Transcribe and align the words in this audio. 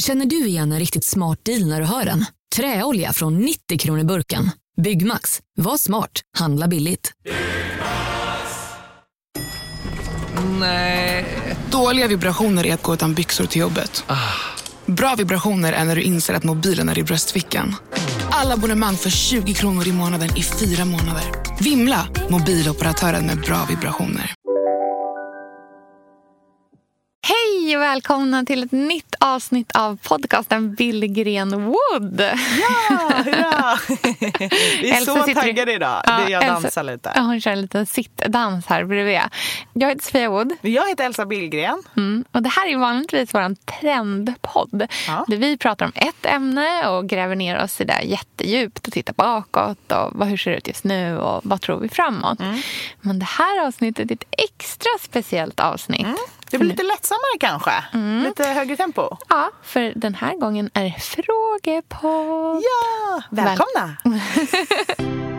Känner 0.00 0.26
du 0.26 0.46
igen 0.46 0.72
en 0.72 0.78
riktigt 0.78 1.04
smart 1.04 1.38
deal 1.44 1.66
när 1.66 1.80
du 1.80 1.86
hör 1.86 2.04
den? 2.04 2.24
Träolja 2.56 3.12
från 3.12 3.38
90 3.38 3.78
kronor 3.78 4.04
burken. 4.04 4.50
Byggmax. 4.82 5.40
Var 5.56 5.76
smart. 5.76 6.10
Handla 6.38 6.68
billigt. 6.68 7.12
Nej. 10.60 11.26
Dåliga 11.70 12.08
vibrationer 12.08 12.66
är 12.66 12.74
att 12.74 12.82
gå 12.82 12.94
utan 12.94 13.14
byxor 13.14 13.46
till 13.46 13.60
jobbet. 13.60 14.04
Bra 14.86 15.14
vibrationer 15.14 15.72
är 15.72 15.84
när 15.84 15.96
du 15.96 16.02
inser 16.02 16.34
att 16.34 16.44
mobilen 16.44 16.88
är 16.88 16.98
i 16.98 17.02
bröstfickan. 17.02 17.74
Alla 18.30 18.54
abonnemang 18.54 18.96
för 18.96 19.10
20 19.10 19.54
kronor 19.54 19.88
i 19.88 19.92
månaden 19.92 20.36
i 20.36 20.42
fyra 20.42 20.84
månader. 20.84 21.24
Vimla! 21.60 22.08
Mobiloperatören 22.30 23.26
med 23.26 23.40
bra 23.40 23.66
vibrationer. 23.68 24.34
Hej 27.70 27.76
och 27.76 27.82
välkomna 27.82 28.44
till 28.44 28.62
ett 28.62 28.72
nytt 28.72 29.14
avsnitt 29.20 29.76
av 29.76 29.96
podcasten 30.02 30.74
Billgren 30.74 31.64
Wood. 31.64 32.20
Ja, 32.20 33.10
hurra! 33.24 33.78
Vi 34.80 34.90
är 34.90 34.96
Elsa 34.96 35.26
så 35.26 35.34
taggade 35.34 35.72
idag. 35.72 36.02
Ja, 36.06 36.28
jag 36.28 36.42
Elsa- 36.44 36.52
dansar 36.62 36.82
lite. 36.82 37.12
Hon 37.16 37.40
kör 37.40 37.50
en 37.50 37.60
liten 37.60 37.86
sittdans 37.86 38.66
här 38.66 38.84
bredvid. 38.84 39.20
Jag 39.72 39.88
heter 39.88 40.02
Sofia 40.04 40.30
Wood 40.30 40.52
Jag 40.60 40.88
heter 40.88 41.04
Elsa 41.04 41.26
Billgren. 41.26 41.82
mm, 41.96 42.24
och 42.32 42.42
det 42.42 42.48
här 42.48 42.68
är 42.68 42.76
vanligtvis 42.76 43.34
vår 43.34 43.54
trendpodd. 43.80 44.86
Ja. 45.06 45.24
Där 45.28 45.36
vi 45.36 45.56
pratar 45.56 45.86
om 45.86 45.92
ett 45.94 46.26
ämne 46.26 46.88
och 46.88 47.08
gräver 47.08 47.36
ner 47.36 47.62
oss 47.64 47.80
i 47.80 47.84
det 47.84 48.00
jättedjupt 48.02 48.86
och 48.86 48.92
tittar 48.92 49.14
bakåt 49.14 49.92
och 49.92 50.10
vad, 50.12 50.28
hur 50.28 50.36
ser 50.36 50.50
det 50.50 50.56
ut 50.56 50.68
just 50.68 50.84
nu 50.84 51.18
och 51.18 51.40
vad 51.44 51.60
tror 51.60 51.80
vi 51.80 51.88
framåt. 51.88 52.40
Mm. 52.40 52.60
Men 53.00 53.18
det 53.18 53.26
här 53.28 53.66
avsnittet 53.66 54.10
är 54.10 54.14
ett 54.14 54.24
extra 54.48 54.90
speciellt 55.00 55.60
avsnitt. 55.60 56.06
Det 56.50 56.58
blir 56.58 56.68
lite 56.68 56.82
lättsammare 56.82 57.38
kanske. 57.40 57.70
Mm. 57.92 58.24
Lite 58.24 58.44
högre 58.44 58.76
tempo. 58.76 59.16
Ja, 59.28 59.50
för 59.62 59.92
den 59.96 60.14
här 60.14 60.36
gången 60.36 60.70
är 60.74 60.84
det 60.84 61.00
frågepodd. 61.00 62.62
Ja, 62.62 63.22
välkomna! 63.30 63.96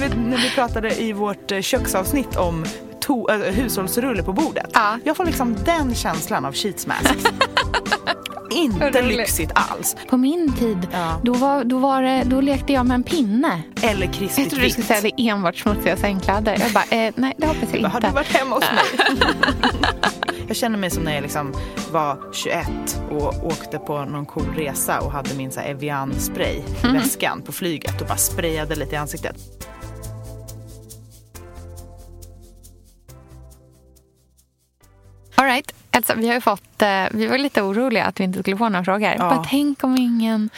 Vet, 0.00 0.16
när 0.16 0.36
vi 0.36 0.50
pratade 0.54 1.02
i 1.02 1.12
vårt 1.12 1.52
eh, 1.52 1.60
köksavsnitt 1.60 2.36
om 2.36 2.64
to- 3.06 3.30
äh, 3.46 3.52
hushållsrulle 3.54 4.22
på 4.22 4.32
bordet. 4.32 4.70
Ja. 4.72 4.98
Jag 5.04 5.16
får 5.16 5.24
liksom 5.24 5.56
den 5.64 5.94
känslan 5.94 6.44
av 6.44 6.52
sheets 6.54 6.86
masks. 6.86 7.24
Inte 8.50 9.02
roligt. 9.02 9.16
lyxigt 9.16 9.52
alls. 9.54 9.96
På 10.10 10.16
min 10.16 10.52
tid, 10.52 10.88
Ja. 10.92 11.20
då, 11.22 11.32
var, 11.32 11.64
då, 11.64 11.78
var 11.78 12.02
det, 12.02 12.22
då 12.26 12.40
lekte 12.40 12.72
jag 12.72 12.86
med 12.86 12.94
en 12.94 13.02
pinne. 13.02 13.62
Eller 13.82 14.06
Jag 14.06 14.14
krispigt 14.14 14.50
trodde 14.50 14.64
du 14.64 14.70
skulle 14.70 14.86
säga 14.86 15.00
det 15.00 15.20
är 15.22 15.32
enbart 15.32 15.56
smutsiga 15.56 15.96
sängkläder. 15.96 16.56
Jag 16.60 16.72
bara, 16.72 16.84
eh, 16.84 17.12
nej 17.16 17.34
det 17.38 17.46
hoppas 17.46 17.68
jag 17.72 17.88
Har 17.88 18.00
du 18.00 18.06
inte. 18.06 18.14
varit 18.16 18.36
hemma 18.36 18.54
hos 18.54 18.64
mig? 18.64 19.18
jag 20.48 20.56
känner 20.56 20.78
mig 20.78 20.90
som 20.90 21.02
när 21.02 21.14
jag 21.14 21.22
liksom 21.22 21.54
var 21.92 22.18
21 22.32 22.66
och 23.10 23.46
åkte 23.46 23.78
på 23.78 24.04
någon 24.04 24.26
cool 24.26 24.54
resa 24.56 25.00
och 25.00 25.12
hade 25.12 25.34
min 25.34 25.50
så 25.52 25.60
här 25.60 25.74
Evian-spray 25.74 26.62
i 26.84 26.92
väskan 26.98 27.42
på 27.42 27.52
flyget 27.52 28.00
och 28.00 28.06
bara 28.06 28.16
sprayade 28.18 28.74
lite 28.76 28.94
i 28.94 28.98
ansiktet. 28.98 29.36
All 35.34 35.46
right. 35.46 35.74
Elsa, 35.90 36.14
vi 36.14 36.26
har 36.26 36.34
ju 36.34 36.40
fått, 36.40 36.73
eh, 36.84 37.06
vi 37.10 37.26
var 37.26 37.38
lite 37.38 37.62
oroliga 37.62 38.04
att 38.04 38.20
vi 38.20 38.24
inte 38.24 38.38
skulle 38.40 38.56
få 38.56 38.68
några 38.68 38.84
frågor. 38.84 39.08
Ja. 39.18 39.18
Bara 39.18 39.44
tänk 39.50 39.84
om 39.84 39.96
ingen 39.96 40.50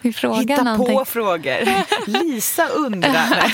vill 0.00 0.14
fråga 0.14 0.40
Hitta 0.40 0.62
någonting. 0.62 0.96
på 0.98 1.04
frågor. 1.04 1.58
Lisa 2.06 2.68
undrar. 2.68 3.52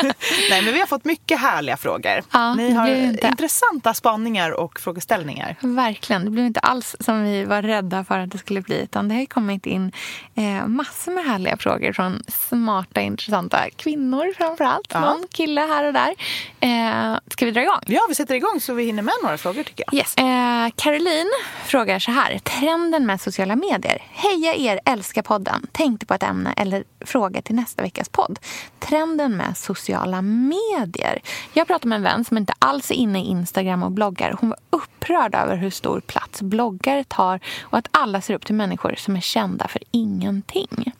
Nej, 0.50 0.62
men 0.62 0.74
vi 0.74 0.80
har 0.80 0.86
fått 0.86 1.04
mycket 1.04 1.40
härliga 1.40 1.76
frågor. 1.76 2.22
Ja, 2.32 2.54
Ni 2.54 2.72
har 2.72 2.88
inte- 2.88 3.26
intressanta 3.26 3.94
spaningar 3.94 4.50
och 4.50 4.80
frågeställningar. 4.80 5.56
Verkligen. 5.60 6.24
Det 6.24 6.30
blev 6.30 6.46
inte 6.46 6.60
alls 6.60 6.96
som 7.00 7.22
vi 7.24 7.44
var 7.44 7.62
rädda 7.62 8.04
för 8.04 8.18
att 8.18 8.30
det 8.30 8.38
skulle 8.38 8.60
bli. 8.60 8.82
Utan 8.82 9.08
det 9.08 9.14
har 9.14 9.26
kommit 9.26 9.66
in 9.66 9.92
eh, 10.34 10.66
massor 10.66 11.12
med 11.12 11.24
härliga 11.24 11.56
frågor 11.56 11.92
från 11.92 12.22
smarta, 12.28 13.00
intressanta 13.00 13.70
kvinnor 13.76 14.32
framför 14.36 14.64
allt. 14.64 14.86
Ja. 14.92 15.00
Någon 15.00 15.24
kille 15.32 15.60
här 15.60 15.84
och 15.84 15.92
där. 15.92 16.14
Eh, 16.60 17.18
ska 17.30 17.44
vi 17.46 17.50
dra 17.50 17.62
igång? 17.62 17.80
Ja, 17.86 18.00
vi 18.08 18.14
sätter 18.14 18.34
igång 18.34 18.60
så 18.60 18.74
vi 18.74 18.84
hinner 18.84 19.02
med 19.02 19.14
några 19.22 19.38
frågor 19.38 19.62
tycker 19.62 19.84
jag. 19.86 19.94
Yes. 19.94 20.14
Eh, 20.16 20.70
Caroline 20.76 21.30
frågar 21.64 21.98
så 21.98 22.10
här. 22.10 22.38
Trenden 22.38 23.06
med 23.06 23.20
sociala 23.20 23.56
medier. 23.56 24.02
Heja 24.12 24.54
er, 24.54 24.80
älskar 24.84 25.22
podden. 25.22 25.66
Tänkte 25.72 26.06
på 26.06 26.14
ett 26.14 26.22
ämne 26.22 26.54
eller 26.56 26.84
fråga 27.00 27.42
till 27.42 27.54
nästa 27.54 27.82
veckas 27.82 28.08
podd. 28.08 28.38
Trenden 28.78 29.36
med 29.36 29.56
sociala 29.56 30.22
medier. 30.22 31.22
Jag 31.52 31.66
pratade 31.66 31.88
med 31.88 31.96
en 31.96 32.02
vän 32.02 32.24
som 32.24 32.36
inte 32.36 32.52
alls 32.58 32.90
är 32.90 32.94
inne 32.94 33.22
i 33.22 33.26
Instagram 33.26 33.82
och 33.82 33.92
bloggar. 33.92 34.36
Hon 34.40 34.48
var 34.48 34.58
upprörd 34.70 35.34
över 35.34 35.56
hur 35.56 35.70
stor 35.70 36.00
plats 36.00 36.42
bloggare 36.42 37.04
tar 37.04 37.40
och 37.62 37.78
att 37.78 37.88
alla 37.90 38.20
ser 38.20 38.34
upp 38.34 38.46
till 38.46 38.54
människor 38.54 38.94
som 38.98 39.16
är 39.16 39.20
kända 39.20 39.68
för 39.68 39.82
ingenting. 39.90 40.92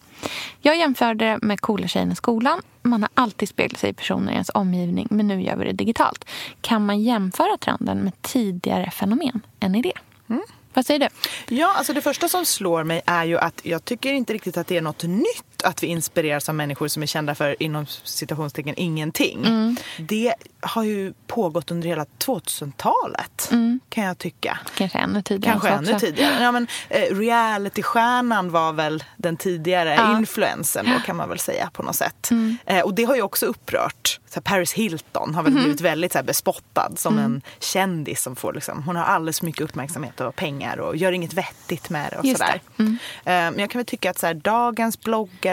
Jag 0.60 0.76
jämförde 0.76 1.24
det 1.24 1.38
med 1.42 1.60
coola 1.60 1.88
tjejen 1.88 2.12
i 2.12 2.16
skolan. 2.16 2.60
Man 2.82 3.02
har 3.02 3.10
alltid 3.14 3.48
speglat 3.48 3.80
sig 3.80 3.90
i 3.90 3.92
personer 3.92 4.30
i 4.30 4.34
ens 4.34 4.50
omgivning, 4.54 5.08
men 5.10 5.28
nu 5.28 5.42
gör 5.42 5.56
vi 5.56 5.64
det 5.64 5.72
digitalt. 5.72 6.24
Kan 6.60 6.86
man 6.86 7.00
jämföra 7.00 7.56
trenden 7.56 7.98
med 7.98 8.22
tidigare 8.22 8.90
fenomen? 8.90 9.40
En 9.60 9.74
idé. 9.74 9.92
Vad 10.74 10.86
säger 10.86 11.00
du? 11.00 11.08
Ja, 11.56 11.74
alltså 11.76 11.92
det 11.92 12.00
första 12.00 12.28
som 12.28 12.44
slår 12.44 12.84
mig 12.84 13.02
är 13.06 13.24
ju 13.24 13.38
att 13.38 13.60
jag 13.62 13.84
tycker 13.84 14.12
inte 14.12 14.32
riktigt 14.32 14.56
att 14.56 14.66
det 14.66 14.76
är 14.76 14.82
något 14.82 15.02
nytt 15.02 15.53
att 15.62 15.82
vi 15.82 15.86
inspireras 15.86 16.48
av 16.48 16.54
människor 16.54 16.88
som 16.88 17.02
är 17.02 17.06
kända 17.06 17.34
för 17.34 17.62
inom 17.62 17.86
citationstecken 18.04 18.74
ingenting. 18.76 19.38
Mm. 19.46 19.76
Det 19.98 20.34
har 20.60 20.84
ju 20.84 21.12
pågått 21.26 21.70
under 21.70 21.88
hela 21.88 22.04
2000-talet 22.18 23.50
kan 23.88 24.04
jag 24.04 24.18
tycka. 24.18 24.58
Kanske 24.74 24.98
ännu 24.98 25.22
tidigare. 25.22 25.52
Kanske 25.52 25.68
ännu 25.68 25.94
också. 25.94 26.06
tidigare. 26.06 26.42
Ja, 26.42 26.52
men, 26.52 26.66
eh, 26.88 27.00
Reality-stjärnan 27.16 28.50
var 28.50 28.72
väl 28.72 29.04
den 29.16 29.36
tidigare 29.36 29.94
Ja. 29.94 30.04
Mm. 30.06 30.16
influensen 30.18 30.86
då 30.94 30.98
kan 31.06 31.16
man 31.16 31.28
väl 31.28 31.38
säga 31.38 31.70
på 31.72 31.82
något 31.82 31.96
sätt. 31.96 32.30
Eh, 32.66 32.80
och 32.80 32.94
det 32.94 33.04
har 33.04 33.16
ju 33.16 33.22
också 33.22 33.46
upprört. 33.46 34.20
Så 34.28 34.40
Paris 34.40 34.72
Hilton 34.72 35.34
har 35.34 35.42
väl 35.42 35.52
Mm-hmm. 35.52 35.58
blivit 35.62 35.80
väldigt 35.80 36.12
så 36.12 36.18
här, 36.18 36.22
bespottad 36.24 36.90
som 36.96 37.18
Mm. 37.18 37.24
en 37.24 37.42
kändis 37.60 38.22
som 38.22 38.36
får 38.36 38.52
liksom, 38.52 38.82
hon 38.82 38.96
har 38.96 39.04
alldeles 39.04 39.38
för 39.38 39.46
mycket 39.46 39.62
uppmärksamhet 39.62 40.20
och 40.20 40.36
pengar 40.36 40.76
och 40.80 40.96
gör 40.96 41.12
inget 41.12 41.32
vettigt 41.32 41.90
med 41.90 42.10
det 42.12 42.16
och 42.18 42.26
sådär. 42.38 42.60
Mm. 42.78 42.92
Eh, 43.24 43.24
men 43.24 43.58
jag 43.58 43.70
kan 43.70 43.78
väl 43.78 43.86
tycka 43.86 44.10
att 44.10 44.18
så 44.18 44.26
här, 44.26 44.34
dagens 44.34 45.00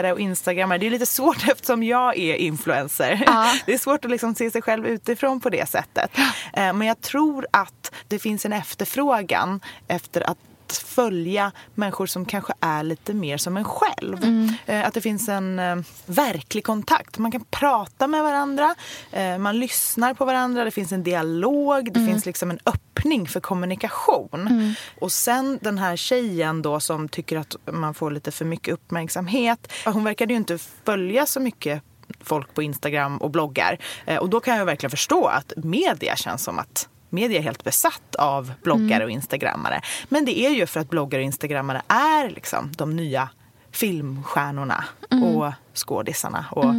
bloggare 0.02 0.12
och 0.12 0.20
instagrammare, 0.20 0.78
det 0.78 0.86
är 0.86 0.90
lite 0.90 1.06
svårt 1.06 1.48
eftersom 1.52 1.82
jag 1.82 2.18
är 2.18 2.34
influencer. 2.34 3.22
Ja. 3.26 3.52
Det 3.66 3.74
är 3.74 3.78
svårt 3.78 4.04
att 4.04 4.10
liksom 4.10 4.34
se 4.34 4.50
sig 4.50 4.62
själv 4.62 4.86
utifrån 4.86 5.40
på 5.40 5.50
det 5.50 5.68
sättet. 5.68 6.10
Eh, 6.52 6.72
Men 6.72 6.82
jag 6.82 7.00
tror 7.00 7.46
att 7.52 7.92
det 8.08 8.18
finns 8.18 8.44
en 8.46 8.52
efterfrågan 8.52 9.60
efter 9.88 10.30
att 10.30 10.38
följa 10.78 11.52
människor 11.74 12.06
som 12.06 12.24
kanske 12.24 12.52
är 12.60 12.82
lite 12.82 13.14
mer 13.14 13.36
som 13.36 13.56
en 13.56 13.64
själv. 13.64 14.24
Eh, 14.66 14.86
Att 14.86 14.94
det 14.94 15.00
finns 15.00 15.28
en 15.28 15.58
eh, 15.58 15.76
verklig 16.06 16.64
kontakt. 16.64 17.18
Man 17.18 17.32
kan 17.32 17.44
prata 17.50 18.06
med 18.06 18.22
varandra, 18.22 18.74
eh, 19.12 19.38
man 19.38 19.58
lyssnar 19.58 20.14
på 20.14 20.24
varandra, 20.24 20.64
det 20.64 20.70
finns 20.70 20.92
en 20.92 21.02
dialog, 21.02 21.92
det 21.92 22.06
finns 22.06 22.26
liksom 22.26 22.50
en 22.50 22.58
öppning 22.66 23.28
för 23.28 23.40
kommunikation. 23.40 24.74
Och 25.00 25.12
sen 25.12 25.58
den 25.62 25.78
här 25.78 25.96
tjejen 25.96 26.62
då 26.62 26.80
som 26.80 27.08
tycker 27.08 27.36
att 27.38 27.56
man 27.72 27.94
får 27.94 28.10
lite 28.10 28.30
för 28.30 28.44
mycket 28.44 28.74
uppmärksamhet. 28.74 29.72
Hon 29.84 30.04
verkade 30.04 30.32
ju 30.32 30.36
inte 30.36 30.58
följa 30.84 31.26
så 31.26 31.40
mycket 31.40 31.82
folk 32.20 32.54
på 32.54 32.62
Instagram 32.62 33.18
och 33.18 33.30
bloggar. 33.30 33.78
Och 34.20 34.30
då 34.30 34.40
kan 34.40 34.56
jag 34.56 34.64
verkligen 34.66 34.90
förstå 34.90 35.26
att 35.26 35.52
media 35.56 36.16
känns 36.16 36.42
som 36.44 36.58
att 36.58 36.88
media 37.12 37.38
är 37.38 37.42
helt 37.42 37.64
besatt 37.64 38.14
av 38.14 38.52
bloggare 38.62 39.04
och 39.04 39.10
instagrammare. 39.10 39.80
Men 40.08 40.24
det 40.24 40.38
är 40.38 40.50
ju 40.50 40.66
för 40.66 40.80
att 40.80 40.90
bloggare 40.90 41.22
och 41.22 41.26
instagrammare 41.26 41.82
är 41.88 42.30
liksom 42.30 42.72
de 42.76 42.96
nya 42.96 43.28
filmstjärnorna 43.70 44.84
och 45.10 45.52
skådisarna 45.74 46.44
och 46.50 46.74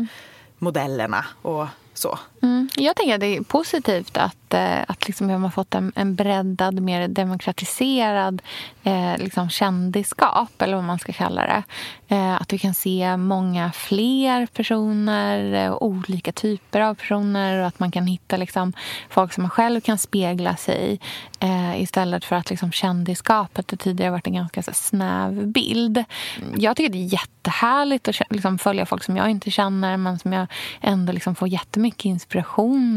modellerna 0.60 1.26
och 1.42 1.68
så. 1.94 2.20
Mm. 2.44 2.70
Jag 2.76 2.96
tänker 2.96 3.14
att 3.16 3.20
det 3.20 3.38
är 3.38 3.42
positivt 3.42 4.18
att, 4.18 4.54
eh, 4.54 4.82
att 4.88 5.08
liksom 5.08 5.28
vi 5.28 5.34
har 5.34 5.50
fått 5.50 5.76
en, 5.76 5.92
en 5.96 6.16
breddad, 6.16 6.82
mer 6.82 7.08
demokratiserad 7.08 8.42
eh, 8.84 9.18
liksom 9.18 9.50
kändisskap, 9.50 10.62
eller 10.62 10.76
vad 10.76 10.84
man 10.84 11.00
ska 11.00 11.14
kalla 11.14 11.42
det. 11.42 11.64
Eh, 12.08 12.42
att 12.42 12.54
vi 12.54 12.58
kan 12.58 12.74
se 12.74 13.18
många 13.18 13.72
fler 13.72 14.46
personer, 14.46 15.66
eh, 15.66 15.74
olika 15.74 16.32
typer 16.32 16.82
av 16.82 16.96
personer 16.96 17.60
och 17.60 17.68
att 17.68 17.80
man 17.80 17.92
kan 17.92 18.08
hitta 18.08 18.38
liksom, 18.38 18.74
folk 19.10 19.34
som 19.34 19.42
man 19.42 19.50
själv 19.50 19.82
kan 19.82 19.98
spegla 19.98 20.56
sig 20.56 20.94
i 20.94 21.00
eh, 21.40 21.82
istället 21.82 22.26
för 22.26 22.36
att 22.36 22.50
liksom, 22.50 22.72
kändisskapet 22.72 23.68
det 23.68 23.78
tidigare 23.78 24.12
varit 24.12 24.28
en 24.28 24.34
ganska 24.34 24.64
så, 24.64 24.72
snäv 24.74 25.48
bild. 25.48 26.04
Jag 26.58 26.78
tycker 26.78 26.94
det 26.94 26.98
är 26.98 27.14
jättehärligt 27.14 28.08
att 28.08 28.22
liksom, 28.30 28.58
följa 28.58 28.86
folk 28.86 29.04
som 29.04 29.18
jag 29.18 29.30
inte 29.30 29.52
känner 29.52 29.98
men 29.98 30.20
som 30.20 30.34
jag 30.34 30.48
ändå 30.82 31.14
liksom, 31.14 31.36
får 31.36 31.48
jättemycket 31.48 32.06
inspiration 32.06 32.33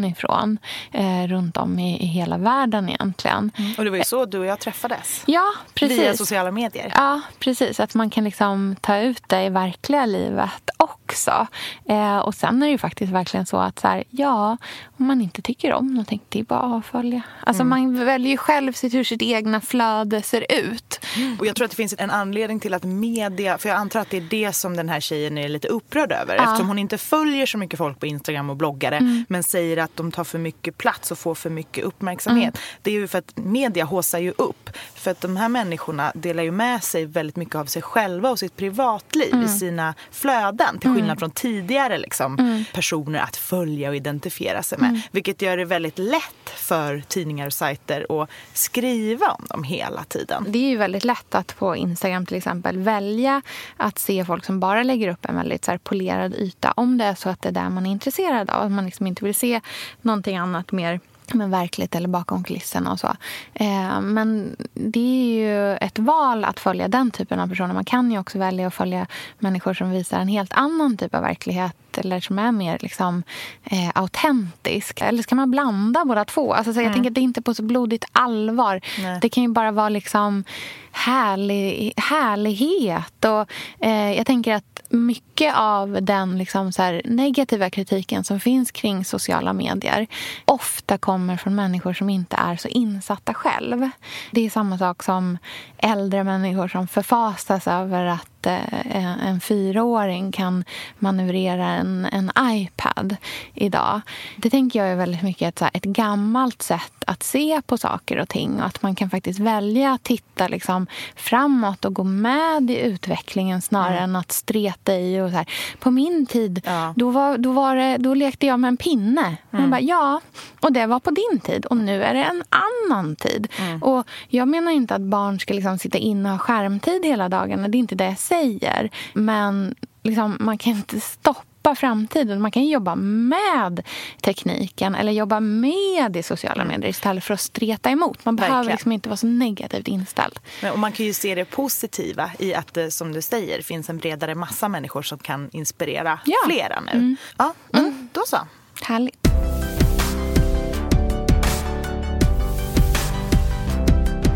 ifrån 0.05 0.59
eh, 0.93 1.27
runt 1.27 1.56
om 1.56 1.79
i, 1.79 2.03
i 2.03 2.06
hela 2.06 2.38
världen 2.38 2.88
egentligen. 2.88 3.50
Mm. 3.59 3.75
Och 3.79 3.85
det 3.85 3.91
var 3.91 3.99
ju 3.99 4.05
så 4.05 4.25
du 4.25 4.38
och 4.38 4.47
jag 4.47 4.59
träffades. 4.59 5.23
Ja, 5.27 5.53
precis. 5.75 5.99
Via 5.99 6.17
sociala 6.17 6.50
medier. 6.50 6.93
Ja, 6.94 7.21
precis. 7.38 7.81
Att 7.81 7.94
man 7.94 8.11
kan 8.11 8.25
liksom 8.25 8.77
ta 8.81 8.99
ut 8.99 9.23
det 9.27 9.44
i 9.44 9.49
verkliga 9.49 10.06
livet 10.06 10.71
också. 10.77 11.47
Eh, 11.88 12.19
och 12.19 12.35
sen 12.35 12.62
är 12.62 12.67
det 12.67 12.73
ju 12.73 12.79
faktiskt 12.79 13.12
verkligen 13.12 13.47
så 13.47 13.56
att 13.56 13.79
så 13.79 13.88
här, 13.88 14.05
ja, 14.11 14.56
om 14.99 15.06
man 15.06 15.21
inte 15.21 15.43
tycker 15.43 15.73
om 15.73 15.87
någonting, 15.87 16.21
det 16.29 16.41
är 16.41 16.44
bara 16.44 16.61
att 16.61 16.73
avfölja. 16.73 17.23
Alltså 17.41 17.62
mm. 17.62 17.97
man 17.97 18.05
väljer 18.05 18.31
ju 18.31 18.37
själv 18.37 18.73
sitt, 18.73 18.94
hur 18.94 19.05
sitt 19.05 19.23
egna 19.23 19.61
flöde 19.61 20.23
ser 20.23 20.47
ut. 20.53 21.00
Mm. 21.17 21.37
Och 21.41 21.47
jag 21.47 21.56
tror 21.56 21.65
att 21.65 21.71
det 21.71 21.77
finns 21.77 21.94
en 21.99 22.11
anledning 22.11 22.61
till 22.61 22.75
att 22.75 22.85
media, 22.85 23.59
för 23.59 23.69
jag 23.69 23.79
antar 23.79 24.00
att 24.00 24.11
det 24.11 24.17
är 24.17 24.27
det 24.31 24.53
som 24.53 24.77
den 24.77 24.89
här 24.89 25.00
tjejen 25.00 25.39
är 25.39 25.49
lite 25.49 25.69
upprörd 25.69 26.12
över. 26.12 26.37
Ja. 26.37 26.43
Eftersom 26.43 26.69
hon 26.69 26.79
inte 26.79 26.99
följer 26.99 27.47
så 27.47 27.59
mycket 27.59 27.79
folk 27.79 28.00
på 28.00 28.06
Instagram 28.06 28.50
och 28.50 28.56
bloggare 28.56 28.97
mm. 28.97 29.25
Men 29.26 29.43
säger 29.43 29.76
att 29.76 29.96
de 29.96 30.12
tar 30.12 30.25
för 30.25 30.38
mycket 30.38 30.78
plats 30.78 31.11
och 31.11 31.19
får 31.19 31.34
för 31.34 31.50
mycket 31.50 31.84
uppmärksamhet. 31.84 32.55
Mm. 32.55 32.61
Det 32.82 32.90
är 32.90 32.94
ju 32.94 33.08
för 33.08 33.19
att 33.19 33.37
media 33.37 33.84
håsar 33.84 34.19
ju 34.19 34.32
upp. 34.38 34.70
För 34.94 35.11
att 35.11 35.20
de 35.20 35.37
här 35.37 35.49
människorna 35.49 36.12
delar 36.14 36.43
ju 36.43 36.50
med 36.50 36.84
sig 36.84 37.05
väldigt 37.05 37.37
mycket 37.37 37.55
av 37.55 37.64
sig 37.64 37.82
själva 37.82 38.31
och 38.31 38.38
sitt 38.38 38.56
privatliv 38.56 39.28
i 39.28 39.32
mm. 39.32 39.49
sina 39.49 39.94
flöden. 40.11 40.78
Till 40.78 40.90
skillnad 40.90 41.05
mm. 41.05 41.19
från 41.19 41.31
tidigare 41.31 41.99
liksom, 41.99 42.38
mm. 42.38 42.64
personer 42.75 43.19
att 43.19 43.37
följa 43.37 43.88
och 43.88 43.96
identifiera 43.96 44.62
sig 44.62 44.78
med. 44.78 45.00
Vilket 45.11 45.43
gör 45.43 45.56
det 45.56 45.64
väldigt 45.64 45.99
lätt 45.99 46.50
för 46.55 47.02
tidningar 47.08 47.46
och 47.46 47.52
sajter 47.52 48.22
att 48.22 48.31
skriva 48.52 49.26
om 49.31 49.44
dem 49.49 49.62
hela 49.62 50.05
tiden. 50.05 50.44
Det 50.49 50.58
är 50.58 50.69
ju 50.69 50.76
väldigt 50.76 51.05
lätt 51.05 51.34
att 51.34 51.58
på 51.58 51.76
Instagram 51.76 52.26
till 52.26 52.37
exempel 52.37 52.79
välja 52.79 53.43
att 53.76 53.99
se 53.99 54.25
folk 54.25 54.44
som 54.44 54.61
bara 54.61 54.82
lägger 54.82 55.08
upp 55.08 55.25
en 55.25 55.37
väldigt 55.37 55.64
så 55.64 55.79
polerad 55.79 56.34
yta. 56.34 56.72
Om 56.76 56.99
det 56.99 57.05
är 57.05 57.14
så 57.14 57.29
att 57.29 57.43
det 57.43 57.49
är 57.49 57.52
där 57.52 57.69
man 57.69 57.87
är 57.87 57.90
intresserad 57.90 58.50
av. 58.50 58.62
Att 58.62 58.72
man 58.72 58.84
liksom 58.84 59.06
inte 59.17 59.25
vill 59.25 59.35
se 59.35 59.61
någonting 60.03 60.37
annat 60.37 60.73
mer 60.73 61.01
men 61.35 61.51
verkligt 61.51 61.95
eller 61.95 62.09
bakom 62.09 62.45
kulisserna 62.45 62.93
och 62.93 63.01
så. 63.01 63.17
Eh, 63.55 64.01
men 64.01 64.57
det 64.75 65.01
är 65.01 65.39
ju 65.39 65.77
ett 65.77 65.99
val 65.99 66.45
att 66.45 66.61
följa 66.61 66.89
den 66.89 67.11
typen 67.11 67.41
av 67.41 67.49
personer. 67.49 67.75
Man 67.75 67.85
kan 67.85 68.13
ju 68.13 68.19
också 68.19 68.39
välja 68.39 68.67
att 68.67 68.75
följa 68.75 69.07
människor 69.39 69.75
som 69.75 69.91
visar 69.91 70.21
en 70.21 70.29
helt 70.29 70.53
annan 70.53 70.97
typ 70.97 71.15
av 71.15 71.23
verklighet 71.23 71.99
eller 71.99 72.21
som 72.21 72.39
är 72.39 72.53
mer 72.53 72.79
liksom, 72.81 73.23
eh, 73.65 73.91
autentisk. 73.95 75.01
Eller 75.01 75.23
ska 75.23 75.35
man 75.35 75.51
blanda 75.51 76.05
båda 76.05 76.25
två? 76.25 76.55
Alltså, 76.55 76.73
så 76.73 76.79
jag 76.79 76.85
mm. 76.85 76.95
tänker 76.95 77.11
att 77.11 77.15
det 77.15 77.21
är 77.21 77.23
inte 77.23 77.43
på 77.43 77.55
så 77.55 77.63
blodigt 77.63 78.05
allvar. 78.13 78.81
Nej. 78.99 79.19
Det 79.23 79.29
kan 79.29 79.43
ju 79.43 79.49
bara 79.49 79.71
vara 79.71 79.89
liksom 79.89 80.45
härlig, 80.93 81.93
härlighet. 81.97 83.25
Och, 83.25 83.51
eh, 83.87 84.13
jag 84.13 84.27
tänker 84.27 84.55
att 84.55 84.75
mycket 84.91 85.55
av 85.56 85.99
den 86.03 86.38
liksom 86.38 86.73
så 86.73 87.00
negativa 87.05 87.71
kritiken 87.71 88.25
som 88.25 88.41
finns 88.41 88.71
kring 88.71 89.05
sociala 89.05 89.53
medier 89.53 90.06
ofta 90.44 90.99
kommer 90.99 91.37
från 91.37 91.55
människor 91.55 91.93
som 91.93 92.11
inte 92.11 92.37
är 92.37 92.56
så 92.56 92.69
insatta 92.69 93.35
själv. 93.35 93.91
Det 94.31 94.47
är 94.47 94.50
samma 94.50 94.79
sak 94.79 95.03
som 95.03 95.38
äldre 95.79 96.25
människor 96.25 96.69
som 96.69 96.88
förfasas 96.88 97.67
över 97.67 98.05
att 98.06 98.36
Eh, 98.46 99.26
en 99.26 99.40
fyraåring 99.40 100.32
kan 100.32 100.64
manövrera 100.98 101.66
en, 101.66 102.04
en 102.12 102.31
iPad 102.40 103.16
idag. 103.54 104.00
Det 104.37 104.50
tänker 104.50 104.78
jag 104.78 104.88
är 104.88 104.96
väldigt 104.96 105.22
mycket 105.22 105.48
ett, 105.48 105.58
så 105.58 105.64
här, 105.64 105.70
ett 105.75 105.84
gammalt 105.84 106.62
sätt 106.62 106.93
att 107.06 107.22
se 107.22 107.62
på 107.66 107.78
saker 107.78 108.19
och 108.19 108.28
ting. 108.28 108.60
Och 108.60 108.66
att 108.66 108.82
man 108.82 108.94
kan 108.94 109.10
faktiskt 109.10 109.38
välja 109.38 109.93
att 109.93 110.02
titta 110.02 110.48
liksom 110.48 110.87
framåt 111.16 111.84
och 111.84 111.94
gå 111.94 112.04
med 112.04 112.70
i 112.70 112.81
utvecklingen 112.81 113.62
snarare 113.62 113.98
mm. 113.98 114.10
än 114.10 114.16
att 114.16 114.32
streta 114.32 114.94
i. 114.94 115.20
Och 115.20 115.31
så 115.31 115.37
här. 115.37 115.46
På 115.78 115.90
min 115.90 116.26
tid 116.26 116.62
ja. 116.64 116.94
då, 116.96 117.10
var, 117.10 117.38
då, 117.38 117.52
var 117.52 117.76
det, 117.76 117.96
då 117.96 118.14
lekte 118.14 118.46
jag 118.46 118.60
med 118.60 118.69
en 118.69 118.76
pinne. 118.76 119.37
Mm. 119.52 119.70
bara, 119.70 119.81
ja, 119.81 120.20
och 120.60 120.72
det 120.72 120.87
var 120.87 121.00
på 121.00 121.10
din 121.10 121.40
tid. 121.40 121.66
Och 121.66 121.76
nu 121.76 122.02
är 122.02 122.14
det 122.14 122.25
en 122.25 122.44
annan 122.48 123.16
tid. 123.16 123.48
Mm. 123.58 123.82
Och 123.82 124.06
Jag 124.28 124.48
menar 124.48 124.72
inte 124.72 124.94
att 124.94 125.00
barn 125.00 125.40
ska 125.40 125.54
liksom 125.54 125.78
sitta 125.78 125.98
inne 125.98 126.28
och 126.28 126.32
ha 126.32 126.38
skärmtid 126.38 127.04
hela 127.04 127.28
dagarna. 127.28 127.69
Det 127.69 127.76
är 127.76 127.81
inte 127.81 127.94
det 127.94 128.04
jag 128.04 128.19
säger 128.19 128.36
säger. 128.37 128.91
Men 129.12 129.75
liksom, 130.03 130.37
man 130.41 130.59
kan 130.59 130.73
inte 130.73 131.00
stoppa 131.00 131.75
framtiden. 131.75 132.41
Man 132.41 132.50
kan 132.50 132.67
jobba 132.67 132.94
med 132.94 133.83
tekniken 134.23 134.94
eller 134.94 135.12
jobba 135.12 135.41
med 135.41 136.12
det 136.12 136.23
sociala 136.23 136.62
mm. 136.62 136.69
medier 136.69 136.91
istället 136.91 137.25
för 137.25 137.35
att 137.35 137.41
streta 137.41 137.91
emot. 137.91 138.25
Man 138.25 138.37
Verkligen. 138.37 138.53
behöver 138.53 138.71
liksom 138.71 138.93
inte 138.93 139.09
vara 139.09 139.17
så 139.17 139.27
negativt 139.27 139.88
inställd. 139.88 140.38
Men, 140.62 140.73
och 140.73 140.79
man 140.79 140.93
kan 140.93 141.06
ju 141.06 141.12
se 141.12 141.35
det 141.35 141.44
positiva 141.44 142.31
i 142.38 142.55
att 142.55 142.75
det, 142.75 142.91
som 142.91 143.12
du 143.12 143.23
säger, 143.23 143.62
finns 143.62 143.91
en 143.91 143.99
bredare 143.99 144.35
massa 144.35 144.69
människor 144.69 145.03
som 145.03 145.19
kan 145.19 145.50
inspirera 145.53 146.21
ja. 146.25 146.37
flera 146.47 146.81
nu. 146.81 146.93
Mm. 146.93 147.17
Ja, 147.39 147.55
men 147.71 147.85
mm. 147.85 148.09
då 148.12 148.23
så. 148.27 148.39
Härligt. 148.82 149.19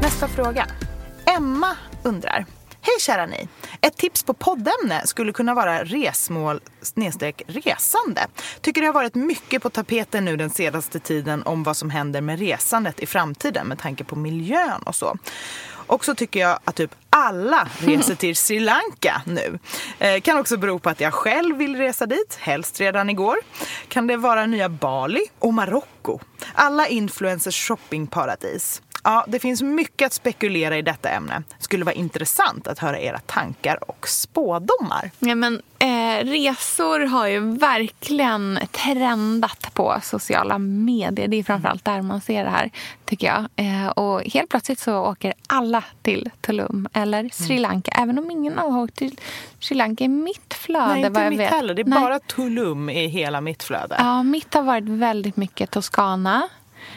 Nästa 0.03 0.29
fråga. 0.29 0.67
Emma 1.37 1.76
undrar. 2.03 2.46
Hej 2.82 2.94
kära 3.00 3.27
ni! 3.27 3.49
Ett 3.81 3.97
tips 3.97 4.23
på 4.23 4.35
poddämne 4.35 5.06
skulle 5.06 5.32
kunna 5.32 5.55
vara 5.55 5.85
resmål 5.85 6.61
resande. 7.47 8.27
Tycker 8.61 8.81
det 8.81 8.87
har 8.87 8.94
varit 8.94 9.15
mycket 9.15 9.62
på 9.62 9.71
tapeten 9.71 10.25
nu 10.25 10.37
den 10.37 10.50
senaste 10.50 10.99
tiden 10.99 11.43
om 11.43 11.62
vad 11.62 11.77
som 11.77 11.91
händer 11.91 12.21
med 12.21 12.38
resandet 12.38 13.00
i 13.00 13.06
framtiden 13.06 13.67
med 13.67 13.79
tanke 13.79 14.05
på 14.05 14.17
miljön 14.17 14.82
och 14.82 14.94
så. 14.94 15.17
Och 15.91 16.05
så 16.05 16.15
tycker 16.15 16.41
jag 16.41 16.59
att 16.65 16.77
typ 16.77 16.94
alla 17.11 17.69
reser 17.79 18.15
till 18.15 18.37
Sri 18.47 18.61
Lanka 18.61 19.23
nu. 19.27 19.59
Eh, 19.99 20.21
kan 20.21 20.38
också 20.38 20.56
bero 20.56 20.79
på 20.79 20.91
att 20.91 21.00
jag 21.00 21.15
själv 21.15 21.56
vill 21.56 21.77
resa 21.77 22.06
dit, 22.06 22.38
helst 22.41 22.81
redan 22.81 23.11
igår. 23.11 23.37
Kan 23.88 24.06
det 24.06 24.17
vara 24.17 24.47
nya 24.47 24.69
Bali 24.69 25.23
och 25.38 25.55
Marocko? 25.55 26.19
Alla 26.54 26.88
influencers 26.88 27.69
shoppingparadis. 27.69 28.82
Ja, 29.04 29.25
det 29.28 29.38
finns 29.38 29.62
mycket 29.62 30.06
att 30.06 30.12
spekulera 30.12 30.78
i 30.78 30.82
detta 30.82 31.08
ämne. 31.08 31.42
Skulle 31.58 31.84
vara 31.84 31.94
intressant 31.94 32.66
att 32.66 32.78
höra 32.78 32.98
era 32.98 33.19
tankar 33.19 33.90
och 33.90 34.08
spådomar. 34.08 35.10
Ja, 35.19 35.34
men, 35.34 35.62
eh, 35.78 36.25
resor 36.25 37.00
har 37.00 37.26
ju 37.26 37.40
verkligen 37.58 38.58
trendat 38.70 39.75
på 39.75 39.98
sociala 40.02 40.58
medier. 40.58 41.28
Det 41.28 41.37
är 41.37 41.42
framförallt 41.42 41.84
där 41.84 42.02
man 42.02 42.20
ser 42.20 42.44
det 42.44 42.50
här, 42.50 42.70
tycker 43.10 43.26
jag. 43.26 43.46
Eh, 43.56 43.88
och 43.88 44.22
helt 44.24 44.50
plötsligt 44.50 44.78
så 44.78 44.96
åker 44.96 45.34
alla 45.46 45.84
till 46.02 46.30
Tulum 46.40 46.88
eller 46.92 47.28
Sri 47.32 47.56
mm. 47.56 47.70
Lanka. 47.70 47.90
Mm. 47.90 48.02
Även 48.02 48.24
om 48.24 48.30
ingen 48.30 48.58
har 48.58 48.82
åkt 48.82 48.96
till 48.96 49.16
Sri 49.58 49.76
Lanka 49.76 50.04
i 50.04 50.08
mitt 50.08 50.54
flöde. 50.54 50.86
Nej, 50.86 51.06
inte 51.06 51.30
mitt 51.30 51.40
vet. 51.40 51.50
heller. 51.50 51.74
Det 51.74 51.82
är 51.82 51.84
Nej. 51.84 52.00
bara 52.00 52.18
Tulum 52.18 52.90
i 52.90 53.06
hela 53.06 53.40
mitt 53.40 53.62
flöde. 53.62 53.96
Ja, 53.98 54.22
mitt 54.22 54.54
har 54.54 54.62
varit 54.62 54.84
väldigt 54.84 55.36
mycket 55.36 55.70
Toscana 55.70 56.48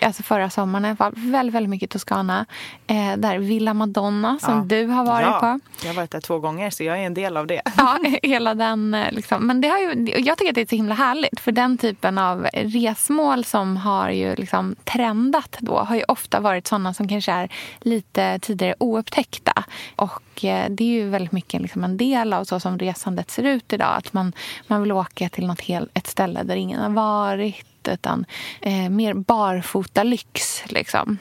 alltså 0.02 0.24
förra 0.24 0.50
sommaren 0.50 0.86
i 0.86 0.88
alla 0.88 0.96
fall, 0.96 1.14
väldigt, 1.16 1.56
väldigt 1.56 1.70
mycket 1.70 1.90
Toscana. 1.90 2.46
Eh, 2.88 3.18
där 3.18 3.38
Villa 3.38 3.74
Madonna 3.74 4.40
som 4.40 4.58
ja. 4.58 4.64
du 4.64 4.86
har 4.86 5.06
varit 5.06 5.28
ja, 5.28 5.40
på. 5.40 5.60
Jag 5.82 5.90
har 5.90 5.96
varit 5.96 6.12
där 6.12 6.22
två 6.22 6.40
gånger 6.40 6.70
så 6.70 6.84
jag 6.84 7.00
är 7.00 7.06
en 7.06 7.14
del 7.14 7.38
av 7.38 7.48
det. 7.48 7.62
Ja, 7.78 8.00
hela 8.24 8.56
den 8.56 8.94
eh, 8.94 9.12
liksom. 9.12 9.48
Men 9.48 9.62
det 9.62 9.68
har 9.68 9.80
ju, 9.80 10.14
jag 10.18 10.38
tycker 10.38 10.52
att 10.52 10.56
det 10.56 10.62
är 10.62 10.66
så 10.66 10.76
himla 10.76 10.96
härligt 10.96 11.40
för 11.40 11.52
den 11.52 11.78
typen 11.78 12.18
av 12.18 12.48
resmål 12.54 13.46
som 13.46 13.78
har 13.78 14.10
ju 14.10 14.36
liksom 14.36 14.76
trendat 14.84 15.58
då 15.60 15.80
har 15.80 15.96
ju 15.96 16.04
ofta 16.08 16.40
varit 16.40 16.68
sådana 16.68 16.94
som 16.94 17.08
kanske 17.08 17.32
är 17.32 17.50
lite 17.80 18.40
tidigare 18.40 18.76
oupptäckta. 18.80 19.64
Och 19.96 20.46
eh, 20.46 20.70
det 20.70 20.84
är 20.84 20.88
ju 20.88 21.10
väldigt 21.10 21.32
mycket 21.32 21.62
liksom 21.62 21.84
en 21.84 21.98
del 21.98 22.34
av 22.34 22.44
så 22.44 22.60
som 22.60 22.80
resandet 22.80 23.32
ser 23.32 23.44
ut 23.44 23.74
idag. 23.74 23.96
Att 23.98 24.14
man, 24.14 24.34
man 24.68 24.82
vill 24.82 24.92
åka 24.92 25.30
till 25.30 25.48
något 25.48 25.62
helt, 25.62 25.90
ett 25.94 26.08
ställe 26.08 26.44
där 26.44 26.56
ingen 26.56 26.82
har 26.82 26.90
varit 26.90 27.73
utan 27.88 28.26
eh, 28.62 28.90
mer 28.90 29.14
barfota 29.14 30.04
lyx. 30.04 30.64
Liksom. 30.66 31.18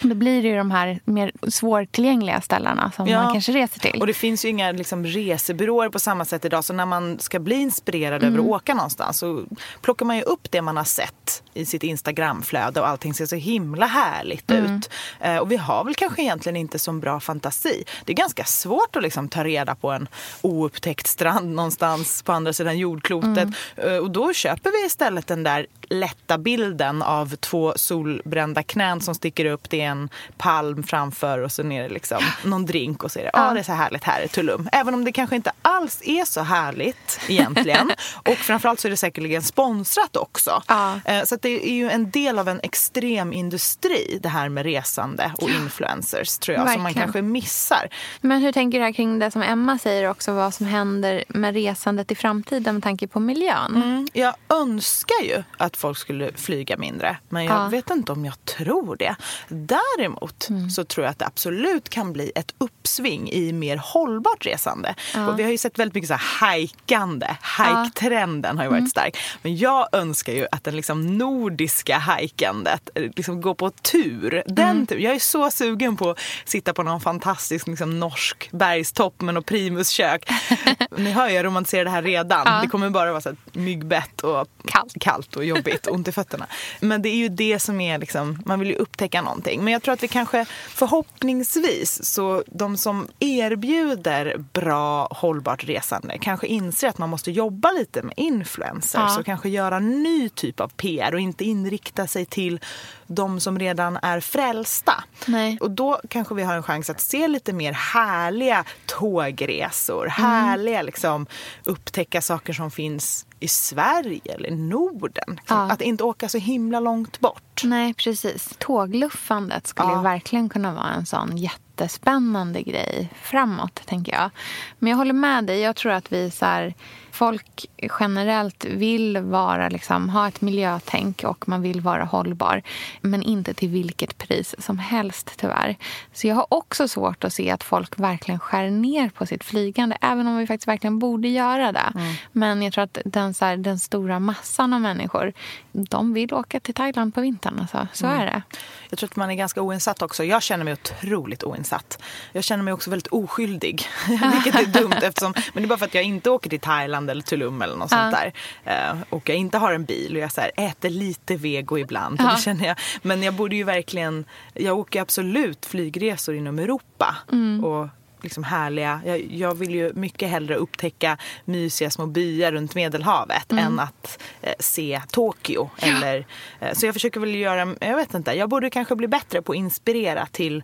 Då 0.00 0.14
blir 0.14 0.42
det 0.42 0.48
ju 0.48 0.56
de 0.56 0.70
här 0.70 1.00
mer 1.04 1.32
svårtillgängliga 1.48 2.40
ställena 2.40 2.92
som 2.96 3.06
ja. 3.06 3.22
man 3.22 3.32
kanske 3.32 3.52
reser 3.52 3.80
till. 3.80 4.00
Och 4.00 4.06
det 4.06 4.14
finns 4.14 4.44
ju 4.44 4.48
inga 4.48 4.72
liksom, 4.72 5.04
resebyråer 5.06 5.88
på 5.88 5.98
samma 5.98 6.24
sätt 6.24 6.44
idag. 6.44 6.64
Så 6.64 6.72
när 6.72 6.86
man 6.86 7.18
ska 7.18 7.38
bli 7.38 7.54
inspirerad 7.54 8.22
mm. 8.22 8.34
över 8.34 8.44
att 8.44 8.50
åka 8.50 8.74
någonstans 8.74 9.18
så 9.18 9.44
plockar 9.80 10.06
man 10.06 10.16
ju 10.16 10.22
upp 10.22 10.50
det 10.50 10.62
man 10.62 10.76
har 10.76 10.84
sett 10.84 11.42
i 11.54 11.66
sitt 11.66 11.82
Instagramflöde 11.82 12.80
och 12.80 12.88
allting 12.88 13.14
ser 13.14 13.26
så 13.26 13.36
himla 13.36 13.86
härligt 13.86 14.50
mm. 14.50 14.76
ut. 14.76 14.90
Eh, 15.20 15.36
och 15.36 15.52
vi 15.52 15.56
har 15.56 15.84
väl 15.84 15.94
kanske 15.94 16.22
egentligen 16.22 16.56
inte 16.56 16.78
så 16.78 16.92
bra 16.92 17.20
fantasi. 17.20 17.84
Det 18.04 18.12
är 18.12 18.16
ganska 18.16 18.44
svårt 18.44 18.96
att 18.96 19.02
liksom 19.02 19.28
ta 19.28 19.44
reda 19.44 19.74
på 19.74 19.90
en 19.90 20.08
oupptäckt 20.40 21.06
strand 21.06 21.54
någonstans 21.54 22.22
på 22.22 22.32
andra 22.32 22.52
sidan 22.52 22.78
jordklotet. 22.78 23.28
Mm. 23.38 23.54
Eh, 23.76 23.96
och 23.96 24.10
då 24.10 24.32
köper 24.32 24.70
vi 24.70 24.86
istället 24.86 25.26
den 25.26 25.42
där 25.42 25.66
lätta 25.82 26.38
bilden 26.38 27.02
av 27.02 27.36
två 27.36 27.72
solbrända 27.76 28.62
knän 28.62 29.00
som 29.00 29.14
sticker 29.14 29.44
upp. 29.44 29.70
Det 29.70 29.80
är 29.80 29.88
en 29.88 30.08
palm 30.36 30.82
framför 30.82 31.38
och 31.38 31.52
så 31.52 31.62
är 31.62 31.82
det 31.82 31.88
liksom 31.88 32.22
någon 32.42 32.66
drink 32.66 33.04
och 33.04 33.12
så 33.12 33.18
är 33.18 33.22
det, 33.22 33.30
ja 33.32 33.50
ah, 33.50 33.54
det 33.54 33.60
är 33.60 33.64
så 33.64 33.72
härligt 33.72 34.04
här 34.04 34.22
i 34.22 34.28
Tulum. 34.28 34.68
Även 34.72 34.94
om 34.94 35.04
det 35.04 35.12
kanske 35.12 35.36
inte 35.36 35.52
alls 35.62 36.02
är 36.04 36.24
så 36.24 36.40
härligt 36.40 37.20
egentligen. 37.28 37.90
och 38.14 38.36
framförallt 38.36 38.80
så 38.80 38.88
är 38.88 38.90
det 38.90 38.96
säkerligen 38.96 39.42
sponsrat 39.42 40.16
också. 40.16 40.62
Ja. 40.66 41.00
Eh, 41.04 41.24
så 41.24 41.38
det 41.44 41.68
är 41.70 41.74
ju 41.74 41.90
en 41.90 42.10
del 42.10 42.38
av 42.38 42.48
en 42.48 42.60
extrem 42.62 43.32
industri 43.32 44.18
det 44.22 44.28
här 44.28 44.48
med 44.48 44.64
resande 44.64 45.32
och 45.40 45.50
influencers 45.50 46.38
tror 46.38 46.56
jag, 46.58 46.66
som 46.72 46.82
man 46.82 46.84
Verkligen. 46.84 47.06
kanske 47.06 47.22
missar. 47.22 47.88
Men 48.20 48.40
hur 48.42 48.52
tänker 48.52 48.78
du 48.78 48.84
här 48.84 48.92
kring 48.92 49.18
det 49.18 49.30
som 49.30 49.42
Emma 49.42 49.78
säger 49.78 50.10
också, 50.10 50.32
vad 50.32 50.54
som 50.54 50.66
händer 50.66 51.24
med 51.28 51.54
resandet 51.54 52.12
i 52.12 52.14
framtiden 52.14 52.74
med 52.74 52.82
tanke 52.82 53.06
på 53.08 53.20
miljön? 53.20 53.76
Mm, 53.76 54.08
jag 54.12 54.34
önskar 54.48 55.24
ju 55.24 55.42
att 55.58 55.76
folk 55.76 55.98
skulle 55.98 56.32
flyga 56.32 56.76
mindre, 56.76 57.16
men 57.28 57.44
jag 57.44 57.54
Ja. 57.56 57.68
vet 57.68 57.90
inte 57.90 58.12
om 58.12 58.24
jag 58.24 58.44
tror 58.44 58.96
det. 58.96 59.16
Däremot 59.48 60.48
så 60.76 60.84
tror 60.84 61.04
jag 61.04 61.10
att 61.10 61.18
det 61.18 61.26
absolut 61.26 61.88
kan 61.88 62.12
bli 62.12 62.32
ett 62.34 62.54
uppsving 62.58 63.30
i 63.30 63.52
mer 63.52 63.76
hållbart 63.76 64.46
resande. 64.46 64.94
Och 65.28 65.38
vi 65.38 65.42
har 65.42 65.50
ju 65.50 65.58
sett 65.58 65.78
väldigt 65.78 65.94
mycket 65.94 66.08
så 66.08 66.14
här 66.14 66.48
hajkande. 66.48 67.26
Hajktrenden 67.40 68.56
har 68.56 68.64
ju 68.64 68.70
varit 68.70 68.90
stark. 68.90 69.16
Men 69.42 69.56
jag 69.56 69.88
önskar 69.92 70.32
ju 70.32 70.46
att 70.52 70.64
den 70.64 70.76
liksom 70.76 71.18
nordiska 71.38 71.98
hajkandet 71.98 72.90
eh, 72.94 73.02
liksom 73.16 73.40
går 73.40 73.54
på 73.54 73.70
tur. 73.70 74.42
Den 74.46 74.86
tur. 74.86 74.98
Jag 74.98 75.14
är 75.14 75.18
så 75.18 75.50
sugen 75.50 75.96
på 75.96 76.10
att 76.10 76.18
sitta 76.44 76.72
på 76.74 76.82
någon 76.82 77.00
fantastisk 77.00 77.66
liksom, 77.66 78.00
norsk 78.00 78.48
bergstopp 78.52 79.20
med 79.20 79.34
något 79.34 79.46
primuskök. 79.46 80.30
Ni 80.96 81.10
hör 81.10 81.28
ju, 81.28 81.34
jag 81.34 81.44
romantiserar 81.44 81.84
det 81.84 81.90
här 81.90 82.02
redan. 82.02 82.60
Det 82.62 82.68
kommer 82.68 82.90
bara 82.90 83.10
vara 83.10 83.20
så 83.20 83.28
här 83.28 83.36
myggbett 83.52 84.20
och 84.20 84.48
Kallt. 84.66 84.94
kallt 85.00 85.36
och 85.36 85.44
jobbigt 85.44 85.86
och 85.86 85.94
ont 85.94 86.08
i 86.08 86.12
fötterna. 86.12 86.46
Men 86.80 87.02
det 87.02 87.08
är 87.08 87.16
ju 87.16 87.28
det 87.28 87.58
som 87.58 87.80
är 87.80 87.98
liksom, 87.98 88.42
man 88.46 88.58
vill 88.60 88.68
ju 88.68 88.76
upptäcka 88.76 89.22
någonting. 89.22 89.64
Men 89.64 89.72
jag 89.72 89.82
tror 89.82 89.92
att 89.94 90.02
vi 90.02 90.08
kanske 90.08 90.46
förhoppningsvis 90.68 92.04
så 92.04 92.42
de 92.46 92.76
som 92.76 93.08
erbjuder 93.20 94.36
bra 94.52 95.08
hållbart 95.10 95.64
resande 95.64 96.18
kanske 96.18 96.46
inser 96.46 96.88
att 96.88 96.98
man 96.98 97.10
måste 97.10 97.30
jobba 97.30 97.70
lite 97.70 98.02
med 98.02 98.14
influencers 98.16 98.94
Ja. 98.94 99.18
och 99.18 99.26
kanske 99.26 99.48
göra 99.48 99.78
ny 99.78 100.28
typ 100.28 100.60
av 100.60 100.68
PR 100.68 101.14
inte 101.24 101.44
inrikta 101.44 102.06
sig 102.06 102.24
till 102.24 102.60
de 103.06 103.40
som 103.40 103.58
redan 103.58 103.98
är 104.02 104.20
frälsta. 104.20 105.04
Nej. 105.26 105.58
Och 105.60 105.70
då 105.70 106.00
kanske 106.08 106.34
vi 106.34 106.42
har 106.42 106.54
en 106.54 106.62
chans 106.62 106.90
att 106.90 107.00
se 107.00 107.28
lite 107.28 107.52
mer 107.52 107.72
härliga 107.72 108.64
tågresor. 108.86 110.06
Härliga 110.06 110.82
liksom 110.82 111.26
upptäcka 111.64 112.22
saker 112.22 112.52
som 112.52 112.70
finns 112.70 113.26
i 113.40 113.48
Sverige 113.48 114.34
eller 114.34 114.48
i 114.48 114.56
Norden. 114.56 115.40
Ja. 115.48 115.70
Att 115.70 115.80
inte 115.80 116.04
åka 116.04 116.28
så 116.28 116.38
himla 116.38 116.80
långt 116.80 117.20
bort. 117.20 117.53
Nej, 117.62 117.94
precis. 117.94 118.54
Tågluffandet 118.58 119.66
skulle 119.66 119.88
Ja. 119.92 120.00
verkligen 120.00 120.48
kunna 120.48 120.74
vara 120.74 120.90
en 120.90 121.06
sån 121.06 121.36
jättespännande 121.36 122.62
grej 122.62 123.08
framåt, 123.22 123.74
tänker 123.86 124.12
jag. 124.12 124.30
Men 124.78 124.90
jag 124.90 124.96
håller 124.96 125.12
med 125.12 125.44
dig. 125.44 125.60
Jag 125.60 125.76
tror 125.76 125.92
att 125.92 126.12
vi 126.12 126.30
så 126.30 126.44
här, 126.46 126.74
folk 127.10 127.66
generellt 128.00 128.64
vill 128.64 129.18
vara, 129.18 129.68
liksom, 129.68 130.08
ha 130.08 130.28
ett 130.28 130.40
miljötänk 130.40 131.24
och 131.24 131.48
man 131.48 131.62
vill 131.62 131.80
vara 131.80 132.04
hållbar. 132.04 132.62
Men 133.00 133.22
inte 133.22 133.54
till 133.54 133.68
vilket 133.68 134.18
pris 134.18 134.54
som 134.58 134.78
helst, 134.78 135.32
tyvärr. 135.36 135.76
Så 136.12 136.26
jag 136.26 136.34
har 136.34 136.46
också 136.48 136.88
svårt 136.88 137.24
att 137.24 137.32
se 137.32 137.50
att 137.50 137.62
folk 137.64 137.98
verkligen 137.98 138.40
skär 138.40 138.70
ner 138.70 139.08
på 139.08 139.26
sitt 139.26 139.44
flygande. 139.44 139.96
Även 140.00 140.26
om 140.26 140.36
vi 140.36 140.46
faktiskt 140.46 140.68
verkligen 140.68 140.98
borde 140.98 141.28
göra 141.28 141.72
det. 141.72 141.92
Men 142.32 142.62
jag 142.62 142.72
tror 142.72 142.84
att 142.84 142.98
den, 143.04 143.34
så 143.34 143.44
här, 143.44 143.56
den 143.56 143.78
stora 143.78 144.18
massan 144.20 144.72
av 144.72 144.80
människor, 144.80 145.32
de 145.72 146.12
vill 146.12 146.34
åka 146.34 146.60
till 146.60 146.74
Thailand 146.74 147.14
på 147.14 147.20
vintern. 147.20 147.43
Alltså. 147.46 147.86
Så 147.92 148.06
är 148.06 148.26
det. 148.26 148.42
Jag 148.88 148.98
tror 148.98 149.08
att 149.08 149.16
man 149.16 149.30
är 149.30 149.34
ganska 149.34 149.62
oinsatt 149.62 150.02
också. 150.02 150.24
Jag 150.24 150.42
känner 150.42 150.64
mig 150.64 150.72
otroligt 150.72 151.44
oinsatt. 151.44 152.02
Jag 152.32 152.44
känner 152.44 152.64
mig 152.64 152.74
också 152.74 152.90
väldigt 152.90 153.06
oskyldig. 153.06 153.86
Vilket 154.32 154.54
är 154.54 154.80
dumt 154.80 154.94
eftersom, 155.02 155.34
men 155.52 155.62
det 155.62 155.66
är 155.66 155.68
bara 155.68 155.78
för 155.78 155.86
att 155.86 155.94
jag 155.94 156.04
inte 156.04 156.30
åker 156.30 156.50
till 156.50 156.60
Thailand 156.60 157.10
eller 157.10 157.22
Tulum 157.22 157.62
eller 157.62 157.76
något 157.76 157.90
sånt 157.90 158.14
där. 158.14 158.32
Eh, 158.64 158.96
och 159.10 159.28
jag 159.28 159.38
inte 159.38 159.58
har 159.58 159.72
en 159.72 159.84
bil 159.84 160.16
och 160.16 160.22
jag 160.22 160.32
så 160.32 160.40
här, 160.40 160.50
äter 160.56 160.90
lite 160.90 161.36
vego 161.36 161.78
ibland. 161.78 162.20
Ja. 162.20 162.30
Det 162.36 162.42
känner 162.42 162.66
jag. 162.66 162.76
Men 163.02 163.22
jag 163.22 163.34
borde 163.34 163.56
ju 163.56 163.64
verkligen, 163.64 164.24
jag 164.54 164.78
åker 164.78 165.00
absolut 165.00 165.66
flygresor 165.66 166.34
inom 166.34 166.58
Europa. 166.58 167.16
Och 167.64 167.88
liksom 168.24 168.44
härliga, 168.44 169.00
jag, 169.06 169.20
jag 169.20 169.54
vill 169.54 169.74
ju 169.74 169.92
mycket 169.94 170.28
hellre 170.28 170.54
upptäcka 170.54 171.18
mysiga 171.44 171.90
små 171.90 172.06
byar 172.06 172.52
runt 172.52 172.74
Medelhavet 172.74 173.52
än 173.52 173.80
att 173.80 174.22
eh, 174.42 174.54
se 174.58 175.02
Tokyo. 175.12 175.70
Eller, 175.78 176.26
eh, 176.60 176.72
så 176.72 176.86
jag 176.86 176.94
försöker 176.94 177.20
väl 177.20 177.34
göra, 177.34 177.74
jag 177.80 177.96
vet 177.96 178.14
inte, 178.14 178.32
jag 178.32 178.48
borde 178.48 178.70
kanske 178.70 178.96
bli 178.96 179.08
bättre 179.08 179.42
på 179.42 179.52
att 179.52 179.58
inspirera 179.58 180.26
till 180.26 180.62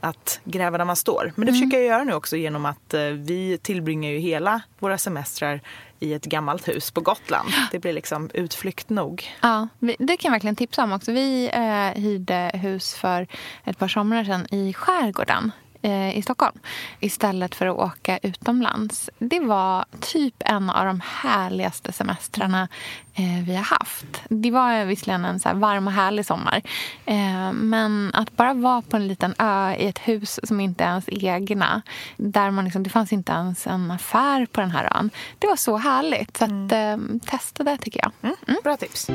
att 0.00 0.40
gräva 0.44 0.78
där 0.78 0.84
man 0.84 0.96
står. 0.96 1.32
Men 1.36 1.46
det 1.46 1.52
försöker 1.52 1.78
jag 1.78 1.86
göra 1.86 2.04
nu 2.04 2.12
också 2.12 2.36
genom 2.36 2.66
att 2.66 2.94
eh, 2.94 3.02
vi 3.02 3.58
tillbringar 3.62 4.10
ju 4.10 4.18
hela 4.18 4.62
våra 4.78 4.98
semestrar 4.98 5.60
i 6.00 6.14
ett 6.14 6.24
gammalt 6.24 6.68
hus 6.68 6.90
på 6.90 7.00
Gotland. 7.00 7.48
Det 7.70 7.78
blir 7.78 7.92
liksom 7.92 8.30
utflykt 8.34 8.88
nog. 8.88 9.24
Ja, 9.40 9.68
det 9.78 10.16
kan 10.16 10.28
jag 10.28 10.30
verkligen 10.30 10.56
tipsa 10.56 10.84
om 10.84 10.92
också. 10.92 11.12
Vi 11.12 11.50
eh, 11.52 12.02
hyrde 12.02 12.50
hus 12.54 12.94
för 12.94 13.26
ett 13.64 13.78
par 13.78 13.88
somrar 13.88 14.24
sedan 14.24 14.46
i 14.54 14.72
skärgården 14.72 15.52
i 15.88 16.22
Stockholm 16.22 16.58
istället 17.00 17.54
för 17.54 17.66
att 17.66 17.76
åka 17.76 18.18
utomlands. 18.18 19.10
Det 19.18 19.40
var 19.40 19.84
typ 20.00 20.34
en 20.38 20.70
av 20.70 20.86
de 20.86 21.00
härligaste 21.04 21.92
semestrarna 21.92 22.68
eh, 23.14 23.44
vi 23.46 23.56
har 23.56 23.62
haft. 23.62 24.22
Det 24.28 24.50
var 24.50 24.84
visserligen 24.84 25.24
en 25.24 25.40
så 25.40 25.48
här 25.48 25.56
varm 25.56 25.86
och 25.86 25.92
härlig 25.92 26.26
sommar 26.26 26.62
eh, 27.06 27.52
men 27.52 28.10
att 28.14 28.36
bara 28.36 28.54
vara 28.54 28.82
på 28.82 28.96
en 28.96 29.08
liten 29.08 29.34
ö 29.38 29.74
i 29.78 29.86
ett 29.86 29.98
hus 29.98 30.40
som 30.42 30.60
inte 30.60 30.84
är 30.84 30.88
ens 30.88 31.08
egna 31.08 31.82
där 32.16 32.50
man 32.50 32.64
liksom, 32.64 32.82
det 32.82 32.90
fanns 32.90 33.12
inte 33.12 33.32
ens 33.32 33.66
en 33.66 33.90
affär 33.90 34.46
på 34.46 34.60
den 34.60 34.70
här 34.70 34.96
ön. 34.96 35.10
Det 35.38 35.46
var 35.46 35.56
så 35.56 35.76
härligt. 35.76 36.36
Så 36.36 36.44
att, 36.44 36.72
eh, 36.72 36.96
testa 37.26 37.64
det, 37.64 37.76
tycker 37.76 38.00
jag. 38.00 38.12
Mm, 38.22 38.60
Bra 38.64 38.76
tips. 38.76 39.10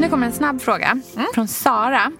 Nu 0.00 0.08
kommer 0.08 0.26
en 0.26 0.32
snabb 0.32 0.60
fråga 0.60 1.00
från 1.34 1.48
Sara. 1.48 2.12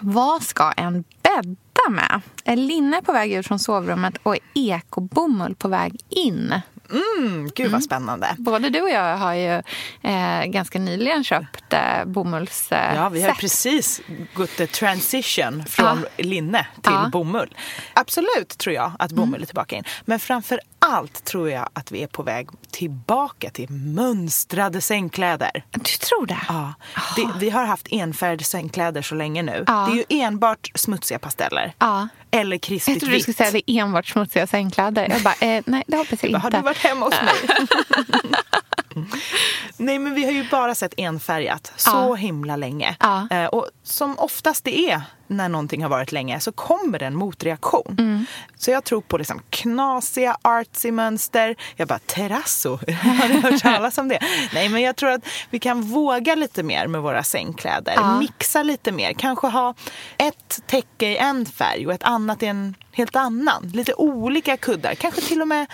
Vad 0.00 0.42
ska 0.42 0.72
en 0.72 1.04
bädda 1.22 1.90
med? 1.90 2.20
Är 2.44 2.56
linne 2.56 3.02
på 3.02 3.12
väg 3.12 3.32
ut 3.32 3.46
från 3.46 3.58
sovrummet 3.58 4.16
och 4.22 4.34
är 4.34 4.40
ekobomull 4.54 5.54
på 5.54 5.68
väg 5.68 6.00
in? 6.08 6.54
Mm, 6.92 7.50
gud 7.54 7.70
vad 7.70 7.82
spännande. 7.82 8.34
Både 8.38 8.68
du 8.70 8.80
och 8.82 8.90
jag 8.90 9.16
har 9.16 9.34
ju 9.34 9.62
eh, 10.02 10.44
ganska 10.46 10.78
nyligen 10.78 11.24
köpt 11.24 11.72
eh, 11.72 12.04
bomulls 12.06 12.72
eh, 12.72 12.94
Ja, 12.94 13.08
vi 13.08 13.22
har 13.22 13.32
precis 13.34 14.00
gått 14.34 14.56
the 14.56 14.66
transition 14.66 15.64
från 15.66 16.04
linne 16.16 16.66
till 16.82 16.92
Ja. 16.92 17.08
bomull. 17.12 17.54
Absolut 17.94 18.58
tror 18.58 18.74
jag 18.74 18.92
att 18.98 19.12
bomull 19.12 19.42
är 19.42 19.46
tillbaka 19.46 19.76
in. 19.76 19.84
Men 20.04 20.18
framför 20.20 20.60
allt 20.78 21.24
tror 21.24 21.50
jag 21.50 21.68
att 21.72 21.92
vi 21.92 22.02
är 22.02 22.06
på 22.06 22.22
väg 22.22 22.48
tillbaka 22.70 23.50
till 23.50 23.70
mönstrade 23.70 24.80
sängkläder. 24.80 25.50
Du 25.70 25.80
tror 25.80 26.26
det? 26.26 26.38
Ja, 26.48 26.74
det, 27.16 27.28
vi 27.38 27.50
har 27.50 27.64
haft 27.64 27.86
enfärgade 27.90 28.44
sängkläder 28.44 29.02
så 29.02 29.14
länge 29.14 29.42
nu. 29.42 29.64
Ja. 29.66 29.88
Det 29.90 29.92
är 29.92 29.96
ju 29.96 30.22
enbart 30.24 30.70
smutsiga 30.74 31.18
pasteller. 31.18 31.72
Ja. 31.78 32.08
Eller 32.30 32.52
Jag 32.56 32.60
krispigt 32.62 33.00
trodde 33.00 33.12
du 33.12 33.16
vitt. 33.16 33.22
skulle 33.22 33.34
säga 33.34 33.50
det 33.50 33.70
är 33.70 33.82
enbart 33.82 34.06
smutsiga 34.06 34.46
sängkläder. 34.46 35.08
Jag 35.10 35.22
bara, 35.22 35.34
eh, 35.40 35.62
nej 35.66 35.82
det 35.86 35.96
hoppas 35.96 36.22
jag 36.24 36.38
Har 36.38 36.48
inte. 36.48 36.58
du 36.58 36.62
varit 36.64 36.76
hemma 36.78 37.04
hos 37.06 37.14
mig? 37.22 37.34
Nej 39.76 39.98
men 39.98 40.14
vi 40.14 40.24
har 40.24 40.32
ju 40.32 40.48
bara 40.50 40.74
sett 40.74 40.94
enfärgat 40.96 41.72
så 41.76 41.90
Ja. 41.90 42.14
himla 42.14 42.56
länge. 42.56 42.96
Ja. 43.00 43.28
Eh, 43.30 43.44
och 43.46 43.66
som 43.82 44.18
oftast 44.18 44.64
det 44.64 44.90
är 44.90 45.02
när 45.26 45.48
någonting 45.48 45.82
har 45.82 45.90
varit 45.90 46.12
länge 46.12 46.40
så 46.40 46.52
kommer 46.52 46.98
det 46.98 47.06
en 47.06 47.14
motreaktion. 47.14 47.96
Mm. 47.98 48.26
Så 48.56 48.70
jag 48.70 48.84
tror 48.84 49.00
på 49.00 49.18
liksom 49.18 49.40
knasiga 49.50 50.36
artsy 50.42 50.92
mönster. 50.92 51.56
Jag 51.76 51.88
bara 51.88 51.98
terrasso, 51.98 52.70
har 53.02 53.28
ni 53.28 53.40
hört 53.40 53.62
talas 53.62 53.98
om 53.98 54.08
det? 54.08 54.18
Nej 54.54 54.68
men 54.68 54.82
jag 54.82 54.96
tror 54.96 55.10
att 55.10 55.26
vi 55.50 55.58
kan 55.58 55.82
våga 55.82 56.34
lite 56.34 56.62
mer 56.62 56.86
med 56.86 57.02
våra 57.02 57.22
sängkläder. 57.22 57.92
Ja. 57.96 58.18
Mixa 58.18 58.62
lite 58.62 58.92
mer. 58.92 59.12
Kanske 59.12 59.46
ha 59.46 59.74
ett 60.16 60.60
täcke 60.66 61.06
i 61.06 61.16
en 61.16 61.46
färg 61.46 61.86
och 61.86 61.92
ett 61.92 62.02
annat 62.02 62.42
i 62.42 62.46
en 62.46 62.74
helt 62.92 63.16
annan. 63.16 63.70
Lite 63.74 63.94
olika 63.94 64.56
kuddar. 64.56 64.94
Kanske 64.94 65.20
till 65.20 65.42
och 65.42 65.48
med 65.48 65.66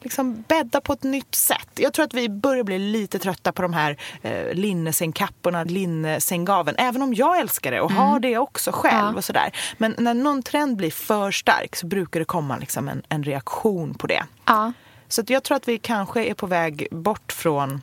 liksom 0.00 0.44
bädda 0.48 0.80
på 0.80 0.92
ett 0.92 1.02
nytt 1.02 1.34
sätt. 1.34 1.68
Jag 1.74 1.92
tror 1.92 2.04
att 2.04 2.14
vi 2.14 2.28
börjar 2.28 2.64
bli 2.64 2.78
lite 2.78 3.18
trötta 3.18 3.52
på 3.52 3.62
de 3.62 3.72
här 3.72 3.96
eh, 4.22 4.54
linnesängkapporna, 4.54 5.64
linnesängaven. 5.64 6.74
Även 6.78 7.02
om 7.02 7.14
jag 7.14 7.38
älskar 7.38 7.70
det 7.70 7.80
och 7.80 7.92
har 7.92 8.20
det 8.20 8.38
också 8.38 8.70
själv. 8.72 9.12
Ja. 9.12 9.16
och 9.16 9.24
sådär. 9.24 9.52
Men 9.78 9.94
när 9.98 10.14
någon 10.14 10.42
trend 10.42 10.76
blir 10.76 10.90
för 10.90 11.30
stark 11.30 11.76
så 11.76 11.86
brukar 11.86 12.20
det 12.20 12.26
komma 12.26 12.56
liksom 12.56 12.88
en, 12.88 13.02
en 13.08 13.24
reaktion 13.24 13.94
på 13.94 14.06
det. 14.06 14.24
Ja. 14.46 14.72
Så 15.08 15.22
jag 15.26 15.42
tror 15.42 15.56
att 15.56 15.68
vi 15.68 15.78
kanske 15.78 16.24
är 16.24 16.34
på 16.34 16.46
väg 16.46 16.88
bort 16.90 17.32
från 17.32 17.80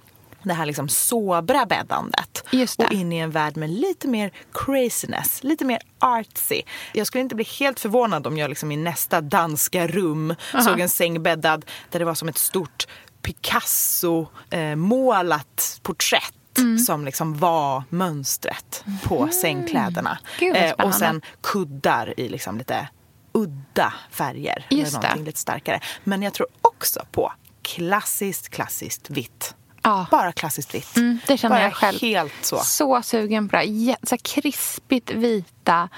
det 0.47 0.53
här 0.53 0.65
liksom 0.65 0.89
sobra 0.89 1.65
bäddandet 1.65 2.43
Just 2.51 2.77
det. 2.79 2.85
och 2.85 2.91
in 2.91 3.13
i 3.13 3.17
en 3.17 3.31
värld 3.31 3.57
med 3.57 3.69
lite 3.69 4.07
mer 4.07 4.31
craziness, 4.53 5.43
lite 5.43 5.65
mer 5.65 5.79
artsy. 5.99 6.61
Jag 6.93 7.07
skulle 7.07 7.21
inte 7.21 7.35
bli 7.35 7.45
helt 7.59 7.79
förvånad 7.79 8.27
om 8.27 8.37
jag 8.37 8.49
liksom 8.49 8.71
i 8.71 8.77
nästa 8.77 9.21
danska 9.21 9.87
rum 9.87 10.35
såg 10.63 10.79
en 10.79 10.89
säng 10.89 11.23
bäddad 11.23 11.65
där 11.91 11.99
det 11.99 12.05
var 12.05 12.15
som 12.15 12.29
ett 12.29 12.37
stort 12.37 12.87
Picasso-målat 13.21 15.79
porträtt 15.83 16.33
Mm. 16.57 16.79
som 16.79 17.05
liksom 17.05 17.37
var 17.37 17.83
mönstret 17.89 18.83
på 19.03 19.27
sängkläderna. 19.27 20.17
Gud, 20.39 20.53
vad 20.55 20.63
Eh, 20.63 20.71
och 20.71 20.93
sen 20.93 21.21
kuddar 21.41 22.19
i 22.19 22.29
liksom 22.29 22.57
lite 22.57 22.87
udda 23.31 23.93
färger. 24.11 24.65
Just 24.69 24.91
eller 24.93 25.01
det. 25.01 25.07
någonting 25.07 25.25
lite 25.25 25.39
starkare. 25.39 25.79
Men 26.03 26.23
jag 26.23 26.33
tror 26.33 26.47
också 26.61 26.99
på 27.11 27.33
klassiskt, 27.61 28.49
klassiskt 28.49 29.09
vitt. 29.09 29.55
Ja. 29.87 30.05
Bara 30.11 30.31
klassiskt 30.31 30.75
vitt. 30.75 30.97
Mm, 30.97 31.19
det 31.27 31.37
känner 31.37 31.55
Bara 31.55 31.63
jag 31.63 31.73
själv. 31.73 32.01
helt 32.01 32.33
så. 32.45 32.57
Så 32.57 33.01
sugen 33.01 33.49
på 33.49 33.55
det. 33.55 33.63
Jä- 33.63 33.95
Så 34.03 34.17
krispigt 34.17 35.11
vita, 35.11 35.89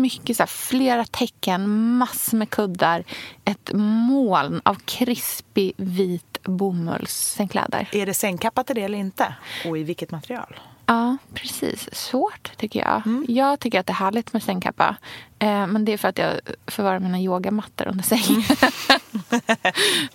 mycket 0.00 0.36
så 0.36 0.42
här, 0.42 0.46
flera 0.48 1.04
tecken, 1.04 1.88
massor 1.98 2.36
med 2.36 2.50
kuddar. 2.50 3.04
Ett 3.44 3.70
moln 3.74 4.60
av 4.64 4.74
krispig 4.74 5.72
vit 5.76 6.38
bomullssängkläder. 6.44 7.88
Är 7.92 8.06
det 8.06 8.14
sängkappa 8.14 8.64
till 8.64 8.74
det 8.76 8.82
eller 8.82 8.98
inte? 8.98 9.34
Och 9.68 9.78
i 9.78 9.82
vilket 9.82 10.10
material? 10.10 10.60
Ja, 10.86 11.16
precis. 11.34 11.88
Svårt, 11.94 12.56
tycker 12.56 12.80
jag. 12.80 13.02
Jag 13.28 13.60
tycker 13.60 13.80
att 13.80 13.86
det 13.86 13.90
är 13.92 13.94
härligt 13.94 14.32
med 14.32 14.42
sängkappa. 14.42 14.96
Eh, 15.38 15.66
men 15.66 15.84
det 15.84 15.92
är 15.92 15.96
för 15.98 16.08
att 16.08 16.18
jag 16.18 16.32
förvarar 16.66 16.98
mina 16.98 17.20
yogamattor 17.20 17.88
under 17.88 18.04
sängen. 18.04 18.42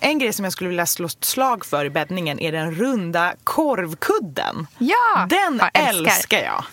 En 0.00 0.18
grej 0.18 0.32
som 0.32 0.44
jag 0.44 0.52
skulle 0.52 0.68
vilja 0.68 0.86
slå 0.86 1.06
ett 1.06 1.24
slag 1.24 1.64
för 1.66 1.84
i 1.84 1.90
bäddningen 1.90 2.40
är 2.40 2.52
den 2.52 2.74
runda 2.74 3.34
korvkudden. 3.44 4.66
Ja, 4.78 5.26
Den 5.30 5.60
jag 5.74 5.88
älskar, 5.88 6.12
älskar. 6.16 6.38
jag. 6.38 6.64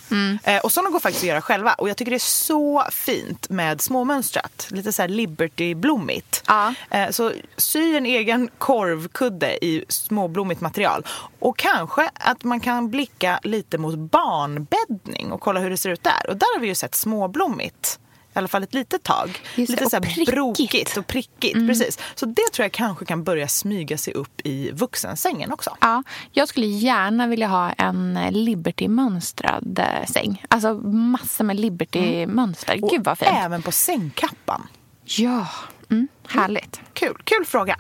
Eh, 0.56 0.62
och 0.62 0.72
sådana 0.72 0.90
går 0.90 1.00
faktiskt 1.00 1.24
att 1.24 1.28
göra 1.30 1.42
själva. 1.42 1.74
Och 1.74 1.90
jag 1.90 1.98
tycker 1.98 2.12
det 2.12 2.18
är 2.18 2.20
så 2.20 2.84
fint 2.92 3.50
med 3.50 3.82
småmönstrat. 3.82 4.68
Lite 4.72 4.92
så 4.92 5.02
här 5.02 5.10
Liberty-blommigt. 5.10 6.44
Ja. 6.48 6.74
Eh, 6.90 7.10
så 7.10 7.32
sy 7.58 7.96
en 7.96 8.06
egen 8.06 8.50
korvkudde 8.58 9.66
i 9.66 9.86
småblommigt 9.90 10.62
material. 10.62 11.06
Och 11.40 11.58
kanske 11.58 12.10
att 12.14 12.44
man 12.44 12.60
kan 12.60 12.90
blicka 12.90 13.40
lite 13.44 13.78
mot 13.78 13.96
barnbäddning 13.96 15.32
och 15.32 15.42
kolla 15.42 15.60
hur 15.60 15.70
det 15.70 15.78
ser 15.78 15.90
ut 15.90 16.04
där. 16.04 16.30
Och 16.30 16.38
där 16.38 16.56
har 16.56 16.62
vi 16.62 16.68
ju 16.68 16.76
sett 16.76 16.96
småblommigt. 16.96 18.00
Alla 18.40 18.48
fall 18.48 18.64
ett 18.64 18.74
litet 18.74 19.04
tag. 19.04 19.42
Just 19.56 19.56
det, 19.56 19.62
lite 19.74 19.86
och 19.86 19.92
så 19.92 19.96
här 19.98 20.02
prickigt. 20.02 20.30
Mm. 20.30 20.36
brokigt 20.36 20.98
och 20.98 21.08
prickigt. 21.08 21.68
Precis. 21.68 22.00
Så 22.16 22.26
det 22.26 22.52
tror 22.54 22.64
jag 22.64 22.72
kanske 22.72 23.06
kan 23.06 23.24
börja 23.24 23.48
smyga 23.48 23.98
sig 23.98 24.14
upp 24.14 24.42
i 24.44 24.72
vuxensängen 24.72 25.52
också. 25.52 25.78
Ja, 25.82 26.04
jag 26.32 26.48
skulle 26.48 26.66
gärna 26.66 27.28
vilja 27.28 27.48
ha 27.48 27.72
en 27.72 28.20
Liberty-mönstrad 28.32 29.80
eh, 29.80 30.06
säng. 30.06 30.46
Alltså 30.50 30.74
massor 30.84 31.44
med 31.44 31.60
Liberty-mönster. 31.60 32.74
Mm. 32.74 32.84
Och 32.84 32.90
Gud 32.90 33.04
vad 33.04 33.18
fint. 33.18 33.32
även 33.34 33.62
på 33.62 33.72
sängkappan. 33.72 34.68
Ja, 35.04 35.48
mm, 35.90 36.08
härligt. 36.28 36.82
Kul, 36.94 37.18
kul 37.24 37.46
fråga. 37.46 37.76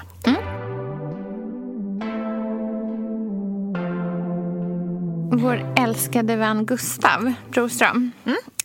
Vår 5.31 5.74
älskade 5.79 6.36
vän 6.36 6.65
Gustav 6.65 7.33
Broström. 7.50 8.12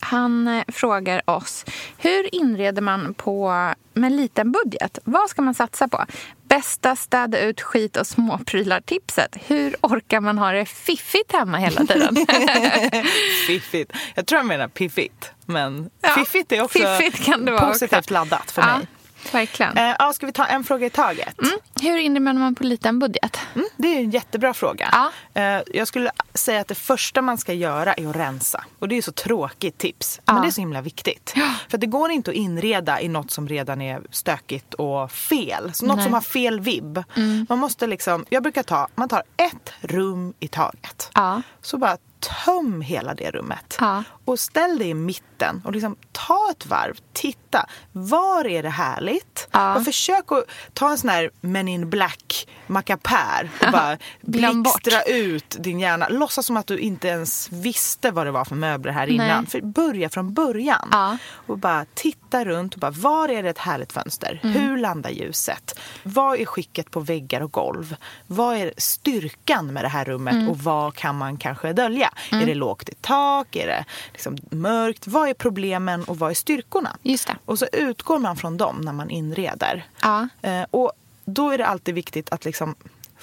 Han 0.01 0.49
eh, 0.49 0.65
frågar 0.69 1.31
oss 1.31 1.65
hur 1.99 2.35
inreder 2.35 2.83
man 2.83 3.15
på 3.15 3.53
med 3.95 4.13
liten 4.13 4.53
budget? 4.53 4.99
Vad 5.05 5.31
ska 5.31 5.43
man 5.43 5.55
satsa 5.55 5.89
på? 5.89 6.05
Bästa 6.49 6.97
städa 6.97 7.41
ut 7.41 7.61
skit 7.61 7.97
och 7.97 8.07
småprylar-tipset. 8.07 9.37
Hur 9.47 9.77
orkar 9.81 10.21
man 10.21 10.39
ha 10.39 10.53
det 10.53 10.67
fiffigt 10.67 11.33
hemma 11.33 11.59
hela 11.59 11.87
tiden? 11.87 12.17
Fiffigt. 13.47 13.93
Jag 14.15 14.27
tror 14.27 14.39
jag 14.39 14.47
menar 14.47 14.69
piffigt. 14.69 15.31
Men 15.47 15.91
Ja, 16.01 16.09
fiffigt 16.09 16.53
är 16.53 16.63
också 16.63 16.79
fiffigt 16.79 17.25
kan 17.25 17.45
det 17.45 17.53
vara 17.53 17.67
positivt 17.73 17.99
också. 17.99 18.15
laddat 18.15 18.51
för 18.51 18.63
ja, 18.63 18.79
mig. 18.79 18.87
Verkligen. 19.33 19.77
Eh, 19.79 19.95
ja, 19.99 20.13
ska 20.13 20.27
vi 20.27 20.33
ta 20.33 20.45
en 20.45 20.65
fråga 20.65 20.87
i 20.87 20.91
taget? 20.91 21.41
Mm. 21.43 21.59
Hur 21.83 21.97
inreder 21.97 22.39
man 22.39 22.55
på 22.55 22.65
liten 22.65 22.99
budget? 22.99 23.39
Mm, 23.55 23.69
det 23.77 23.89
är 23.89 23.99
en 24.01 24.11
jättebra 24.11 24.55
fråga. 24.55 24.89
Ja. 24.93 25.41
Eh, 25.41 25.63
jag 25.75 25.89
skulle 25.89 26.11
säga 26.35 26.61
att 26.61 26.69
det 26.69 26.75
första 26.75 27.23
man 27.23 27.39
ska 27.39 27.53
göra 27.53 27.95
är 27.95 28.09
att 28.09 28.17
rensa. 28.17 28.65
Och 28.79 28.89
det 28.89 28.97
är 28.97 29.03
så 29.03 29.13
tråkigt 29.13 29.79
tips. 29.79 30.21
Ja. 30.25 30.33
Men 30.33 30.43
det 30.43 30.49
är 30.49 30.53
så 30.53 30.61
himla 30.61 30.81
viktigt. 30.81 31.35
För 31.69 31.79
det 31.79 31.87
går 31.87 32.11
inte 32.11 32.31
att 32.31 32.37
inreda 32.37 33.01
i 33.01 33.09
något 33.09 33.31
som 33.31 33.49
redan 33.49 33.81
är 33.81 34.03
stökigt 34.11 34.75
och 34.75 35.13
fel. 35.13 35.75
Så 35.75 35.87
något 35.87 35.97
Nej. 35.97 36.05
som 36.05 36.15
har 36.15 36.21
fel 36.21 36.61
vibb. 36.61 37.05
Man 37.49 37.59
måste 37.59 37.87
liksom, 37.87 38.27
jag 38.29 38.43
brukar 38.43 38.63
ta, 38.63 38.89
man 38.95 39.09
tar 39.09 39.23
ett 39.37 39.73
rum 39.81 40.35
i 40.41 40.49
taget. 40.49 41.11
Ja. 41.15 41.43
Så 41.63 41.79
bara 41.79 41.97
töm 42.45 42.81
hela 42.81 43.15
det 43.15 43.31
rummet. 43.31 43.77
Ja. 43.81 44.05
Och 44.25 44.41
ställ 44.41 44.79
dig 44.79 44.89
i 44.89 44.95
mitten 44.95 45.63
och 45.65 45.73
liksom 45.73 45.97
ta 46.13 46.49
ett 46.51 46.67
varv. 46.67 46.95
Titta, 47.13 47.67
var 47.93 48.47
är 48.47 48.63
det 48.63 48.69
härligt? 48.69 49.49
Ja. 49.51 49.77
Och 49.77 49.85
försök 49.85 50.33
att 50.33 50.45
ta 50.73 50.91
en 50.91 50.99
sån 50.99 51.11
här 51.11 51.31
Men 51.41 51.69
in 51.69 51.91
Black 51.91 52.49
mackapär 52.67 53.51
och 53.67 53.73
bara 53.73 53.99
blixtra 54.21 55.03
ut 55.03 55.57
din 55.61 55.81
hjärna. 55.81 56.09
Låtsas 56.09 56.47
som 56.47 56.57
att 56.57 56.67
du 56.67 56.79
inte 56.79 57.09
ens 57.09 57.53
visste 57.53 58.11
vad 58.11 58.27
det 58.27 58.31
var 58.31 58.45
för 58.45 58.55
möbler 58.55 58.93
här 58.93 59.07
innan. 59.07 59.27
Nej. 59.43 59.47
För 59.51 59.61
börja 59.61 60.09
från 60.09 60.35
början. 60.35 60.89
Ja. 60.93 61.17
Och 61.47 61.59
bara 61.59 61.87
titta 61.95 62.45
runt 62.45 62.75
och 62.75 62.81
bara, 62.81 62.91
var 62.91 63.29
är 63.29 63.43
det 63.43 63.51
ett 63.51 63.59
härligt 63.59 63.93
fönster? 63.93 64.41
Mm. 64.43 64.55
Hur 64.61 64.77
landar 64.77 65.11
ljuset? 65.11 65.79
Vad 66.03 66.41
är 66.41 66.45
skicket 66.45 66.91
på 66.91 67.01
väggar 67.01 67.41
och 67.41 67.53
golv? 67.53 67.97
Vad 68.27 68.57
är 68.57 68.73
styrkan 68.77 69.73
med 69.73 69.85
det 69.85 69.89
här 69.89 70.05
rummet 70.05 70.35
Mm. 70.35 70.49
och 70.49 70.59
vad 70.59 70.95
kan 70.95 71.19
man 71.19 71.37
kanske 71.37 71.73
dölja? 71.73 72.11
Är 72.31 72.47
det 72.47 72.55
lågt 72.55 72.89
i 72.89 72.95
tak? 73.01 73.57
Är 73.57 73.67
det 73.67 73.85
liksom 74.13 74.37
mörkt? 74.51 75.07
Vad 75.07 75.29
är 75.29 75.35
problemen 75.35 76.05
och 76.05 76.19
vad 76.19 76.31
är 76.31 76.35
styrkorna? 76.35 76.97
Just 77.03 77.27
det. 77.27 77.37
Och 77.45 77.59
så 77.59 77.67
utgår 77.73 78.19
man 78.19 78.37
från 78.37 78.57
dem 78.57 78.81
när 78.81 78.93
man 78.93 79.11
inreder. 79.11 79.87
Ja. 80.03 80.29
Eh, 80.43 80.67
och 80.71 80.93
då 81.25 81.51
är 81.51 81.59
det 81.59 81.67
alltid 81.67 81.95
viktigt 81.95 82.33
att 82.33 82.45
liksom 82.45 82.75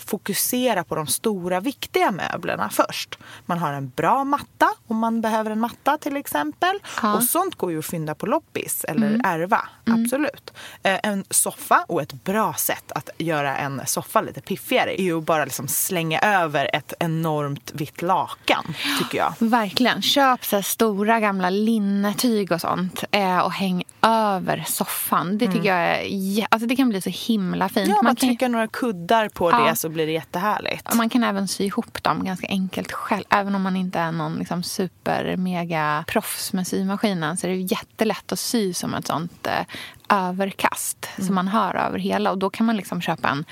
fokusera 0.05 0.83
på 0.83 0.95
de 0.95 1.07
stora 1.07 1.59
viktiga 1.59 2.11
möblerna 2.11 2.69
först. 2.69 3.17
Man 3.45 3.57
har 3.57 3.73
en 3.73 3.89
bra 3.89 4.23
matta 4.23 4.69
om 4.87 4.97
man 4.97 5.21
behöver 5.21 5.51
en 5.51 5.59
matta 5.59 5.97
till 5.97 6.17
exempel. 6.17 6.79
Ja. 7.01 7.13
Och 7.15 7.23
sånt 7.23 7.55
går 7.55 7.71
ju 7.71 7.79
att 7.79 7.85
fynda 7.85 8.15
på 8.15 8.25
loppis 8.25 8.83
eller 8.83 9.21
ärva. 9.23 9.61
Absolut. 9.85 10.53
Eh, 10.83 10.99
en 11.03 11.23
soffa 11.29 11.85
och 11.87 12.01
ett 12.01 12.13
bra 12.23 12.53
sätt 12.53 12.91
att 12.91 13.09
göra 13.17 13.57
en 13.57 13.81
soffa 13.85 14.21
lite 14.21 14.41
piffigare 14.41 15.01
är 15.01 15.03
ju 15.03 15.17
att 15.17 15.23
bara 15.23 15.45
liksom 15.45 15.67
slänga 15.67 16.19
över 16.19 16.75
ett 16.75 16.93
enormt 16.99 17.71
vitt 17.73 18.01
lakan 18.01 18.73
tycker 18.99 19.17
jag. 19.17 19.33
Verkligen. 19.39 20.01
Köp 20.01 20.45
så 20.45 20.61
stora 20.61 21.19
gamla 21.19 21.49
linnetyg 21.49 22.51
och 22.51 22.61
sånt 22.61 23.03
eh, 23.11 23.39
och 23.39 23.51
häng 23.53 23.83
över 24.01 24.63
soffan. 24.67 25.37
Det 25.37 25.47
tycker 25.51 25.69
jag 25.69 26.05
är, 26.05 26.47
alltså 26.49 26.67
det 26.67 26.75
kan 26.75 26.89
bli 26.89 27.01
så 27.01 27.09
himla 27.09 27.69
fint. 27.69 27.87
Ja, 27.87 27.95
man 27.95 28.05
man, 28.05 28.15
kan, 28.15 28.29
trycker 28.29 28.49
några 28.49 28.67
kuddar 28.67 29.29
på 29.29 29.51
Ja. 29.51 29.63
det 29.69 29.75
så 29.75 29.89
blir 29.91 30.05
det 30.05 30.11
jättehärligt. 30.11 30.93
man 30.95 31.09
kan 31.09 31.23
även 31.23 31.47
sy 31.47 31.63
ihop 31.63 32.03
dem 32.03 32.25
ganska 32.25 32.47
enkelt 32.47 32.91
själv. 32.91 33.23
Även 33.29 33.55
om 33.55 33.61
man 33.61 33.75
inte 33.75 33.99
är 33.99 34.11
någon 34.11 34.35
liksom 34.35 34.63
super 34.63 35.37
mega 35.37 36.03
proffs 36.07 36.53
med 36.53 36.67
symaskinen 36.67 37.37
så 37.37 37.47
är 37.47 37.51
det 37.51 37.57
jättelätt 37.57 38.31
att 38.31 38.39
sy 38.39 38.73
som 38.73 38.93
ett 38.93 39.07
sånt 39.07 39.47
eh, 39.47 39.65
överkast 40.09 41.09
som 41.17 41.35
man 41.35 41.47
har 41.47 41.75
över 41.75 41.99
hela. 41.99 42.31
Och 42.31 42.37
då 42.37 42.49
kan 42.49 42.65
man 42.65 42.77
liksom 42.77 43.01
köpa 43.01 43.29
en 43.29 43.45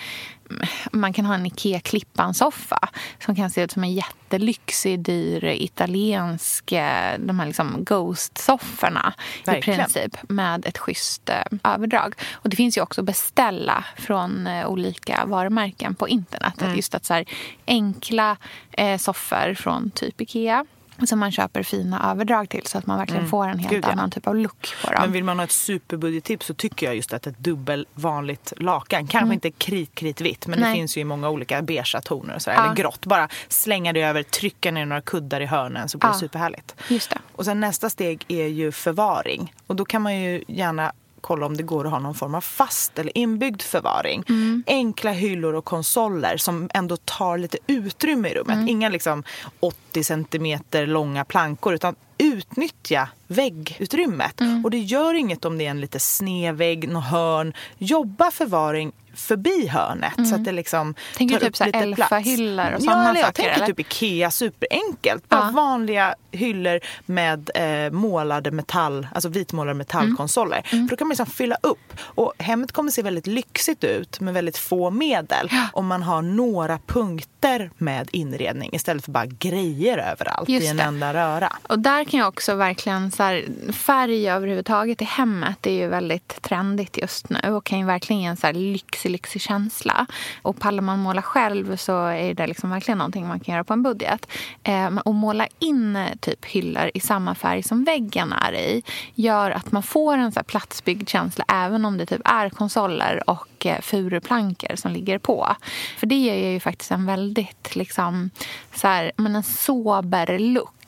man 0.91 1.13
kan 1.13 1.25
ha 1.25 1.35
en 1.35 1.45
Ikea 1.45 1.79
Klippan-soffa 1.79 2.89
som 3.25 3.35
kan 3.35 3.49
se 3.49 3.61
ut 3.61 3.71
som 3.71 3.83
en 3.83 3.93
jättelyxig, 3.93 4.99
dyr 4.99 5.43
italiensk 5.43 6.71
eh, 6.71 7.19
de 7.19 7.39
här 7.39 7.47
liksom 7.47 7.83
Ghost-sofforna 7.83 9.13
i 9.57 9.61
princip 9.61 10.17
med 10.29 10.65
ett 10.65 10.77
schysst 10.77 11.29
eh, 11.29 11.73
överdrag. 11.73 12.13
Och 12.33 12.49
det 12.49 12.55
finns 12.55 12.77
ju 12.77 12.81
också 12.81 13.01
att 13.01 13.05
beställa 13.05 13.85
från 13.97 14.47
eh, 14.47 14.67
olika 14.67 15.25
varumärken 15.25 15.95
på 15.95 16.07
internet. 16.07 16.61
Mm. 16.61 16.75
Just 16.75 16.95
att 16.95 17.05
så 17.05 17.13
här, 17.13 17.25
enkla 17.67 18.37
eh, 18.71 18.97
soffor 18.97 19.53
från 19.53 19.91
typ 19.91 20.21
Ikea 20.21 20.65
som 21.07 21.19
man 21.19 21.31
köper 21.31 21.63
fina 21.63 22.11
överdrag 22.11 22.49
till 22.49 22.65
så 22.65 22.77
att 22.77 22.85
man 22.85 22.97
verkligen 22.97 23.27
får 23.29 23.43
en 23.47 23.59
helt 23.59 23.69
Mm. 23.71 23.81
Gud, 23.81 23.83
ja. 23.87 23.91
annan 23.91 24.11
typ 24.11 24.27
av 24.27 24.35
look 24.35 24.67
på 24.85 24.91
dem. 24.91 25.01
Men 25.01 25.11
vill 25.11 25.23
man 25.23 25.37
ha 25.39 25.43
ett 25.43 25.51
superbudgettips 25.51 26.45
så 26.45 26.53
tycker 26.53 26.85
jag 26.85 26.95
just 26.95 27.13
att 27.13 27.27
ett 27.27 27.37
dubbel 27.39 27.87
vanligt 27.93 28.53
lakan, 28.57 29.07
kanske 29.07 29.33
inte 29.33 29.51
krit, 29.51 29.95
kritvitt, 29.95 30.47
men 30.47 30.59
Nej. 30.59 30.69
det 30.69 30.75
finns 30.75 30.97
ju 30.97 31.01
i 31.01 31.03
många 31.03 31.29
olika 31.29 31.61
beigea 31.61 32.01
toner 32.01 32.35
och 32.35 32.41
sådär, 32.41 32.57
Ja. 32.57 32.63
eller 32.65 32.75
grått. 32.75 33.05
Bara 33.05 33.29
slänga 33.47 33.93
det 33.93 34.01
över, 34.01 34.23
trycka 34.23 34.71
ner 34.71 34.85
några 34.85 35.01
kuddar 35.01 35.41
i 35.41 35.45
hörnen 35.45 35.89
så 35.89 35.97
blir 35.97 36.09
det 36.09 36.15
Ja. 36.15 36.19
superhärligt. 36.19 36.75
Just 36.87 37.09
det. 37.09 37.17
Och 37.31 37.45
sen 37.45 37.59
nästa 37.59 37.89
steg 37.89 38.25
är 38.27 38.47
ju 38.47 38.71
förvaring. 38.71 39.53
Och 39.67 39.75
då 39.75 39.85
kan 39.85 40.01
man 40.01 40.15
ju 40.21 40.43
gärna 40.47 40.91
kolla 41.19 41.45
om 41.45 41.57
det 41.57 41.63
går 41.63 41.85
att 41.85 41.91
ha 41.91 41.99
någon 41.99 42.15
form 42.15 42.35
av 42.35 42.41
fast 42.41 42.99
eller 42.99 43.17
inbyggd 43.17 43.61
förvaring. 43.61 44.23
Mm. 44.29 44.63
Enkla 44.67 45.11
hyllor 45.11 45.55
och 45.55 45.65
konsoler 45.65 46.37
som 46.37 46.69
ändå 46.73 46.97
tar 46.97 47.37
lite 47.37 47.57
utrymme 47.67 48.29
i 48.29 48.33
rummet. 48.33 48.55
Mm. 48.55 48.67
Inga 48.67 48.89
liksom 48.89 49.23
80 49.59 50.03
centimeter 50.03 50.87
långa 50.87 51.25
plankor 51.25 51.73
utan 51.73 51.95
utnyttja 52.17 53.09
väggutrymmet. 53.27 54.41
Mm. 54.41 54.65
Och 54.65 54.71
det 54.71 54.79
gör 54.79 55.13
inget 55.13 55.45
om 55.45 55.57
det 55.57 55.65
är 55.65 55.69
en 55.69 55.81
lite 55.81 55.99
sned 55.99 56.57
vägg, 56.57 56.89
något 56.89 57.03
hörn. 57.03 57.53
Jobba 57.77 58.31
förvaring 58.31 58.91
förbi 59.15 59.67
hörnet 59.67 60.27
så 60.29 60.35
att 60.35 60.45
det 60.45 60.51
liksom 60.51 60.79
Mm. 60.79 60.93
Tänker 61.17 61.39
du 61.39 61.49
typ. 61.51 61.75
Elfa-hyllor 61.75 62.65
och 62.65 62.71
ja, 62.73 62.79
sådana 62.79 63.09
eller 63.09 63.19
jag 63.19 63.25
saker, 63.27 63.43
tänker 63.43 63.55
eller? 63.55 63.65
typ 63.65 63.79
Ikea, 63.79 64.31
superenkelt. 64.31 65.29
Bara 65.29 65.45
Ja. 65.45 65.51
vanliga 65.53 66.15
hyllor 66.31 66.79
med 67.05 67.49
eh, 67.55 67.91
målade 67.91 68.51
metall, 68.51 69.07
alltså 69.13 69.29
vitmålade 69.29 69.77
metallkonsoler. 69.77 70.61
Mm. 70.71 70.87
För 70.87 70.95
då 70.95 70.97
kan 70.99 71.07
man 71.07 71.11
liksom 71.11 71.25
fylla 71.25 71.57
upp. 71.63 71.93
Och 72.01 72.33
hemmet 72.37 72.71
kommer 72.71 72.91
se 72.91 73.01
väldigt 73.01 73.27
lyxigt 73.27 73.83
ut 73.83 74.19
med 74.19 74.33
väldigt 74.33 74.57
få 74.57 74.89
medel 74.89 75.49
om 75.73 75.87
man 75.87 76.03
har 76.03 76.21
några 76.21 76.79
punkter 76.87 77.71
med 77.77 78.09
inredning 78.11 78.69
istället 78.73 79.05
för 79.05 79.11
bara 79.11 79.25
grejer 79.25 79.97
överallt 79.97 80.49
Just 80.49 80.65
i 80.65 80.67
en 80.67 80.77
det. 80.77 80.83
enda 80.83 81.13
röra. 81.13 81.57
Och 81.67 81.79
där 81.79 82.03
kan 82.03 82.19
jag 82.19 82.27
också 82.29 82.55
verkligen 82.55 83.11
så 83.11 83.23
här, 83.23 83.45
färg 83.73 84.29
överhuvudtaget 84.29 85.01
i 85.01 85.05
hemmet 85.05 85.67
är 85.67 85.71
ju 85.73 85.87
väldigt 85.87 86.41
trendigt 86.41 86.97
just 86.97 87.29
nu 87.29 87.39
och 87.53 87.63
kan 87.63 87.79
ju 87.79 87.85
verkligen 87.85 88.21
ge 88.21 88.27
en 88.27 88.37
så 88.37 88.47
här 88.47 88.53
lyxig, 88.99 89.11
lyxig 89.11 89.41
känsla. 89.41 90.05
Och 90.41 90.59
pallar 90.59 90.81
man 90.81 90.99
måla 90.99 91.21
själv 91.21 91.75
så 91.75 92.05
är 92.05 92.33
det 92.33 92.47
liksom 92.47 92.69
verkligen 92.69 92.97
någonting 92.97 93.27
man 93.27 93.39
kan 93.39 93.53
göra 93.53 93.63
på 93.63 93.73
en 93.73 93.83
budget. 93.83 94.27
Eh, 94.63 94.97
och 95.05 95.15
måla 95.15 95.47
in 95.59 95.95
eh, 95.95 96.15
typ 96.21 96.45
hyllor 96.45 96.91
i 96.93 96.99
samma 96.99 97.35
färg 97.35 97.63
som 97.63 97.83
väggen 97.83 98.33
är 98.33 98.53
i 98.53 98.83
gör 99.15 99.51
att 99.51 99.71
man 99.71 99.83
får 99.83 100.17
en 100.17 100.31
så 100.31 100.39
här 100.39 100.43
platsbyggd 100.43 101.09
känsla 101.09 101.45
även 101.47 101.85
om 101.85 101.97
det 101.97 102.05
typ 102.05 102.21
är 102.25 102.49
konsoler 102.49 103.29
och 103.29 103.65
eh, 103.65 103.81
furuplankor 103.81 104.75
som 104.75 104.91
ligger 104.91 105.19
på. 105.19 105.55
För 105.97 106.07
det 106.07 106.15
ger 106.15 106.51
ju 106.51 106.59
faktiskt 106.59 106.91
en 106.91 107.05
väldigt 107.05 107.75
liksom, 107.75 108.29
så 108.75 108.87
här, 108.87 109.11
men 109.17 109.35
en 109.35 109.43
sober 109.43 110.39
look. 110.39 110.78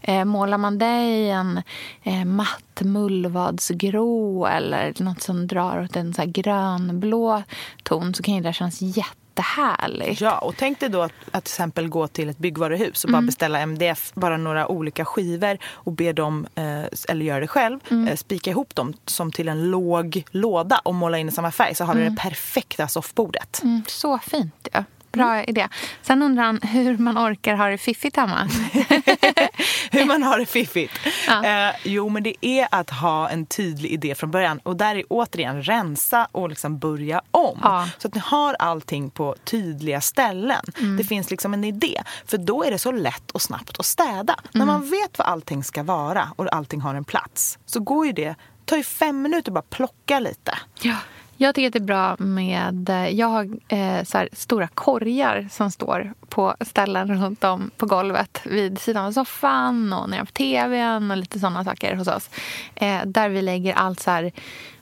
Eh, 0.00 0.24
målar 0.24 0.58
man 0.58 0.78
det 0.78 1.02
i 1.02 1.30
en 1.30 1.62
eh, 2.02 2.24
matt 2.24 2.80
mullvadsgrå 2.80 4.46
eller 4.46 5.02
något 5.02 5.22
som 5.22 5.46
drar 5.46 5.84
åt 5.84 5.96
en 5.96 6.14
så 6.14 6.22
grönblå 6.26 7.42
ton 7.82 8.14
så 8.14 8.22
kan 8.22 8.34
ju 8.34 8.40
det 8.40 8.52
kännas 8.52 8.82
jättehärligt. 8.82 10.20
Ja, 10.20 10.38
och 10.38 10.54
tänk 10.56 10.80
dig 10.80 10.88
då 10.88 11.02
att, 11.02 11.12
att 11.30 11.44
till 11.44 11.52
exempel 11.52 11.88
gå 11.88 12.06
till 12.06 12.28
ett 12.28 12.38
byggvaruhus 12.38 13.04
och 13.04 13.10
bara 13.10 13.22
beställa 13.22 13.60
MDF, 13.60 14.12
bara 14.14 14.36
några 14.36 14.68
olika 14.68 15.04
skivor 15.04 15.58
och 15.64 15.92
be 15.92 16.12
dem, 16.12 16.46
eh, 16.54 16.84
eller 17.08 17.24
göra 17.24 17.40
det 17.40 17.48
själv, 17.48 17.80
eh, 18.08 18.16
spika 18.16 18.50
ihop 18.50 18.74
dem 18.74 18.94
som 19.06 19.32
till 19.32 19.48
en 19.48 19.70
låg 19.70 20.24
låda 20.30 20.80
och 20.84 20.94
måla 20.94 21.18
in 21.18 21.28
i 21.28 21.32
samma 21.32 21.50
färg 21.50 21.74
så 21.74 21.84
har 21.84 21.94
du 21.94 22.08
det 22.08 22.16
perfekta 22.16 22.88
soffbordet. 22.88 23.60
Mm, 23.62 23.82
så 23.88 24.18
fint. 24.18 24.68
Ja. 24.72 24.84
Bra 25.12 25.44
idé. 25.44 25.68
Sen 26.02 26.22
undrar 26.22 26.44
han 26.44 26.60
hur 26.62 26.98
man 26.98 27.18
orkar 27.18 27.54
ha 27.54 27.68
det 27.68 27.78
fiffigt 27.78 28.16
hemma. 28.16 28.48
Hur 29.90 30.04
man 30.04 30.22
har 30.22 30.38
det 30.38 30.46
fiffigt. 30.46 30.92
Ja. 31.26 31.44
Eh, 31.44 31.74
jo, 31.84 32.08
men 32.08 32.22
det 32.22 32.46
är 32.46 32.68
att 32.70 32.90
ha 32.90 33.28
en 33.28 33.46
tydlig 33.46 33.90
idé 33.90 34.14
från 34.14 34.30
början. 34.30 34.58
Och 34.62 34.76
där 34.76 34.96
är 34.96 35.04
återigen 35.08 35.62
rensa 35.62 36.28
och 36.32 36.48
liksom 36.48 36.78
börja 36.78 37.22
om. 37.30 37.58
Ja. 37.62 37.88
Så 37.98 38.08
att 38.08 38.14
ni 38.14 38.20
har 38.24 38.56
allting 38.58 39.10
på 39.10 39.36
tydliga 39.44 40.00
ställen. 40.00 40.64
Mm. 40.78 40.96
Det 40.96 41.04
finns 41.04 41.30
liksom 41.30 41.54
en 41.54 41.64
idé. 41.64 42.02
För 42.26 42.38
då 42.38 42.64
är 42.64 42.70
det 42.70 42.78
så 42.78 42.92
lätt 42.92 43.30
och 43.30 43.42
snabbt 43.42 43.78
att 43.78 43.86
städa. 43.86 44.34
Mm. 44.34 44.50
När 44.52 44.66
man 44.66 44.90
vet 44.90 45.18
vad 45.18 45.26
allting 45.28 45.64
ska 45.64 45.82
vara 45.82 46.28
och 46.36 46.54
allting 46.54 46.80
har 46.80 46.94
en 46.94 47.04
plats. 47.04 47.58
Så 47.66 47.80
går 47.80 48.06
ju 48.06 48.12
det, 48.12 48.34
tar 48.64 48.76
ju 48.76 48.82
fem 48.82 49.22
minuter 49.22 49.50
att 49.50 49.54
bara 49.54 49.62
plocka 49.62 50.20
lite. 50.20 50.58
Ja. 50.80 50.96
Jag 51.42 51.54
tycker 51.54 51.66
att 51.66 51.72
det 51.72 51.78
är 51.78 51.80
bra 51.80 52.16
med... 52.18 52.88
Eh, 52.88 53.08
jag 53.08 53.26
har 53.26 53.44
eh, 53.68 54.04
så 54.04 54.18
här, 54.18 54.28
stora 54.32 54.68
korgar 54.68 55.48
som 55.50 55.70
står 55.70 56.14
på 56.28 56.54
ställen 56.60 57.22
runt 57.22 57.44
om 57.44 57.70
på 57.76 57.86
golvet 57.86 58.40
vid 58.44 58.78
sidan 58.78 59.04
av 59.04 59.12
soffan 59.12 59.92
och 59.92 60.10
nere 60.10 60.24
på 60.24 60.32
tvn 60.32 61.10
och 61.10 61.16
lite 61.16 61.38
sådana 61.38 61.64
saker 61.64 61.96
hos 61.96 62.08
oss. 62.08 62.30
Eh, 62.74 63.00
där 63.06 63.28
vi 63.28 63.42
lägger 63.42 63.74
allt 63.74 64.00
så 64.00 64.10
här... 64.10 64.32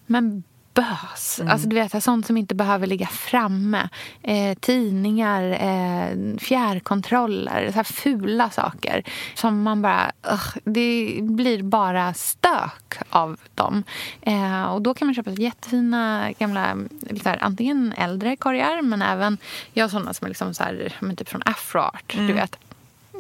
Men 0.06 0.42
bös. 0.78 1.40
Alltså, 1.48 1.68
du 1.68 1.76
vet, 1.76 2.02
sånt 2.04 2.26
som 2.26 2.36
inte 2.36 2.54
behöver 2.54 2.86
ligga 2.86 3.06
framme. 3.06 3.88
Eh, 4.22 4.58
tidningar, 4.58 5.42
eh, 5.42 6.38
fjärrkontroller, 6.38 7.68
så 7.70 7.76
här 7.76 7.84
fula 7.84 8.50
saker. 8.50 9.02
Som 9.34 9.62
man 9.62 9.82
bara... 9.82 10.12
ugh, 10.32 10.56
det 10.64 11.18
blir 11.22 11.62
bara 11.62 12.14
stök 12.14 12.98
av 13.10 13.38
dem. 13.54 13.84
Eh, 14.20 14.64
och 14.64 14.82
då 14.82 14.94
kan 14.94 15.06
man 15.06 15.14
köpa 15.14 15.30
jättefina 15.30 16.32
gamla, 16.38 16.76
så 17.22 17.28
här, 17.28 17.38
antingen 17.40 17.92
äldre 17.96 18.36
korgar 18.36 18.82
men 18.82 19.02
även 19.02 19.38
jag 19.72 19.84
har 19.84 19.88
såna 19.88 20.14
som 20.14 20.24
är 20.24 20.28
liksom 20.28 20.54
så 20.54 20.62
här, 20.62 20.92
typ 21.16 21.28
från 21.28 21.42
Afroart. 21.44 22.14
Du 22.16 22.32
vet 22.32 22.58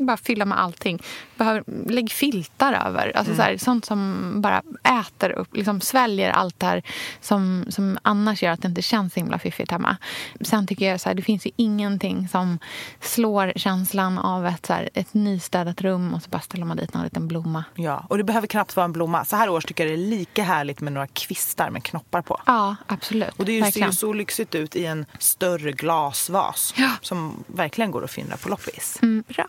bara 0.06 0.16
fylla 0.16 0.44
med 0.44 0.60
allting. 0.60 1.02
Behöver, 1.36 1.64
lägg 1.90 2.10
filtar 2.10 2.72
över. 2.86 3.16
Alltså 3.16 3.34
så 3.34 3.42
här, 3.42 3.56
sånt 3.56 3.84
som 3.84 4.32
bara 4.36 4.62
äter 5.00 5.30
upp, 5.30 5.56
liksom 5.56 5.80
sväljer 5.80 6.30
allt 6.30 6.60
det 6.60 6.66
här 6.66 6.82
som, 7.20 7.64
som 7.68 7.98
annars 8.02 8.42
gör 8.42 8.52
att 8.52 8.62
det 8.62 8.68
inte 8.68 8.82
känns 8.82 9.14
så 9.14 9.20
himla 9.20 9.38
fiffigt 9.38 9.70
hemma. 9.70 9.96
Sen 10.40 10.66
tycker 10.66 10.90
jag 10.90 11.00
så 11.00 11.08
här, 11.08 11.14
det 11.14 11.22
finns 11.22 11.46
ju 11.46 11.50
ingenting 11.56 12.28
som 12.28 12.58
slår 13.00 13.52
känslan 13.56 14.18
av 14.18 14.46
ett, 14.46 14.66
så 14.66 14.72
här, 14.72 14.90
ett 14.94 15.14
nystädat 15.14 15.80
rum 15.80 16.14
och 16.14 16.22
så 16.22 16.30
bara 16.30 16.40
ställer 16.40 16.64
man 16.64 16.76
dit 16.76 16.94
någon 16.94 17.04
liten 17.04 17.28
blomma. 17.28 17.64
Ja, 17.74 18.06
och 18.08 18.18
det 18.18 18.24
behöver 18.24 18.46
knappt 18.46 18.76
vara 18.76 18.84
en 18.84 18.92
blomma. 18.92 19.24
Så 19.24 19.36
här 19.36 19.48
års 19.48 19.64
tycker 19.64 19.86
jag 19.86 19.98
det 19.98 20.04
är 20.04 20.06
lika 20.10 20.42
härligt 20.42 20.80
med 20.80 20.92
några 20.92 21.06
kvistar 21.06 21.70
med 21.70 21.84
knoppar 21.84 22.22
på. 22.22 22.40
Ja, 22.46 22.76
absolut. 22.86 23.34
Och 23.36 23.44
det 23.44 23.72
ser 23.72 23.86
ju 23.86 23.92
så 23.92 24.12
lyxigt 24.12 24.54
ut 24.54 24.76
i 24.76 24.86
en 24.86 25.06
större 25.18 25.72
glasvas. 25.72 26.74
Ja. 26.76 26.90
Som 27.02 27.44
verkligen 27.46 27.90
går 27.90 28.04
att 28.04 28.10
finna 28.10 28.36
på 28.36 28.48
loppis. 28.48 28.98
Mm, 29.02 29.24
bra. 29.28 29.48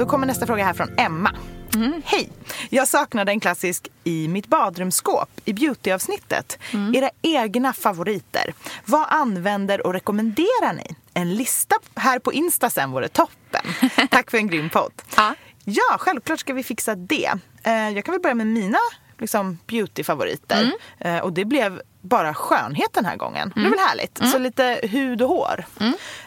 Då 0.00 0.06
kommer 0.06 0.26
nästa 0.26 0.46
fråga 0.46 0.64
här 0.64 0.74
från 0.74 0.88
Emma. 0.98 1.30
Hej! 2.04 2.32
Jag 2.70 2.88
saknade 2.88 3.32
en 3.32 3.40
klassisk 3.40 3.88
i 4.04 4.28
mitt 4.28 4.46
badrumsskåp 4.46 5.28
i 5.44 5.52
beautyavsnittet. 5.52 6.58
Era 6.94 7.10
egna 7.22 7.72
favoriter. 7.72 8.54
Vad 8.84 9.06
använder 9.08 9.86
och 9.86 9.92
rekommenderar 9.92 10.72
ni? 10.72 10.94
En 11.14 11.34
lista 11.34 11.76
här 11.94 12.18
på 12.18 12.32
Insta 12.32 12.70
sen 12.70 12.90
vore 12.90 13.08
toppen. 13.08 13.62
Tack 14.10 14.30
för 14.30 14.38
en 14.38 14.46
grym 14.48 14.70
podd. 14.70 14.92
Ja. 15.16 15.34
Ja, 15.64 15.96
självklart 15.98 16.40
ska 16.40 16.54
vi 16.54 16.62
fixa 16.62 16.94
det. 16.94 17.30
Eh, 17.62 17.88
Jag 17.90 18.04
kan 18.04 18.12
väl 18.12 18.20
börja 18.22 18.34
med 18.34 18.46
mina 18.46 18.78
liksom, 19.18 19.58
beautyfavoriter. 19.66 20.72
Eh, 20.98 21.18
Och 21.18 21.32
det 21.32 21.44
blev 21.44 21.82
bara 22.00 22.34
skönhet 22.34 22.92
den 22.92 23.04
här 23.04 23.16
gången. 23.16 23.52
Det 23.54 23.60
är 23.60 23.70
väl 23.70 23.78
härligt? 23.78 24.20
Så 24.32 24.38
lite 24.38 24.80
hud 24.82 25.22
och 25.22 25.28
hår. 25.28 25.64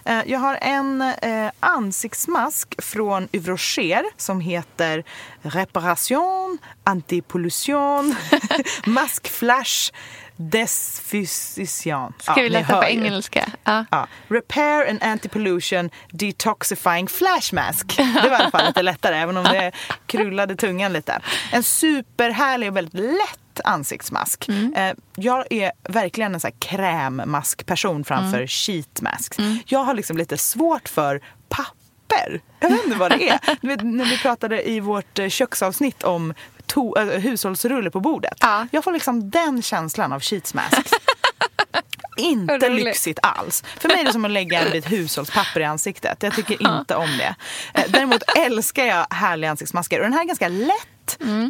Eh, 0.06 0.20
Jag 0.26 0.40
har 0.40 0.58
en 0.62 1.02
eh, 1.02 1.52
ansiktsmask 1.60 2.82
från 2.84 3.28
Yves 3.32 3.48
Rocher 3.48 4.04
som 4.18 4.40
heter 4.40 5.04
Reparation 5.42 6.58
Antipollution 6.84 8.16
Mask 8.86 9.28
Flash 9.28 9.92
Desfusion. 10.36 12.14
Ska 12.20 12.34
vi 12.42 12.50
läsa 12.50 12.78
på 12.82 12.84
engelska? 12.88 13.50
Ja. 13.64 13.86
Ja. 13.92 14.08
Repair 14.28 14.90
and 14.90 15.04
Anti-Pollution 15.04 15.90
Detoxifying 16.12 17.08
Flash 17.08 17.54
Mask. 17.54 17.98
Det 17.98 18.30
var 18.30 18.32
i 18.32 18.42
alla 18.42 18.52
fall 18.52 18.66
lite 18.68 18.82
lättare, 18.82 19.16
även 19.16 19.38
om 19.38 19.44
det 19.44 19.72
krullade 20.08 20.56
tungan 20.56 20.94
lite. 20.94 21.20
En 21.52 21.64
superhärlig 21.64 22.70
och 22.70 22.78
väldigt 22.78 22.94
lätt 22.94 23.40
ansiktsmask. 23.63 24.50
Eh, 24.50 24.94
jag 25.16 25.46
är 25.50 25.72
verkligen 25.89 26.34
en 26.34 26.39
så 26.39 26.48
här 26.48 26.56
krämmaskperson 26.60 28.04
framför 28.04 28.48
sheet 28.48 29.02
masks. 29.02 29.38
Jag 29.66 29.80
har 29.84 29.94
liksom 29.94 30.18
lite 30.18 30.38
svårt 30.38 30.89
för 30.89 31.22
papper. 31.50 32.42
Jag 32.60 32.70
vet 32.70 32.86
inte 32.86 32.98
vad 32.98 33.12
det 33.12 33.30
är. 33.30 33.39
Du 33.62 33.68
vet, 33.68 33.82
när 33.84 34.06
vi 34.06 34.18
pratade 34.18 34.70
i 34.70 34.80
vårt 34.80 35.20
eh, 35.20 35.30
köksavsnitt 35.30 36.04
om 36.04 36.34
to- 36.68 37.13
äh, 37.13 37.20
hushållsrulle 37.20 37.92
på 37.92 38.00
bordet. 38.00 38.38
Ja. 38.42 38.68
Jag 38.72 38.84
får 38.84 38.92
liksom 38.92 39.30
den 39.30 39.62
känslan 39.62 40.13
av 40.13 40.20
sheet 40.22 40.54
masks. 40.54 40.92
Inte 42.18 42.70
lyxigt 42.70 43.20
alls. 43.22 43.63
För 43.80 43.89
mig 43.89 44.00
är 44.00 44.04
det 44.06 44.12
som 44.12 44.26
att 44.26 44.32
lägga 44.32 44.62
en 44.62 44.72
bit 44.72 44.92
hushållspapper 44.92 45.60
i 45.60 45.63
ansiktet. 45.63 46.24
Jag 46.24 46.34
tycker 46.36 46.78
inte 46.80 46.96
om 46.96 47.18
det. 47.18 47.36
Eh, 47.74 47.84
Däremot 47.89 48.22
älskar 48.38 48.86
jag 48.86 49.08
härliga 49.10 49.52
ansiktsmasker. 49.52 50.00
Och 50.00 50.04
den 50.04 50.13
här 50.13 50.22
är 50.22 50.26
ganska 50.26 50.48
lätt. 50.48 50.88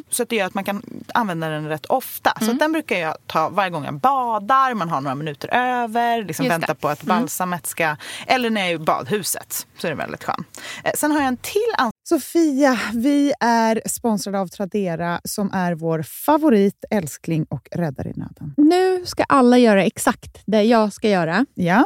Så 0.10 0.24
att 0.24 0.30
det 0.30 0.36
gör 0.36 0.46
att 0.46 0.54
man 0.54 0.64
kan 0.64 0.84
använda 1.14 1.50
den 1.50 1.68
rätt 1.70 1.86
ofta. 1.86 2.34
Så 2.42 2.52
att 2.52 2.60
den 2.60 2.72
brukar 2.72 2.96
jag 2.98 3.16
ta 3.28 3.50
varje 3.50 3.70
gång 3.70 3.86
jag 3.86 3.94
badar, 4.00 4.74
man 4.74 4.90
har 4.90 5.02
några 5.02 5.16
minuter 5.16 5.50
över, 5.54 6.24
liksom 6.24 6.46
Just 6.46 6.54
vänta 6.54 6.68
det. 6.68 6.76
på 6.80 6.88
att 6.90 7.04
balsamet 7.04 7.66
ska... 7.68 7.96
Eller 8.28 8.50
när 8.50 8.62
jag 8.62 8.70
är 8.70 8.76
i 8.76 8.80
badhuset. 8.80 9.68
Så 9.78 9.88
är 9.88 9.92
det 9.92 9.98
väldigt 9.98 10.24
skön. 10.24 10.44
Eh, 10.84 10.92
Sen 10.96 11.12
har 11.12 11.20
jag 11.20 11.28
en 11.28 11.38
till 11.38 11.62
Sofia, 12.10 12.80
vi 12.94 13.34
är 13.40 13.82
sponsrade 13.86 14.40
av 14.40 14.48
Tradera 14.48 15.22
som 15.24 15.52
är 15.54 15.74
vår 15.76 16.04
favorit, 16.04 16.86
älskling 16.90 17.46
och 17.50 17.68
räddare 17.72 18.10
i 18.10 18.14
nöden. 18.16 18.54
Nu 18.58 19.06
ska 19.06 19.24
alla 19.24 19.58
göra 19.58 19.84
exakt 19.84 20.42
det 20.46 20.64
jag 20.64 20.94
ska 20.94 21.10
göra. 21.10 21.46
Ja, 21.54 21.86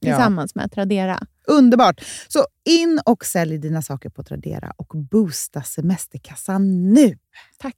Ja. 0.00 0.12
tillsammans 0.14 0.54
med 0.54 0.72
Tradera. 0.72 1.20
Underbart! 1.46 2.00
Så 2.28 2.46
in 2.64 3.00
och 3.06 3.24
sälj 3.24 3.58
dina 3.58 3.82
saker 3.82 4.08
på 4.08 4.22
Tradera 4.22 4.72
och 4.76 4.92
boosta 5.10 5.62
semesterkassan 5.62 6.92
nu. 6.92 7.18
Tack 7.58 7.76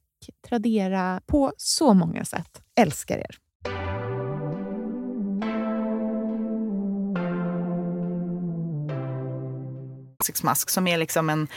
Tradera 0.49 1.21
på 1.25 1.53
så 1.57 1.93
många 1.93 2.25
sätt. 2.25 2.61
Älskar 2.75 3.17
er! 3.17 3.39
ansiktsmask 10.29 10.69
som 10.69 10.87
är 10.87 10.97
liksom 10.97 11.29
en 11.29 11.47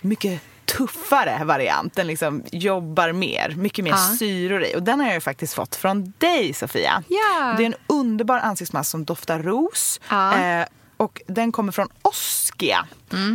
mycket 0.00 0.40
tuffare 0.64 1.44
variant. 1.44 1.94
Den 1.94 2.06
liksom 2.06 2.42
jobbar 2.52 3.12
mer, 3.12 3.54
mycket 3.56 3.84
mer 3.84 3.90
Ja. 3.90 4.16
syror 4.18 4.64
i. 4.64 4.76
Och 4.76 4.82
den 4.82 5.00
har 5.00 5.12
jag 5.12 5.22
faktiskt 5.22 5.54
fått 5.54 5.76
från 5.76 6.12
dig 6.18 6.52
Sofia. 6.54 7.02
Ja. 7.08 7.54
Det 7.56 7.62
är 7.62 7.66
en 7.66 7.74
underbar 7.86 8.38
ansiktsmask 8.38 8.90
som 8.90 9.04
doftar 9.04 9.38
ros. 9.42 10.00
Ja. 10.08 10.38
Eh, 10.38 10.66
och 10.96 11.22
den 11.26 11.52
kommer 11.52 11.72
från 11.72 11.88
Oskia 12.02 12.86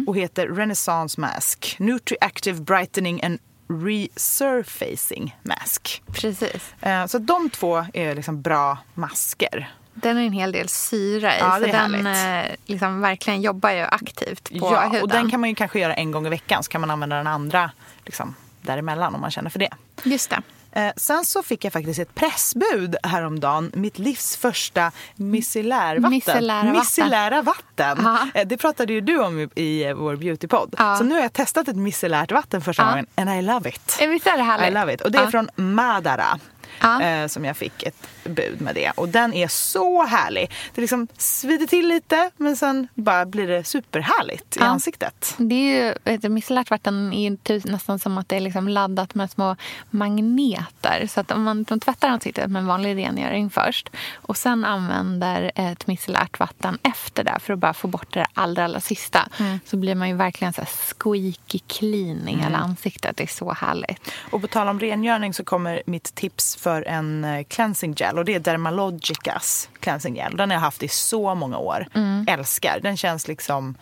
och 0.08 0.18
heter 0.18 0.48
Renaissance 0.48 1.22
Mask. 1.22 1.76
Nutri-Active 1.80 2.62
Brightening 2.64 3.24
and 3.24 3.40
Resurfacing 3.70 5.36
Mask. 5.44 6.04
Precis. 6.14 6.74
Eh, 6.82 7.06
så 7.06 7.18
de 7.18 7.50
två 7.50 7.86
är 7.94 8.16
liksom 8.16 8.42
bra 8.42 8.78
masker. 8.94 9.74
Den 9.94 10.18
har 10.18 10.24
en 10.24 10.32
hel 10.34 10.52
del 10.52 10.70
syra 10.70 11.36
i. 11.36 11.40
Ja, 11.40 11.60
så 11.60 11.66
den 11.66 12.08
eh, 12.08 12.46
liksom 12.66 13.02
verkligen 13.02 13.42
jobbar 13.42 13.72
ju 13.72 13.82
aktivt 13.82 14.50
på 14.50 14.56
Ja, 14.74 14.82
huden. 14.82 15.02
och 15.02 15.08
den 15.08 15.32
kan 15.32 15.40
man 15.40 15.50
ju 15.50 15.56
kanske 15.56 15.80
göra 15.80 15.94
en 15.94 16.12
gång 16.12 16.28
i 16.28 16.30
veckan 16.30 16.64
så 16.64 16.72
kan 16.72 16.82
man 16.82 16.92
använda 16.92 17.16
den 17.16 17.28
andra 17.28 17.72
liksom, 18.06 18.36
däremellan 18.62 19.16
om 19.16 19.22
man 19.22 19.32
känner 19.32 19.50
för 19.50 19.60
det. 19.60 19.70
Just 20.04 20.30
det. 20.30 20.42
Eh, 20.74 20.92
sen 20.98 21.26
så 21.26 21.44
fick 21.44 21.66
jag 21.66 21.74
faktiskt 21.74 22.00
ett 22.00 22.16
pressbud 22.16 22.96
häromdagen. 23.04 23.72
Mitt 23.76 24.00
livs 24.00 24.38
första 24.38 24.92
micellärvatten. 25.16 26.10
Micellära 26.12 26.64
vatten. 26.64 26.72
Micellära 26.80 27.42
vatten. 27.42 27.98
Ja. 28.04 28.28
Eh, 28.34 28.48
det 28.48 28.58
pratade 28.58 28.94
ju 28.94 29.02
du 29.02 29.20
om 29.20 29.40
i, 29.40 29.50
i 29.56 29.94
vår 29.94 30.16
beautypodd. 30.16 30.76
Ja. 30.78 30.96
Så 30.96 31.04
nu 31.04 31.16
har 31.16 31.22
jag 31.22 31.34
testat 31.34 31.68
ett 31.68 31.76
micellärt 31.76 32.32
vatten 32.32 32.62
första 32.62 32.84
Ja. 32.84 32.90
gången 32.90 33.06
and 33.16 33.30
I 33.30 33.42
love 33.42 33.70
it. 33.70 33.98
Visst 34.10 34.28
är 34.28 34.38
det 34.38 34.44
härligt? 34.44 34.70
I 34.70 34.74
love 34.74 34.94
it. 34.94 35.02
Och 35.02 35.12
det 35.12 35.18
är 35.18 35.24
Ja. 35.24 35.32
från 35.32 35.50
Madara. 35.56 36.40
Ja. 36.80 37.02
Eh, 37.02 37.28
som 37.28 37.46
jag 37.46 37.58
fick 37.58 37.84
ett 37.84 38.08
bud 38.24 38.62
med 38.62 38.76
det. 38.76 38.92
Och 38.92 39.10
den 39.10 39.34
är 39.34 39.48
så 39.48 40.04
härlig. 40.06 40.52
Det 40.76 40.82
liksom 40.82 41.08
svider 41.18 41.68
till 41.68 41.88
lite 41.88 42.32
men 42.38 42.56
sen 42.56 42.88
bara 42.94 43.26
blir 43.26 43.48
det 43.48 43.64
superhärligt 43.64 44.58
i 44.58 44.60
Ja. 44.60 44.66
ansiktet. 44.66 45.36
Det 45.38 45.56
är 45.56 45.86
ju, 45.86 45.94
vet 46.04 46.22
du, 46.22 46.30
micellärt 46.30 46.70
vatten 46.70 47.14
är 47.14 47.30
ju 47.30 47.38
typ 47.38 47.66
nästan 47.66 48.00
som 48.00 48.18
att 48.18 48.30
det 48.30 48.36
är 48.36 48.40
liksom 48.40 48.68
laddat 48.68 49.16
med 49.16 49.32
små 49.32 49.56
magneter. 49.90 51.08
Så 51.08 51.20
att 51.20 51.32
om 51.32 51.44
man 51.44 51.64
de 51.64 51.80
tvättar 51.80 52.10
ansiktet 52.10 52.52
med 52.52 52.60
en 52.60 52.68
vanlig 52.68 52.96
rengöring 52.96 53.50
först 53.50 53.90
och 54.16 54.38
sen 54.38 54.66
använder 54.66 55.52
ett 55.56 55.88
micellärt 55.88 56.40
vatten 56.40 56.78
efter 56.84 57.24
det 57.24 57.40
för 57.40 57.54
att 57.54 57.60
bara 57.60 57.74
få 57.74 57.88
bort 57.88 58.14
det 58.14 58.26
allra, 58.34 58.66
allra 58.66 58.80
sista 58.80 59.28
så 59.66 59.78
blir 59.78 59.96
man 59.96 60.10
ju 60.10 60.16
verkligen 60.16 60.54
så 60.54 60.62
här 60.62 60.70
squeaky 61.00 61.60
clean 61.68 62.28
i 62.28 62.36
hela 62.38 62.58
ansiktet. 62.58 63.18
Det 63.18 63.24
är 63.24 63.28
så 63.28 63.54
härligt. 63.54 64.12
Och 64.32 64.42
på 64.42 64.48
tal 64.48 64.68
om 64.68 64.80
rengöring 64.80 65.34
så 65.34 65.44
kommer 65.44 65.82
mitt 65.86 66.16
tips 66.16 66.56
för 66.62 66.88
en 66.88 67.24
eh, 67.24 67.44
cleansing 67.44 67.94
gel 67.94 68.18
och 68.18 68.26
det 68.26 68.34
är 68.36 68.40
Dermalogicas 68.40 69.70
cleansing 69.80 70.16
gel. 70.16 70.38
Den 70.38 70.50
har 70.50 70.56
jag 70.56 70.62
haft 70.62 70.84
i 70.84 70.88
så 70.88 71.36
många 71.36 71.58
år. 71.58 71.88
Älskar. 72.28 72.80
Den 72.84 72.98
känns 72.98 73.28
liksom 73.28 73.76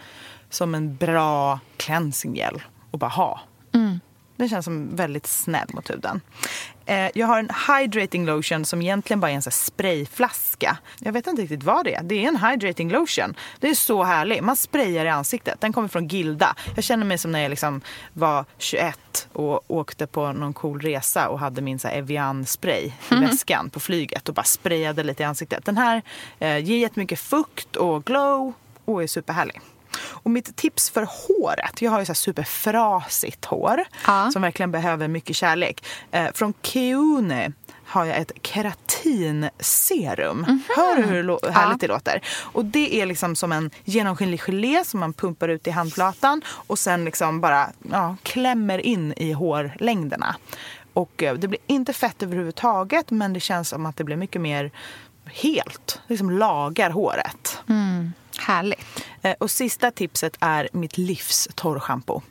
som 0.49 0.75
en 0.75 0.95
bra 0.95 1.59
cleansing 1.77 2.35
gel 2.35 2.61
att 2.91 2.99
bara 2.99 3.09
ha. 3.09 3.39
Den 4.39 4.49
känns 4.49 4.65
som 4.65 4.95
väldigt 4.95 5.27
snäll 5.27 5.67
mot 5.73 5.89
huden. 5.89 6.21
Eh, 6.85 7.09
jag 7.15 7.27
har 7.27 7.39
en 7.39 7.49
hydrating 7.67 8.25
lotion 8.25 8.65
som 8.65 8.81
egentligen 8.81 9.19
bara 9.19 9.31
är 9.31 9.35
en 9.35 9.41
så 9.41 9.49
här 9.49 9.55
sprayflaska. 9.55 10.77
Jag 10.99 11.13
vet 11.13 11.27
inte 11.27 11.41
riktigt 11.41 11.63
vad 11.63 11.85
det 11.85 11.95
är. 11.95 12.03
Det 12.03 12.25
är 12.25 12.27
en 12.27 12.37
hydrating 12.37 12.91
lotion. 12.91 13.35
Det 13.59 13.69
är 13.69 13.73
så 13.73 14.03
härlig. 14.03 14.43
Man 14.43 14.55
sprayar 14.55 15.05
i 15.05 15.09
ansiktet. 15.09 15.61
Den 15.61 15.73
kommer 15.73 15.87
från 15.87 16.07
Gilda. 16.07 16.55
Jag 16.75 16.83
känner 16.83 17.05
mig 17.05 17.17
som 17.17 17.31
när 17.31 17.39
jag 17.39 17.49
liksom 17.49 17.81
var 18.13 18.45
21 18.57 19.27
och 19.33 19.71
åkte 19.71 20.07
på 20.07 20.31
någon 20.31 20.53
cool 20.53 20.81
resa 20.81 21.29
och 21.29 21.39
hade 21.39 21.61
min 21.61 21.79
så 21.79 21.87
här 21.87 21.95
Evian 21.95 22.45
spray 22.45 22.91
i 23.11 23.15
väskan 23.15 23.69
på 23.69 23.79
flyget 23.79 24.29
och 24.29 24.35
bara 24.35 24.43
sprayade 24.43 25.03
lite 25.03 25.23
i 25.23 25.25
ansiktet. 25.25 25.65
Den 25.65 25.77
här 25.77 26.01
eh, 26.39 26.57
ger 26.57 26.77
jättemycket 26.77 27.19
fukt 27.19 27.75
och 27.75 28.05
glow 28.05 28.53
och 28.85 29.03
är 29.03 29.07
superhärlig. 29.07 29.61
Och 29.97 30.31
mitt 30.31 30.55
tips 30.55 30.89
för 30.89 31.07
håret, 31.09 31.81
jag 31.81 31.91
har 31.91 31.99
ju 31.99 32.05
så 32.05 32.09
här 32.09 32.15
superfrasigt 32.15 33.45
hår 33.45 33.83
Ja. 34.07 34.29
som 34.33 34.41
verkligen 34.41 34.71
behöver 34.71 35.07
mycket 35.07 35.35
kärlek. 35.35 35.85
Eh, 36.11 36.27
från 36.33 36.53
Keune 36.61 37.51
har 37.85 38.05
jag 38.05 38.17
ett 38.17 38.31
keratinserum. 39.39 40.61
Hör 40.75 40.95
du 40.95 41.01
hur 41.03 41.23
lo- 41.23 41.39
härligt 41.51 41.81
det 41.81 41.87
låter? 41.87 42.21
Och 42.41 42.65
det 42.65 43.01
är 43.01 43.05
liksom 43.05 43.35
som 43.35 43.51
en 43.51 43.69
genomskinlig 43.85 44.39
gelé 44.41 44.83
som 44.85 44.99
man 44.99 45.13
pumpar 45.13 45.47
ut 45.47 45.67
i 45.67 45.71
handflatan 45.71 46.41
och 46.47 46.79
sen 46.79 47.05
liksom 47.05 47.41
bara 47.41 47.69
ja, 47.91 48.15
klämmer 48.23 48.79
in 48.79 49.13
i 49.17 49.31
hårlängderna. 49.31 50.35
Och 50.93 51.23
eh, 51.23 51.33
det 51.33 51.47
blir 51.47 51.59
inte 51.67 51.93
fett 51.93 52.23
överhuvudtaget 52.23 53.11
men 53.11 53.33
det 53.33 53.39
känns 53.39 53.69
som 53.69 53.85
att 53.85 53.97
det 53.97 54.03
blir 54.03 54.15
mycket 54.15 54.41
mer 54.41 54.71
helt. 55.25 56.01
Liksom 56.07 56.29
lagar 56.31 56.89
håret. 56.89 57.61
Härligt. 58.39 59.05
Eh, 59.21 59.33
Och 59.39 59.51
sista 59.51 59.91
tipset 59.91 60.37
är 60.39 60.69
mitt 60.73 60.97
livs 60.97 61.47
torrschampo. 61.55 62.21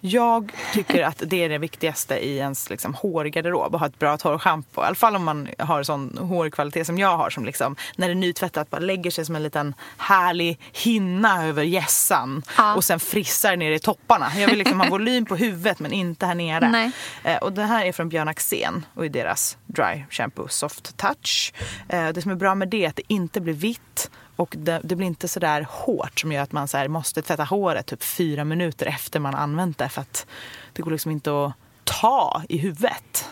Jag 0.00 0.52
tycker 0.72 1.02
att 1.02 1.22
det 1.26 1.44
är 1.44 1.48
det 1.48 1.58
viktigaste 1.58 2.14
i 2.18 2.36
ens 2.38 2.70
liksom, 2.70 2.94
hårgarderob 2.94 3.74
att 3.74 3.80
ha 3.80 3.86
ett 3.88 3.98
bra 3.98 4.16
torrschampo. 4.16 4.82
I 4.82 4.84
alla 4.84 4.94
fall 4.94 5.16
om 5.16 5.24
man 5.24 5.48
har 5.58 5.82
sån 5.82 6.18
hårkvalitet 6.18 6.86
som 6.86 6.98
jag 6.98 7.16
har 7.16 7.30
som 7.30 7.44
liksom, 7.44 7.76
när 7.96 8.08
det 8.08 8.12
är 8.12 8.14
nytvättat 8.14 8.70
bara 8.70 8.78
lägger 8.80 9.10
sig 9.10 9.24
som 9.24 9.36
en 9.36 9.42
liten 9.42 9.74
härlig 9.96 10.60
hinna 10.72 11.44
över 11.46 11.62
hjässan 11.62 12.42
Ja. 12.56 12.74
och 12.74 12.84
sen 12.84 13.00
frissar 13.00 13.56
ner 13.56 13.72
i 13.72 13.78
topparna. 13.78 14.32
Jag 14.36 14.48
vill 14.48 14.58
liksom 14.58 14.80
ha 14.80 14.88
volym 14.90 15.24
på 15.24 15.36
huvudet 15.36 15.80
men 15.80 15.92
inte 15.92 16.26
här 16.26 16.34
nere. 16.34 16.68
Nej. 16.70 16.90
Eh, 17.24 17.36
Och 17.36 17.52
det 17.52 17.62
här 17.62 17.84
är 17.86 17.92
från 17.92 18.08
Björn 18.08 18.28
Axén 18.28 18.86
och 18.94 19.04
är 19.04 19.08
deras 19.08 19.56
dry 19.66 20.04
shampoo 20.10 20.48
soft 20.48 20.96
touch. 20.96 21.52
Eh, 21.88 22.08
Det 22.08 22.22
som 22.22 22.30
är 22.30 22.34
bra 22.36 22.54
med 22.54 22.68
det 22.68 22.84
är 22.84 22.88
att 22.88 22.96
det 22.96 23.02
inte 23.12 23.40
blir 23.40 23.54
vitt 23.54 24.10
och 24.36 24.54
det, 24.58 24.80
det 24.84 24.96
blir 24.96 25.06
inte 25.06 25.28
så 25.28 25.40
där 25.40 25.66
hårt 25.70 26.20
som 26.20 26.32
gör 26.32 26.42
att 26.42 26.52
man 26.52 26.68
så 26.68 26.88
måste 26.88 27.22
tvätta 27.22 27.44
håret 27.44 27.86
typ 27.86 28.02
fyra 28.02 28.44
minuter 28.44 28.86
efter 28.86 29.20
man 29.20 29.34
använt 29.34 29.78
det 29.78 29.88
för 29.88 30.00
att 30.00 30.26
det 30.72 30.82
går 30.82 30.90
liksom 30.90 31.10
inte 31.10 31.44
att 31.44 31.52
ta 31.84 32.42
i 32.48 32.58
huvudet. 32.58 33.28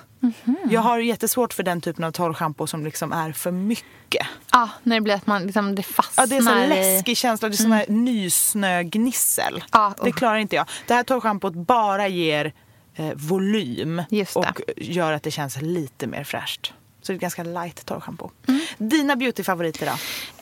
Jag 0.71 0.81
har 0.81 0.99
jättesvårt 0.99 1.53
för 1.53 1.63
den 1.63 1.81
typen 1.81 2.05
av 2.05 2.13
torrschampo 2.13 2.67
som 2.67 2.85
liksom 2.85 3.13
är 3.13 3.33
för 3.33 3.51
mycket. 3.51 4.27
Ja, 4.53 4.69
när 4.83 4.97
det 4.97 5.01
blir 5.01 5.15
att 5.15 5.27
man 5.27 5.43
liksom, 5.43 5.75
det 5.75 5.83
fastnar 5.83 6.25
Ja, 6.25 6.27
det 6.27 6.37
är 6.37 6.41
så 6.41 6.59
i... 6.59 6.69
läskig 6.69 7.17
känsla. 7.17 7.49
Det 7.49 7.55
är 7.55 7.57
sån 7.57 7.73
här 7.73 7.87
nysnögnissel. 7.89 9.65
Ja, 9.73 9.95
det 10.05 10.13
klarar 10.13 10.37
inte 10.37 10.57
jag. 10.57 10.67
Det 10.87 10.95
här 10.95 11.03
torrschampot 11.03 11.55
bara 11.55 12.09
ger 12.09 12.53
eh, 12.95 13.13
volym 13.15 14.03
och 14.35 14.61
gör 14.77 15.13
att 15.13 15.23
det 15.23 15.31
känns 15.31 15.61
lite 15.61 16.07
mer 16.07 16.25
fräscht. 16.25 16.73
Så 17.03 17.13
det 17.13 17.15
är 17.15 17.17
ett 17.17 17.21
ganska 17.21 17.43
light 17.43 17.87
torrschampo. 17.87 18.31
Mm. 18.49 18.61
Dina 18.79 19.17
beautyfavoriter 19.17 19.87
då? 19.87 19.93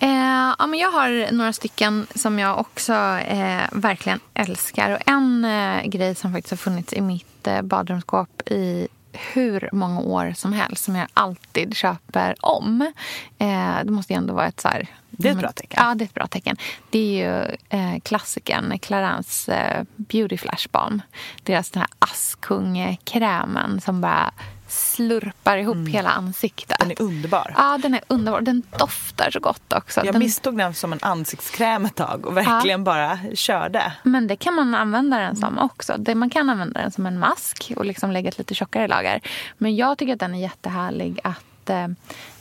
Eh, 0.06 0.54
ja, 0.58 0.66
men 0.66 0.78
jag 0.78 0.90
har 0.90 1.32
några 1.32 1.52
stycken 1.52 2.06
som 2.14 2.38
jag 2.38 2.58
också 2.58 2.92
eh, 3.18 3.62
verkligen 3.72 4.20
älskar. 4.34 4.94
Och 4.94 5.08
en 5.08 5.44
eh, 5.44 5.82
grej 5.84 6.14
som 6.14 6.32
faktiskt 6.32 6.50
har 6.50 6.56
funnits 6.56 6.92
i 6.92 7.00
mitt 7.00 7.46
eh, 7.46 7.62
badrumsskåp 7.62 8.42
i 8.50 8.88
hur 9.12 9.68
många 9.72 10.00
år 10.00 10.32
som 10.36 10.52
helst 10.52 10.84
som 10.84 10.96
jag 10.96 11.08
alltid 11.14 11.76
köper 11.76 12.34
om. 12.40 12.92
Eh, 13.38 13.76
det 13.84 13.90
måste 13.90 14.12
ju 14.12 14.16
ändå 14.16 14.34
vara 14.34 14.46
ett 14.46 14.60
så 14.60 14.68
här... 14.68 14.86
Det 15.10 15.28
är 15.28 15.32
ett 15.32 15.38
bra 15.38 15.52
tecken. 15.52 15.84
Ja, 15.84 15.94
det 15.94 16.04
är 16.04 16.06
ett 16.06 16.14
bra 16.14 16.26
tecken. 16.26 16.56
Det 16.90 16.98
är 16.98 17.26
ju 17.26 17.56
eh, 17.68 18.00
klassikern 18.00 18.78
Clarins 18.78 19.48
eh, 19.48 19.84
Beauty 19.96 20.36
Flash 20.36 20.68
Balm. 20.70 21.02
Deras 21.42 21.70
den 21.70 21.80
här 21.80 21.90
Askung-krämen 21.98 23.80
som 23.80 24.00
bara 24.00 24.32
slurpar 24.70 25.56
ihop 25.56 25.88
hela 25.88 26.10
ansiktet. 26.10 26.82
Mm. 26.82 26.88
Den 26.96 27.06
är 27.06 27.10
underbar. 27.10 27.54
Ja, 27.56 27.78
den 27.82 27.94
är 27.94 28.00
underbar. 28.08 28.40
Den 28.40 28.62
doftar 28.78 29.30
så 29.30 29.40
gott 29.40 29.72
också. 29.72 30.00
Jag 30.04 30.14
den, 30.14 30.18
misstog 30.18 30.58
den 30.58 30.74
som 30.74 30.92
en 30.92 30.98
ansiktskräm 31.02 31.84
ett 31.84 31.94
tag 31.94 32.26
och 32.26 32.36
verkligen 32.36 32.84
bara 32.84 33.18
körde. 33.34 33.92
Men 34.02 34.26
det 34.26 34.36
kan 34.36 34.54
man 34.54 34.74
använda 34.74 35.18
den 35.18 35.36
som 35.36 35.58
också. 35.58 35.96
Man 36.14 36.30
kan 36.30 36.50
använda 36.50 36.80
den 36.80 36.90
som 36.90 37.06
en 37.06 37.18
mask 37.18 37.72
och 37.76 37.84
liksom 37.84 38.10
lägga 38.10 38.28
ett 38.28 38.38
lite 38.38 38.54
tjockare 38.54 38.88
lager. 38.88 39.20
Men 39.58 39.76
jag 39.76 39.98
tycker 39.98 40.12
att 40.12 40.20
den 40.20 40.34
är 40.34 40.40
jättehärlig 40.40 41.20
att 41.24 41.70
eh, 41.70 41.88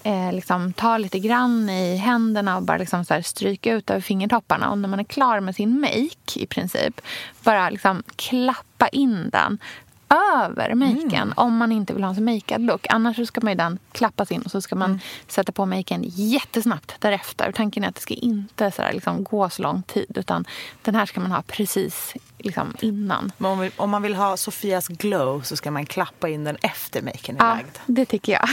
eh, 0.04 0.34
liksom 0.34 0.74
ta 0.74 0.98
lite 0.98 1.20
grann 1.20 1.70
i 1.70 1.96
händerna 1.96 2.58
och 2.58 2.64
bara 2.64 2.78
liksom 2.78 3.06
så 3.06 3.22
stryka 3.24 3.74
ut 3.74 3.90
över 3.90 4.02
fingertopparna. 4.02 4.70
Och 4.70 4.78
när 4.78 4.90
man 4.90 5.00
är 5.00 5.04
klar 5.04 5.40
med 5.40 5.56
sin 5.56 5.80
make 5.80 6.40
i 6.40 6.46
princip, 6.46 7.02
bara 7.44 7.70
liksom 7.70 8.04
klappa 8.16 8.88
in 8.88 9.30
den 9.30 9.58
över 10.10 10.76
maken 10.76 11.14
mm. 11.14 11.34
om 11.36 11.58
man 11.58 11.72
inte 11.72 11.94
vill 11.94 12.04
ha 12.04 12.10
en 12.10 12.16
så 12.16 12.22
makead 12.22 12.62
look. 12.62 12.88
Annars 12.90 13.28
ska 13.28 13.42
man 13.42 13.58
den 13.58 13.80
klappas 13.92 14.32
in 14.32 14.42
och 14.42 14.52
så 14.52 14.62
ska 14.62 14.76
man 14.76 14.90
mm. 14.90 15.00
sätta 15.28 15.52
på 15.52 15.66
maken 15.66 16.04
jättesnabbt 16.06 16.96
därefter. 17.00 17.52
Tanken 17.52 17.84
är 17.84 17.88
att 17.88 17.96
det 17.96 18.02
ska 18.02 18.14
inte 18.14 18.72
så 18.72 18.82
där, 18.82 18.94
liksom, 18.94 19.24
gå 19.24 19.50
så 19.50 19.62
lång 19.62 19.82
tid 19.82 20.18
utan 20.18 20.46
den 20.82 20.96
här 20.96 21.06
ska 21.06 21.20
man 21.20 21.32
ha 21.32 21.42
precis 21.42 22.14
liksom, 22.38 22.74
innan. 22.80 23.32
Men 23.38 23.52
om, 23.52 23.70
om, 23.78 23.90
man 23.90 24.02
vill 24.02 24.16
ha 24.16 24.38
Sofias 24.38 24.88
glow 24.88 25.42
så 25.42 25.56
ska 25.56 25.72
man 25.72 25.86
klappa 25.86 26.30
in 26.30 26.44
den 26.44 26.58
efter 26.62 27.02
maken 27.02 27.36
är 27.36 27.46
ja, 27.46 27.54
lagd? 27.56 27.78
det 27.86 28.06
tycker 28.06 28.32
jag. 28.32 28.50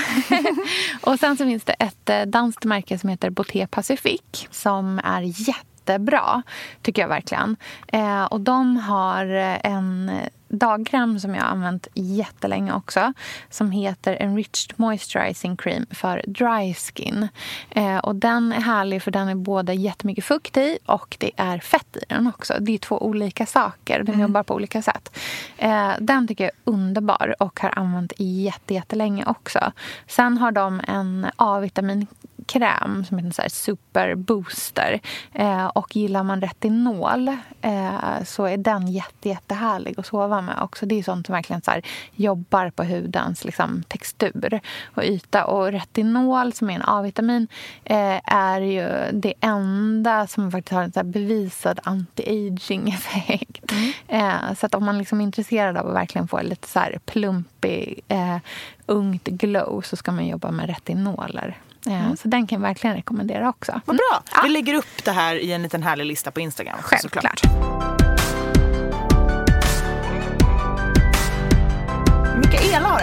och 1.01 1.21
sen 1.21 1.37
så 1.37 1.45
finns 1.45 1.65
det 1.65 1.73
ett 1.73 2.11
eh, 2.11 2.23
danskt 2.23 2.65
märke 2.65 2.99
som 2.99 3.09
heter 3.09 3.31
Boté 3.31 3.67
Pacific 3.67 4.49
som 4.51 5.01
är 5.05 5.23
jättebra, 5.49 6.43
tycker 6.83 7.03
jag 7.03 7.09
verkligen. 7.09 7.57
Eh, 7.89 8.25
och 8.25 8.41
de 8.41 8.77
har 8.77 9.25
en 9.65 10.11
dagkräm 10.49 11.21
som 11.21 11.35
jag 11.35 11.43
har 11.43 11.49
använt 11.49 11.89
jättelänge 11.95 12.73
också 12.73 13.13
som 13.51 13.71
heter 13.71 14.17
Enriched 14.21 14.73
Moisturizing 14.77 15.57
Cream 15.57 15.87
för 15.91 16.25
dry 16.27 16.75
skin. 16.75 17.29
Eh, 17.71 17.99
och 17.99 18.15
den 18.15 18.53
är 18.53 18.61
härlig 18.61 19.03
för 19.03 19.11
den 19.11 19.29
är 19.29 19.35
både 19.35 19.75
jättemycket 19.75 20.25
fukt 20.25 20.57
i 20.57 20.79
och 20.87 21.17
det 21.21 21.31
är 21.37 21.59
fett 21.59 21.97
i 21.97 22.05
den 22.09 22.27
också. 22.27 22.55
Det 22.61 22.75
är 22.75 22.79
två 22.79 23.03
olika 23.03 23.47
saker. 23.47 23.99
Den 23.99 24.15
mm. 24.15 24.21
jobbar 24.21 24.43
på 24.43 24.55
olika 24.55 24.83
sätt. 24.83 25.19
Eh, 25.59 25.91
den 26.01 26.29
tycker 26.29 26.45
jag 26.45 26.53
är 26.53 26.73
underbar 26.73 27.35
och 27.39 27.61
har 27.61 27.79
använt 27.79 28.13
jättelänge 28.19 29.25
också. 29.27 29.73
Sen 30.07 30.39
har 30.39 30.53
de 30.53 30.81
en 30.89 31.27
A-vitamin 31.37 32.07
kräm 32.47 33.05
som 33.05 33.19
heter 33.19 33.43
så 33.43 33.43
Super 33.51 34.15
Booster. 34.15 35.01
Eh, 35.33 35.67
och 35.67 35.97
gillar 35.97 36.23
man 36.23 36.41
retinol 36.41 37.29
eh, 37.61 38.25
så 38.25 38.45
är 38.45 38.57
den 38.57 38.89
jätte, 38.89 39.29
jättehärlig 39.29 40.01
att 40.01 40.07
sova 40.07 40.36
med 40.41 40.63
också. 40.63 40.87
Det 40.87 40.99
är 40.99 41.03
sånt 41.03 41.27
som 41.27 41.33
verkligen 41.33 41.63
så 41.63 41.73
jobbar 42.13 42.71
på 42.71 42.85
hudens 42.85 43.45
liksom, 43.45 43.83
textur 43.89 44.61
och 44.85 45.05
yta. 45.05 45.45
Och 45.45 45.73
retinol, 45.73 46.53
som 46.53 46.71
är 46.71 46.75
en 46.75 46.83
A-vitamin, 46.83 47.49
eh, 47.85 48.21
är 48.35 48.61
ju 48.61 49.13
det 49.13 49.35
enda 49.41 50.27
som 50.27 50.53
faktiskt 50.53 50.73
har 50.73 50.83
en 50.83 50.93
så 50.93 51.05
bevisad 51.05 51.81
anti-aging-effekt. 51.85 53.73
Mm. 53.73 53.93
Eh, 54.09 54.55
så 54.55 54.67
att 54.67 54.75
om 54.75 54.85
man 54.85 54.99
liksom 54.99 55.21
är 55.21 55.25
intresserad 55.25 55.77
av 55.77 55.87
att 55.89 55.95
verkligen 55.95 56.29
få 56.29 56.43
lite 56.43 56.69
så 56.69 56.79
här 56.79 56.99
plumpig, 57.05 58.01
eh, 58.09 58.39
ungt 58.87 59.25
glow 59.25 59.81
så 59.81 59.97
ska 59.97 60.13
man 60.13 60.27
jobba 60.27 60.51
med 60.51 60.67
retinoler. 60.67 61.57
Mm. 61.87 62.17
Så 62.17 62.29
den 62.29 62.47
kan 62.47 62.61
jag 62.61 62.69
verkligen 62.69 62.97
rekommendera 62.97 63.49
också. 63.49 63.81
Vad 63.85 63.97
bra! 63.97 64.23
Mm. 64.33 64.43
Vi 64.43 64.49
lägger 64.49 64.75
upp 64.75 65.05
det 65.05 65.13
här 65.13 65.35
i 65.35 65.53
en 65.53 65.63
liten 65.63 65.83
härlig 65.83 66.07
lista 66.07 66.31
på 66.31 66.41
Instagram. 66.41 66.79
Självklart. 66.83 67.45
Mikaela 67.45 67.86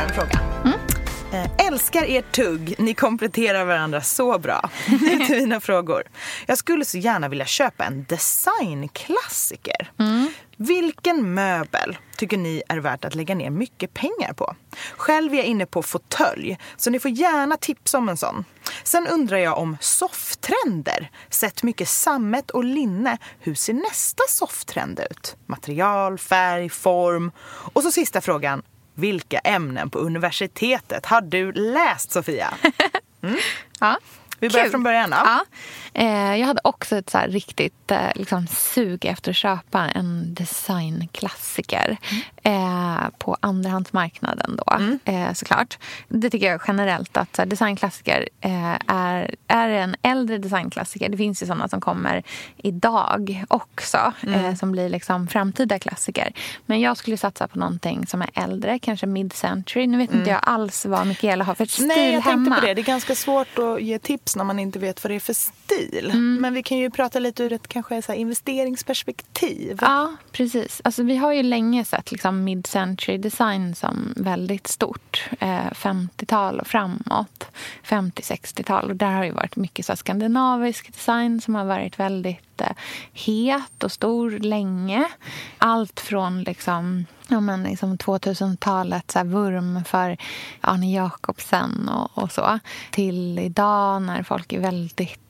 en 0.03 0.09
fråga. 0.09 0.39
Mm. 0.65 0.79
Äh, 1.33 1.67
älskar 1.67 2.05
ert 2.07 2.31
tugg. 2.31 2.75
Ni 2.77 2.93
kompletterar 2.93 3.65
varandra 3.65 4.01
så 4.01 4.39
bra. 4.39 4.69
Nu 4.89 5.25
till 5.25 5.35
mina 5.35 5.59
frågor. 5.59 6.03
Jag 6.45 6.57
skulle 6.57 6.85
så 6.85 6.97
gärna 6.97 7.29
vilja 7.29 7.45
köpa 7.45 7.85
en 7.85 8.05
designklassiker. 8.09 9.91
Mm. 9.99 10.33
Vilken 10.57 11.33
möbel 11.33 11.97
tycker 12.17 12.37
ni 12.37 12.63
är 12.69 12.77
värt 12.77 13.05
att 13.05 13.15
lägga 13.15 13.35
ner 13.35 13.49
mycket 13.49 13.93
pengar 13.93 14.33
på? 14.33 14.55
Själv 14.97 15.33
är 15.33 15.37
jag 15.37 15.45
inne 15.45 15.65
på 15.65 15.83
fåtölj, 15.83 16.57
så 16.77 16.89
ni 16.89 16.99
får 16.99 17.11
gärna 17.11 17.57
tipsa 17.57 17.97
om 17.97 18.09
en 18.09 18.17
sån. 18.17 18.45
Sen 18.83 19.07
undrar 19.07 19.37
jag 19.37 19.57
om 19.57 19.77
sofftrender. 19.79 21.11
Sett 21.29 21.63
mycket 21.63 21.89
sammet 21.89 22.51
och 22.51 22.63
linne. 22.63 23.17
Hur 23.39 23.55
ser 23.55 23.73
nästa 23.73 24.23
sofftrend 24.29 24.99
ut? 25.11 25.35
Material, 25.45 26.17
färg, 26.17 26.69
form. 26.69 27.31
Och 27.73 27.83
så 27.83 27.91
sista 27.91 28.21
frågan. 28.21 28.63
Vilka 28.95 29.39
ämnen 29.39 29.89
på 29.89 29.99
universitetet 29.99 31.05
har 31.05 31.21
du 31.21 31.51
läst, 31.51 32.11
Sofia? 32.11 32.53
Mm. 33.23 33.37
ja. 33.79 33.97
Vi 34.39 34.49
börjar 34.49 34.63
Kul. 34.65 34.71
från 34.71 34.83
början. 34.83 35.09
Då. 35.09 35.15
Ja. 35.25 35.45
Eh, 35.93 36.35
jag 36.35 36.47
hade 36.47 36.61
också 36.63 36.95
ett 36.95 37.09
så 37.09 37.19
riktigt 37.27 37.91
eh, 37.91 38.09
liksom, 38.15 38.47
sug 38.47 39.05
efter 39.05 39.31
att 39.31 39.37
köpa 39.37 39.79
en 39.79 40.33
designklassiker 40.33 41.97
mm. 42.43 42.63
eh, 42.97 43.09
på 43.17 43.37
andrahandsmarknaden. 43.39 44.55
Då, 44.55 44.73
mm. 44.75 44.99
Eh, 45.05 45.33
såklart. 45.33 45.77
Det 46.07 46.29
tycker 46.29 46.51
jag 46.51 46.61
generellt 46.67 47.17
att 47.17 47.37
här, 47.37 47.45
designklassiker 47.45 48.29
eh, 48.41 48.77
är, 48.87 49.35
är 49.47 49.69
en 49.69 49.95
äldre 50.01 50.37
designklassiker. 50.37 51.09
Det 51.09 51.17
finns 51.17 51.43
ju 51.43 51.47
sådana 51.47 51.67
som 51.67 51.81
kommer 51.81 52.23
idag 52.57 53.43
också 53.47 54.13
mm. 54.23 54.45
Eh, 54.45 54.55
som 54.55 54.71
blir 54.71 54.89
liksom 54.89 55.27
framtida 55.27 55.79
klassiker. 55.79 56.33
Men 56.65 56.79
jag 56.79 56.97
skulle 56.97 57.17
satsa 57.17 57.47
på 57.47 57.59
någonting 57.59 58.07
som 58.07 58.21
är 58.21 58.29
äldre, 58.33 58.79
kanske 58.79 59.05
mid-century. 59.05 59.87
Nu 59.87 59.97
vet 59.97 60.09
inte 60.09 60.17
mm. 60.17 60.29
jag 60.29 60.39
alls 60.43 60.85
vad 60.85 61.07
Mikaela 61.07 61.43
har 61.43 61.55
för 61.55 61.65
stil 61.65 61.89
hemma. 61.89 61.95
Nej, 61.95 62.13
jag 62.13 62.21
hemma. 62.21 62.45
tänkte 62.45 62.61
på 62.61 62.67
det. 62.67 62.73
Det 62.73 62.81
är 62.81 62.85
ganska 62.85 63.15
svårt 63.15 63.59
att 63.59 63.81
ge 63.81 63.99
tips 63.99 64.35
när 64.35 64.43
man 64.43 64.59
inte 64.59 64.79
vet 64.79 65.03
vad 65.03 65.11
det 65.11 65.15
är 65.15 65.19
för 65.19 65.33
stil 65.33 65.82
stil. 65.87 66.11
Mm. 66.11 66.37
Men 66.41 66.53
vi 66.53 66.63
kan 66.63 66.77
ju 66.77 66.89
prata 66.89 67.19
lite 67.19 67.43
ur 67.43 67.53
ett 67.53 67.67
kanske 67.67 68.01
så 68.01 68.13
investeringsperspektiv. 68.13 69.77
Ja, 69.81 70.15
precis. 70.31 70.81
Alltså, 70.83 71.03
vi 71.03 71.17
har 71.17 71.33
ju 71.33 71.43
länge 71.43 71.85
sett 71.85 72.11
liksom, 72.11 72.43
mid-century 72.43 73.17
design 73.17 73.75
som 73.75 74.13
väldigt 74.15 74.67
stort. 74.67 75.29
Eh, 75.39 75.71
50-tal 75.71 76.59
och 76.59 76.67
framåt. 76.67 77.47
50-60-tal. 77.85 78.89
Och 78.89 78.95
där 78.95 79.11
har 79.11 79.23
ju 79.23 79.31
varit 79.31 79.55
mycket 79.55 79.85
så 79.85 79.95
skandinavisk 79.95 80.93
design 80.93 81.41
som 81.41 81.55
har 81.55 81.65
varit 81.65 81.99
väldigt 81.99 82.61
eh, 82.61 82.67
het 83.13 83.83
och 83.83 83.91
stor 83.91 84.31
länge. 84.31 85.07
Allt 85.57 85.99
från 85.99 86.43
liksom 86.43 87.05
ja, 87.27 87.39
men 87.39 87.63
liksom 87.63 87.97
2000-talets 87.97 89.15
vurm 89.15 89.83
för 89.83 90.17
Arne 90.61 90.91
Jacobsen 90.91 91.89
och, 91.89 92.23
och, 92.23 92.31
så 92.31 92.59
till 92.91 93.39
idag 93.39 94.01
när 94.01 94.23
folk 94.23 94.53
är 94.53 94.59
väldigt 94.59 95.22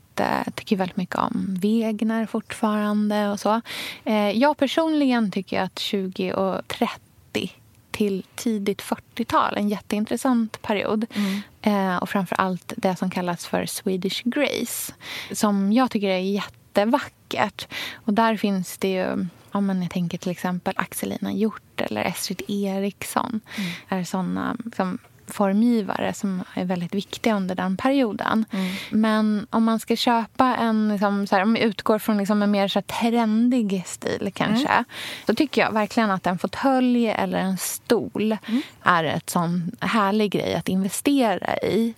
tycker 0.56 0.76
väldigt 0.76 0.98
mycket 0.98 1.16
om 1.16 1.58
Wegner 1.62 2.26
fortfarande 2.26 3.30
och 3.30 3.40
så. 3.40 3.62
Eh, 4.04 4.32
jag 4.32 4.58
personligen 4.58 5.32
tycker 5.32 5.62
att 5.62 5.80
20 5.80 6.34
och 6.34 6.68
30 6.68 7.52
till 7.92 8.26
tidigt 8.36 8.82
40-tal, 8.82 9.58
en 9.58 9.70
jätteintressant 9.70 10.62
period. 10.62 11.06
Mm. 11.14 11.42
Eh, 11.62 11.98
och 11.98 12.10
framför 12.10 12.36
allt 12.36 12.74
det 12.78 12.96
som 12.96 13.10
kallas 13.10 13.46
för 13.46 13.66
Swedish 13.66 14.22
Grace, 14.24 14.94
som 15.32 15.74
jag 15.74 15.92
tycker 15.92 16.08
är 16.08 16.18
jättevackert. 16.18 17.68
Och 17.94 18.14
där 18.14 18.38
finns 18.38 18.78
det 18.78 18.92
ju 18.92 19.28
Ja, 19.56 19.62
men 19.62 19.82
jag 19.82 19.92
tänker 19.92 20.18
till 20.18 20.32
exempel 20.32 20.74
Axelina 20.78 21.34
Hjort 21.34 21.82
eller 21.82 22.04
Estrid 22.04 22.42
Eriksson. 22.48 23.42
Mm. 23.56 23.72
är 23.90 24.04
såna 24.04 24.58
liksom, 24.66 24.98
formgivare 25.28 26.14
som 26.14 26.44
är 26.54 26.66
väldigt 26.66 26.96
viktiga 26.96 27.36
under 27.36 27.56
den 27.56 27.78
perioden. 27.78 28.46
Mm. 28.52 28.74
Men 28.90 29.48
om 29.50 29.64
man 29.64 29.80
ska 29.80 29.96
köpa 29.96 30.56
en, 30.56 30.90
liksom, 30.90 31.28
så 31.28 31.36
här, 31.36 31.44
om 31.44 31.54
vi 31.54 31.64
utgår 31.64 32.00
från 32.00 32.18
liksom 32.18 32.44
en 32.44 32.52
mer 32.52 32.68
så 32.68 32.80
här, 32.80 33.02
trendig 33.02 33.84
stil 33.86 34.32
kanske. 34.34 34.68
Mm. 34.68 34.86
Så 35.28 35.36
tycker 35.36 35.62
jag 35.62 35.72
verkligen 35.72 36.12
att 36.12 36.28
en 36.28 36.40
fåtölj 36.40 37.08
eller 37.08 37.40
en 37.40 37.58
stol 37.58 38.38
mm. 38.48 38.62
är 38.84 39.04
ett 39.04 39.30
sån 39.30 39.72
härlig 39.80 40.32
grej 40.32 40.56
att 40.56 40.70
investera 40.70 41.58
i. 41.58 41.94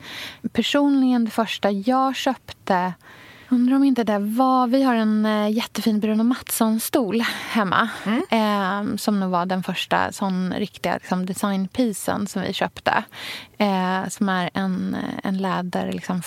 Personligen 0.51 1.25
det 1.25 1.31
första 1.31 1.71
jag 1.71 2.15
köpte 2.15 2.93
Undrar 3.55 3.75
om 3.75 3.83
inte 3.83 4.03
det 4.03 4.19
var... 4.19 4.67
Vi 4.67 4.83
har 4.83 4.95
en 4.95 5.25
äh, 5.25 5.51
jättefin 5.51 5.99
Bruno 5.99 6.23
Mattsson-stol 6.23 7.21
hemma. 7.49 7.89
Mm. 8.05 8.23
Eh, 8.29 8.95
som 8.97 9.19
nog 9.19 9.31
var 9.31 9.45
den 9.45 9.63
första 9.63 10.11
sån 10.11 10.53
riktiga 10.53 10.93
liksom, 10.93 11.25
designpisen 11.25 12.27
som 12.27 12.41
vi 12.41 12.53
köpte. 12.53 13.03
Eh, 13.57 14.07
som 14.09 14.29
är 14.29 14.49
en, 14.53 14.97
en 15.23 15.37
läder 15.37 15.91
liksom, 15.91 16.21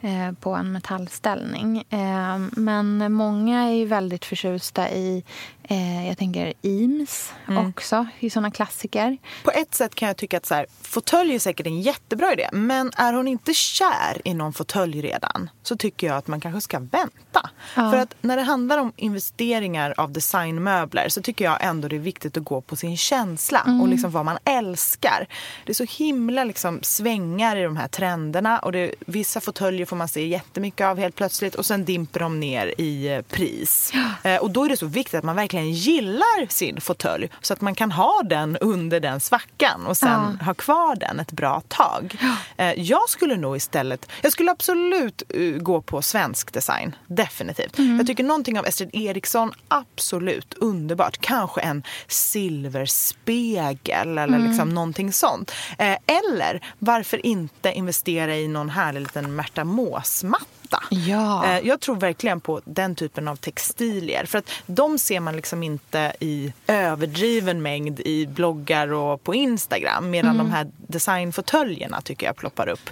eh, 0.00 0.32
på 0.40 0.54
en 0.54 0.72
metallställning. 0.72 1.84
Eh, 1.90 2.38
men 2.52 3.12
många 3.12 3.62
är 3.62 3.86
väldigt 3.86 4.24
förtjusta 4.24 4.90
i 4.90 5.24
Eh, 5.68 6.08
jag 6.08 6.18
tänker 6.18 6.52
Eames 6.62 7.32
mm. 7.48 7.68
också, 7.68 8.06
i 8.18 8.30
såna 8.30 8.50
klassiker. 8.50 9.18
På 9.44 9.50
ett 9.50 9.74
sätt 9.74 9.94
kan 9.94 10.08
jag 10.08 10.16
tycka 10.16 10.36
att 10.36 10.46
så 10.46 10.54
här, 10.54 10.66
fåtölj 10.82 11.34
är 11.34 11.38
säkert 11.38 11.66
en 11.66 11.80
jättebra 11.80 12.32
idé. 12.32 12.48
Men 12.52 12.90
är 12.96 13.12
hon 13.12 13.28
inte 13.28 13.54
kär 13.54 14.22
i 14.24 14.34
någon 14.34 14.52
fåtölj 14.52 15.00
redan 15.00 15.50
så 15.62 15.76
tycker 15.76 16.06
jag 16.06 16.16
att 16.16 16.26
man 16.26 16.40
kanske 16.40 16.60
ska 16.60 16.78
vänta. 16.78 17.50
Ja. 17.74 17.90
För 17.90 17.96
att 17.96 18.14
när 18.20 18.36
det 18.36 18.42
handlar 18.42 18.78
om 18.78 18.92
investeringar 18.96 19.94
av 19.96 20.12
designmöbler 20.12 21.08
så 21.08 21.22
tycker 21.22 21.44
jag 21.44 21.58
ändå 21.60 21.88
det 21.88 21.96
är 21.96 22.00
viktigt 22.00 22.36
att 22.36 22.44
gå 22.44 22.60
på 22.60 22.76
sin 22.76 22.96
känsla 22.96 23.60
mm. 23.66 23.80
och 23.80 23.88
liksom 23.88 24.10
vad 24.10 24.24
man 24.24 24.38
älskar. 24.44 25.26
Det 25.64 25.72
är 25.72 25.74
så 25.74 25.86
himla 25.98 26.44
liksom 26.44 26.78
svängar 26.82 27.56
i 27.56 27.62
de 27.62 27.76
här 27.76 27.88
trenderna 27.88 28.58
och 28.58 28.72
det, 28.72 28.94
vissa 29.06 29.40
fåtöljer 29.40 29.86
får 29.86 29.96
man 29.96 30.08
se 30.08 30.26
jättemycket 30.26 30.86
av 30.86 30.98
helt 30.98 31.14
plötsligt 31.14 31.54
och 31.54 31.66
sen 31.66 31.84
dimper 31.84 32.20
de 32.20 32.40
ner 32.40 32.74
i 32.78 33.08
eh, 33.08 33.22
pris. 33.22 33.92
Ja. 33.94 34.30
Eh, 34.30 34.40
och 34.40 34.50
då 34.50 34.64
är 34.64 34.68
det 34.68 34.76
så 34.76 34.86
viktigt 34.86 35.14
att 35.14 35.24
man 35.24 35.36
verkligen 35.36 35.53
verkligen 35.54 35.72
gillar 35.72 36.50
sin 36.50 36.80
fåtölj 36.80 37.28
så 37.40 37.52
att 37.52 37.60
man 37.60 37.74
kan 37.74 37.92
ha 37.92 38.22
den 38.24 38.56
under 38.56 39.00
den 39.00 39.20
svackan 39.20 39.86
och 39.86 39.96
sen 39.96 40.40
ha 40.40 40.54
kvar 40.54 40.96
den 40.96 41.20
ett 41.20 41.32
bra 41.32 41.62
tag. 41.68 42.16
Eh, 42.56 42.72
jag 42.72 43.08
skulle 43.08 43.36
nog 43.36 43.56
istället, 43.56 44.08
jag 44.22 44.32
skulle 44.32 44.50
absolut 44.50 45.22
uh, 45.36 45.58
gå 45.58 45.82
på 45.82 46.02
svensk 46.02 46.52
design, 46.52 46.96
definitivt. 47.06 47.78
Jag 47.78 48.06
tycker 48.06 48.24
någonting 48.24 48.58
av 48.58 48.66
Estrid 48.66 48.90
Eriksson, 48.92 49.52
absolut 49.68 50.54
underbart. 50.54 51.18
Kanske 51.20 51.60
en 51.60 51.82
silverspegel 52.08 54.18
eller 54.18 54.38
liksom 54.38 54.68
någonting 54.68 55.12
sånt. 55.12 55.52
Eh, 55.78 55.96
eller 56.06 56.60
varför 56.78 57.26
inte 57.26 57.72
investera 57.72 58.36
i 58.36 58.48
någon 58.48 58.70
härlig 58.70 59.00
liten 59.00 59.36
Märta 59.36 59.64
Mås-matta? 59.64 60.63
Ja. 60.90 61.46
Eh, 61.46 61.66
Jag 61.66 61.80
tror 61.80 61.96
verkligen 61.96 62.40
på 62.40 62.60
den 62.64 62.94
typen 62.94 63.28
av 63.28 63.36
textilier. 63.36 64.24
För 64.24 64.38
att 64.38 64.50
de 64.66 64.98
ser 64.98 65.20
man 65.20 65.36
liksom 65.36 65.62
inte 65.62 66.12
i 66.20 66.52
överdriven 66.66 67.62
mängd 67.62 68.00
i 68.00 68.26
bloggar 68.26 68.92
och 68.92 69.22
på 69.24 69.34
Instagram. 69.34 70.10
Medan 70.10 70.38
de 70.38 70.50
här 70.50 70.70
designfåtöljerna 70.76 72.00
tycker 72.00 72.26
jag 72.26 72.36
ploppar 72.36 72.68
upp 72.68 72.90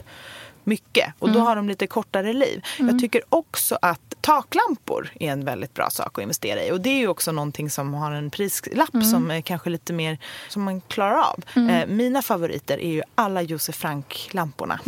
mycket. 0.65 1.13
Och 1.19 1.33
då 1.33 1.41
har 1.41 1.57
de 1.57 1.69
lite 1.69 1.87
kortare 1.87 2.33
liv. 2.33 2.65
Jag 2.79 2.99
tycker 2.99 3.23
också 3.29 3.79
att 3.83 4.15
taklampor 4.21 5.11
är 5.21 5.33
en 5.33 5.45
väldigt 5.45 5.75
bra 5.75 5.91
sak 5.91 6.19
att 6.19 6.23
investera 6.23 6.63
i. 6.65 6.73
Och 6.73 6.81
det 6.81 6.91
är 6.91 6.99
ju 6.99 7.09
också 7.09 7.33
någonting 7.33 7.71
som 7.71 7.95
har 7.95 8.13
en 8.13 8.31
prislapp 8.31 9.05
som 9.11 9.31
är 9.31 9.41
kanske 9.41 9.71
lite 9.71 9.93
mer 9.93 10.19
som 10.49 10.63
man 10.63 10.81
klarar 10.81 11.17
av. 11.17 11.45
Eh, 11.71 11.87
mina 11.87 12.23
favoriter 12.23 12.79
är 12.81 12.91
ju 12.91 13.03
alla 13.15 13.43
Josef 13.43 13.77
Frank-lamporna. 13.77 14.81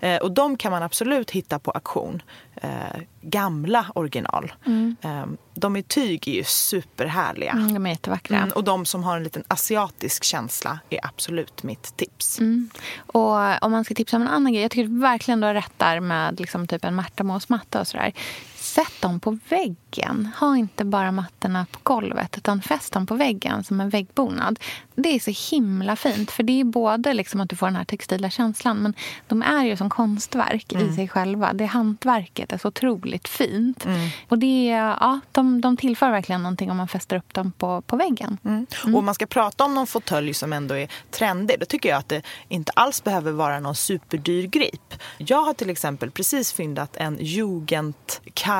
Eh, 0.00 0.16
och 0.16 0.32
de 0.32 0.56
kan 0.56 0.72
man 0.72 0.82
absolut 0.82 1.30
hitta 1.30 1.58
på 1.58 1.70
auktion. 1.70 2.22
Eh, 2.62 3.00
gamla 3.20 3.86
original. 3.94 4.52
Eh, 5.00 5.26
de 5.54 5.76
i 5.76 5.82
tyg 5.82 6.28
är 6.28 6.32
ju 6.32 6.44
superhärliga. 6.44 7.52
Mm, 7.52 7.74
de 7.74 7.86
är 7.86 7.90
jättevackra. 7.90 8.36
Mm, 8.36 8.50
och 8.50 8.64
de 8.64 8.86
som 8.86 9.04
har 9.04 9.16
en 9.16 9.24
liten 9.24 9.44
asiatisk 9.48 10.24
känsla 10.24 10.78
är 10.90 11.06
absolut 11.06 11.62
mitt 11.62 11.96
tips. 11.96 12.38
Och 12.96 13.64
om 13.64 13.72
man 13.72 13.84
ska 13.84 13.94
tipsa 13.94 14.16
om 14.16 14.22
en 14.22 14.28
annan 14.28 14.52
grej. 14.52 14.62
Jag 14.62 14.70
tycker 14.70 15.00
verkligen 15.00 15.40
du 15.40 15.46
har 15.46 15.54
rätt 15.54 15.72
där 15.76 16.00
med 16.00 16.40
liksom 16.40 16.66
typ 16.66 16.84
en 16.84 16.94
Märta 16.94 17.24
Mås-matta 17.24 17.80
och 17.80 17.86
sådär. 17.86 18.12
Sätt 18.78 19.02
dem 19.02 19.20
på 19.20 19.38
väggen. 19.48 20.28
Ha 20.40 20.56
inte 20.56 20.84
bara 20.84 21.12
mattorna 21.12 21.66
på 21.70 21.78
golvet 21.82 22.38
utan 22.38 22.62
fäst 22.62 22.92
dem 22.92 23.06
på 23.06 23.14
väggen 23.14 23.64
som 23.64 23.80
en 23.80 23.90
väggbonad. 23.90 24.58
Det 24.94 25.08
är 25.08 25.20
så 25.20 25.54
himla 25.56 25.96
fint 25.96 26.30
för 26.30 26.42
det 26.42 26.60
är 26.60 26.64
både 26.64 27.12
liksom 27.12 27.40
att 27.40 27.48
du 27.48 27.56
får 27.56 27.66
den 27.66 27.76
här 27.76 27.84
textila 27.84 28.30
känslan 28.30 28.78
men 28.78 28.94
de 29.26 29.42
är 29.42 29.64
ju 29.64 29.76
som 29.76 29.90
konstverk 29.90 30.72
i 30.72 30.92
sig 30.94 31.08
själva. 31.08 31.52
Det 31.52 31.64
hantverket 31.64 32.52
är 32.52 32.58
så 32.58 32.68
otroligt 32.68 33.28
fint. 33.28 33.86
Och 34.28 34.38
det 34.38 34.66
ja, 34.66 35.20
de, 35.32 35.60
de 35.60 35.76
tillför 35.76 36.10
verkligen 36.10 36.42
någonting 36.42 36.70
om 36.70 36.76
man 36.76 36.88
fäster 36.88 37.16
upp 37.16 37.34
dem 37.34 37.52
på, 37.52 37.82
på 37.82 37.96
väggen. 37.96 38.38
Mm. 38.44 38.66
Och 38.84 38.98
om 38.98 39.04
man 39.04 39.14
ska 39.14 39.26
prata 39.26 39.64
om 39.64 39.74
någon 39.74 39.86
fåtölj 39.86 40.34
som 40.34 40.52
ändå 40.52 40.74
är 40.74 40.88
trendig, 41.10 41.56
då 41.60 41.66
tycker 41.66 41.88
jag 41.88 41.98
att 41.98 42.08
det 42.08 42.22
inte 42.48 42.72
alls 42.72 43.04
behöver 43.04 43.32
vara 43.32 43.60
någon 43.60 43.74
superdyr 43.76 44.46
grip. 44.46 44.94
Jag 45.16 45.42
har 45.42 45.54
till 45.54 45.70
exempel 45.70 46.10
precis 46.10 46.52
fyndat 46.52 46.96
en 46.96 47.18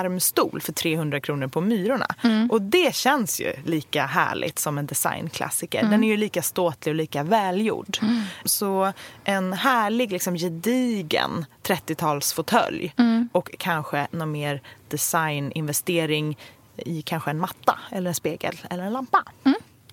Jugendkarmstol 0.08 0.60
för 0.60 0.72
300 0.72 1.20
kronor 1.20 1.46
på 1.48 1.60
Myrorna. 1.60 2.06
Och 2.50 2.62
det 2.62 2.94
känns 2.94 3.40
ju 3.40 3.52
lika 3.64 4.06
härligt 4.06 4.58
som 4.58 4.78
en 4.78 4.86
designklassiker. 4.86 5.82
Den 5.82 6.04
är 6.04 6.08
ju 6.08 6.16
lika 6.16 6.42
ståtlig 6.42 6.92
och 6.92 6.96
lika 6.96 7.22
välgjord. 7.22 7.98
Så 8.44 8.92
en 9.24 9.52
härlig, 9.52 10.12
liksom 10.12 10.34
gedigen 10.36 11.46
30-talsfåtölj 11.62 12.92
och 13.32 13.50
kanske 13.58 14.06
någon 14.10 14.30
mer 14.30 14.62
designinvestering 14.88 16.36
i 16.76 17.02
kanske 17.02 17.30
en 17.30 17.40
matta 17.40 17.78
eller 17.90 18.08
en 18.08 18.14
spegel 18.14 18.56
eller 18.70 18.84
en 18.84 18.92
lampa. 18.92 19.24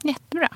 Jättebra. 0.08 0.50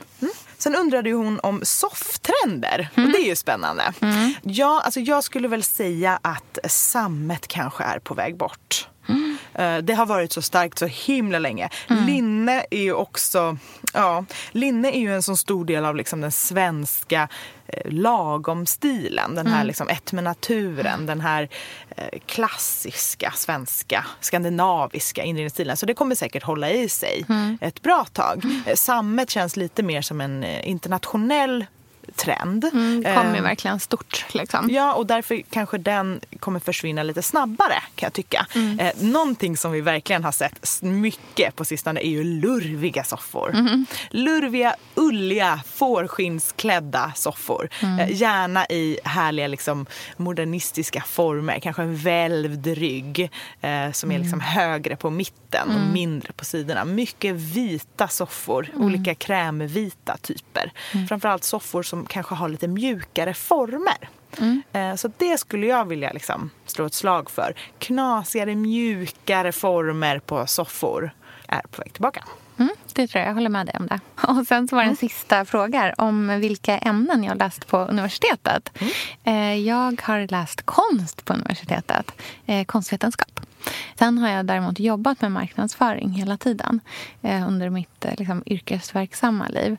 Sen 0.58 0.76
undrade 0.76 1.10
ju 1.10 1.16
hon 1.16 1.39
om 1.39 1.62
sofftrender. 1.64 2.89
Och 2.95 3.02
det 3.12 3.18
är 3.18 3.26
ju 3.26 3.36
spännande. 3.36 3.93
Ja, 4.41 4.82
alltså 4.86 5.00
jag 5.00 5.24
skulle 5.24 5.47
väl 5.47 5.64
säga 5.64 6.20
att 6.22 6.58
sammet 6.68 7.47
kanske 7.47 7.84
är 7.84 8.00
på 8.00 8.14
väg 8.14 8.38
bort. 8.38 8.88
Eh, 9.54 9.78
Det 9.78 9.93
har 9.93 10.06
varit 10.06 10.32
så 10.32 10.41
starkt 10.41 10.80
så 10.80 10.86
himla 10.86 11.39
länge. 11.39 11.70
Linne 11.88 12.66
är 12.72 12.82
ju 12.82 12.93
också... 12.93 13.58
Ja, 13.94 14.26
linne 14.52 14.92
är 14.92 15.00
ju 15.00 15.16
en 15.16 15.24
så 15.24 15.36
stor 15.36 15.66
del 15.66 15.86
av 15.86 15.96
liksom 15.96 16.22
den 16.22 16.32
svenska 16.32 17.28
eh, 17.68 17.92
lagom-stilen. 17.92 19.36
Den 19.36 19.48
här 19.48 19.64
liksom 19.64 19.88
ett 19.90 20.12
med 20.12 20.24
naturen. 20.24 21.06
Den 21.06 21.22
här 21.22 21.50
eh, 21.96 22.20
klassiska 22.26 23.32
svenska, 23.36 24.06
skandinaviska 24.20 25.24
inredningsstilen. 25.24 25.78
Så 25.78 25.86
det 25.86 25.94
kommer 25.94 26.16
säkert 26.16 26.44
hålla 26.44 26.72
i 26.72 26.90
sig 26.90 27.26
ett 27.62 27.82
bra 27.82 28.06
tag. 28.14 28.46
Eh, 28.66 28.76
Sammet 28.76 29.30
känns 29.30 29.56
lite 29.58 29.84
mer 29.84 30.02
som 30.02 30.22
en 30.22 30.44
eh, 30.44 30.70
internationell 30.70 31.66
trend. 32.16 32.66
Mm, 32.74 33.03
det 33.03 33.16
kommer 33.16 33.38
Eh, 33.38 33.43
verkligen 33.43 33.80
stort. 33.80 34.26
Liksom. 34.32 34.70
Ja, 34.72 34.93
och 34.93 35.05
därför 35.05 35.41
kanske 35.49 35.78
den 35.78 36.20
kommer 36.39 36.60
försvinna 36.60 37.03
lite 37.03 37.22
snabbare 37.22 37.84
kan 37.95 38.07
jag 38.07 38.14
tycka. 38.14 38.47
Mm. 38.55 38.80
Eh, 38.80 38.91
någonting 38.99 39.57
som 39.57 39.72
vi 39.72 39.82
verkligen 39.82 40.24
har 40.24 40.32
sett 40.32 40.80
mycket 40.82 41.55
på 41.55 41.66
sistone 41.66 41.99
är 41.99 42.10
ju 42.10 42.24
lurviga 42.24 43.03
soffor. 43.03 43.51
Mm-hmm. 43.53 43.86
Lurviga, 44.10 44.76
ulliga, 44.95 45.60
fårskinnsklädda 46.20 47.12
soffor. 47.16 47.70
Mm. 47.82 47.99
Eh, 47.99 48.12
gärna 48.22 48.66
i 48.66 48.99
härliga 49.03 49.47
liksom, 49.47 49.86
modernistiska 50.18 51.03
former. 51.07 51.60
Kanske 51.60 51.82
en 51.82 51.95
välvd 51.95 52.68
rygg 52.68 53.20
eh, 53.62 53.91
som 53.91 54.12
är 54.12 54.16
Mm. 54.16 54.22
liksom 54.22 54.39
högre 54.41 54.95
på 54.95 55.10
mitten 55.10 55.70
och 55.70 55.93
mindre 55.93 56.34
på 56.34 56.45
sidorna. 56.45 56.86
Mycket 56.86 57.36
vita 57.36 58.07
soffor, 58.07 58.70
Mm. 58.74 58.86
olika 58.86 59.16
krämvita 59.16 60.18
typer. 60.22 60.72
Framförallt 61.10 61.43
soffor 61.43 61.84
som 61.84 61.99
kanske 62.06 62.36
har 62.36 62.50
lite 62.50 62.68
mjukare 62.68 63.34
former. 63.34 64.10
Mm. 64.38 64.62
Eh, 64.74 64.95
Så 64.95 65.12
det 65.18 65.38
skulle 65.39 65.68
jag 65.68 65.86
vilja 65.86 66.12
liksom 66.12 66.50
slå 66.66 66.86
ett 66.86 66.93
slag 66.93 67.30
för. 67.32 67.54
Knasigare, 67.80 68.56
mjukare 68.56 69.52
former 69.52 70.20
på 70.20 70.47
soffor 70.47 71.12
är 71.47 71.62
på 71.62 71.82
väg 71.82 71.93
tillbaka. 71.93 72.24
Mm, 72.58 72.72
det 72.93 73.08
tror 73.08 73.20
jag. 73.22 73.30
Jag 73.30 73.34
håller 73.34 73.50
med 73.50 73.66
dig 73.66 73.76
om 73.80 73.88
det. 73.88 74.00
Och 74.28 74.47
sen 74.47 74.68
så 74.68 74.76
var 74.76 74.84
det 74.84 74.89
en 74.89 74.95
sista 74.95 75.45
fråga 75.45 75.93
om 75.97 76.28
vilka 76.39 76.78
ämnen 76.78 77.24
jag 77.24 77.38
läst 77.38 77.68
på 77.68 77.78
universitetet. 77.78 78.72
Eh, 79.24 79.56
Jag 79.56 80.02
har 80.02 80.28
läst 80.32 80.62
konst 80.66 81.26
på 81.26 81.34
universitetet, 81.34 82.12
eh, 82.45 82.66
konstvetenskap. 82.66 83.39
Sen 84.00 84.18
har 84.18 84.30
jag 84.30 84.45
däremot 84.45 84.80
jobbat 84.80 85.22
med 85.22 85.32
marknadsföring 85.32 86.10
hela 86.12 86.38
tiden 86.38 86.80
under 87.47 87.70
mitt 87.70 88.06
liksom, 88.18 88.43
yrkesverksamma 88.45 89.47
liv. 89.47 89.78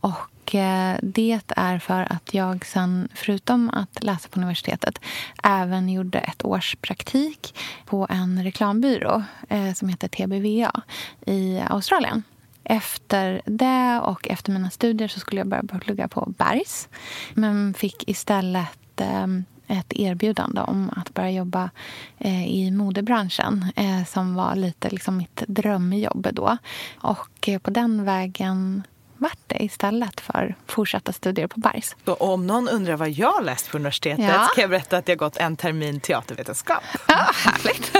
Och 0.00 0.14
Eh, 0.46 0.96
det 1.02 1.40
är 1.56 1.78
för 1.78 2.12
att 2.12 2.34
jag 2.34 2.66
sen, 2.66 3.08
förutom 3.14 3.70
att 3.70 4.04
läsa 4.04 4.28
på 4.28 4.38
universitetet, 4.40 4.98
även 5.42 5.88
gjorde 5.88 6.18
ett 6.18 6.44
års 6.44 6.76
praktik 6.76 7.58
på 7.86 8.06
en 8.10 8.44
reklambyrå 8.44 9.22
eh, 9.48 9.72
som 9.72 9.88
heter 9.88 10.08
TBVA 10.08 10.82
i 11.26 11.60
Australien. 11.68 12.22
Efter 12.64 13.42
det 13.44 14.00
och 14.00 14.28
efter 14.28 14.52
mina 14.52 14.70
studier 14.70 15.08
så 15.08 15.20
skulle 15.20 15.40
jag 15.40 15.48
börja 15.48 15.80
plugga 15.80 16.08
på 16.08 16.34
Bergs. 16.38 16.88
Men 17.34 17.74
fick 17.74 18.08
istället 18.08 19.00
eh, 19.00 19.26
ett 19.70 19.92
erbjudande 19.92 20.60
om 20.60 20.90
att 20.96 21.14
börja 21.14 21.30
jobba 21.30 21.70
eh, 22.18 22.46
i 22.46 22.70
modebranschen 22.70 23.66
eh, 23.76 24.04
som 24.04 24.34
var 24.34 24.56
lite 24.56 24.90
liksom 24.90 25.16
mitt 25.16 25.42
drömjobb 25.46 26.28
då. 26.32 26.56
Och 27.00 27.48
eh, 27.48 27.58
på 27.58 27.70
den 27.70 28.04
vägen 28.04 28.82
vart 29.20 29.38
det 29.46 29.62
istället 29.64 30.20
för 30.20 30.54
fortsatta 30.66 31.12
studier 31.12 31.46
på 31.46 31.60
Bergs. 31.60 31.96
Så 32.04 32.14
om 32.14 32.46
någon 32.46 32.68
undrar 32.68 32.96
vad 32.96 33.10
jag 33.10 33.44
läst 33.44 33.70
på 33.70 33.76
universitetet 33.76 34.24
Ja. 34.24 34.48
kan 34.54 34.62
jag 34.62 34.70
berätta 34.70 34.96
att 34.96 35.08
jag 35.08 35.18
gått 35.18 35.36
en 35.36 35.56
termin 35.56 36.00
teatervetenskap. 36.00 36.82
Ja, 37.08 37.30
härligt. 37.34 37.92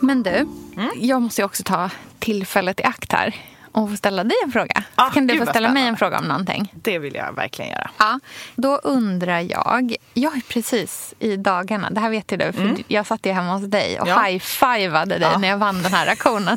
Men 0.00 0.22
du, 0.22 0.46
jag 0.96 1.22
måste 1.22 1.40
ju 1.40 1.44
också 1.46 1.62
ta 1.62 1.90
tillfället 2.18 2.80
i 2.80 2.84
akt 2.84 3.12
här 3.12 3.34
och 3.72 3.90
få 3.90 3.96
ställa 3.96 4.24
dig 4.24 4.36
en 4.44 4.52
fråga. 4.52 4.82
Ah, 4.94 5.10
kan 5.10 5.26
du 5.26 5.38
få 5.38 5.46
ställa 5.46 5.72
mig 5.72 5.86
en 5.86 5.96
fråga 5.96 6.18
om 6.18 6.24
någonting? 6.24 6.72
Det 6.74 6.98
vill 6.98 7.14
jag 7.14 7.32
verkligen 7.32 7.70
göra. 7.70 7.90
Ja, 7.98 8.20
då 8.56 8.76
undrar 8.76 9.40
jag... 9.40 9.96
Jag 10.14 10.30
har 10.30 10.40
precis 10.48 11.14
i 11.18 11.36
dagarna, 11.36 11.90
det 11.90 12.00
här 12.00 12.10
vet 12.10 12.32
ju 12.32 12.36
du, 12.36 12.52
för 12.52 12.76
jag 12.88 13.06
satt 13.06 13.26
ju 13.26 13.32
hemma 13.32 13.52
hos 13.52 13.62
dig 13.70 14.00
och 14.00 14.08
Ja. 14.08 14.22
high-fivade 14.22 15.18
dig 15.18 15.28
Ja. 15.32 15.38
när 15.38 15.48
jag 15.48 15.58
vann 15.58 15.82
den 15.82 15.92
här 15.92 16.06
auktionen. 16.06 16.56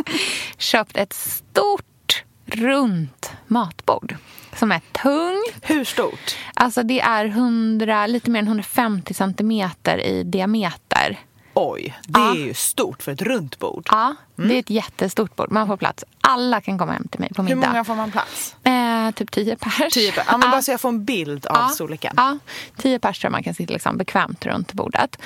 Köpt 0.58 0.96
ett 0.96 1.12
stort, 1.12 2.24
runt 2.46 3.32
matbord 3.46 4.16
som 4.56 4.72
är 4.72 4.80
tungt. 5.02 5.54
Hur 5.62 5.84
stort? 5.84 6.36
Alltså 6.54 6.82
det 6.82 7.00
är 7.00 7.24
100, 7.24 8.06
lite 8.06 8.30
mer 8.30 8.38
än 8.40 8.46
150 8.46 9.14
centimeter 9.14 9.98
i 9.98 10.22
diameter. 10.22 11.18
Oj, 11.54 11.98
det 12.06 12.20
Ja. 12.20 12.30
är 12.30 12.34
ju 12.38 12.54
stort 12.54 13.02
för 13.02 13.12
ett 13.12 13.22
runt 13.22 13.58
bord. 13.58 13.88
Ja, 13.90 14.14
det 14.36 14.54
är 14.54 14.58
ett 14.58 14.70
jättestort 14.70 15.36
bord. 15.36 15.50
Man 15.50 15.66
får 15.66 15.76
plats. 15.76 16.04
Alla 16.20 16.60
kan 16.60 16.78
komma 16.78 16.92
hem 16.92 17.08
till 17.08 17.20
mig 17.20 17.30
på 17.34 17.42
Hur 17.42 17.54
middag. 17.56 17.68
många 17.68 17.84
får 17.84 17.94
man 17.94 18.10
plats? 18.10 18.56
Eh, 18.64 19.10
typ 19.10 19.30
tio 19.30 19.56
pers. 19.56 19.92
Tio 19.94 20.12
per- 20.12 20.24
ja, 20.28 20.36
men 20.38 20.50
Bara 20.50 20.62
så 20.62 20.70
jag 20.70 20.80
får 20.80 20.88
en 20.88 21.04
bild 21.04 21.46
av 21.46 21.56
Ja, 21.56 21.68
storleken. 21.68 22.14
Ja, 22.16 22.38
tio 22.76 22.98
pers 22.98 23.18
tror 23.18 23.26
jag 23.28 23.32
man 23.32 23.42
kan 23.42 23.54
sitta 23.54 23.72
liksom 23.72 23.96
bekvämt 23.96 24.46
runt 24.46 24.72
bordet. 24.72 25.18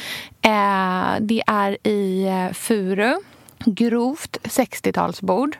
Eh, 0.43 1.15
det 1.21 1.43
är 1.47 1.87
i 1.87 2.25
eh, 2.27 2.53
furu, 2.55 3.15
grovt 3.65 4.37
60-talsbord 4.43 5.57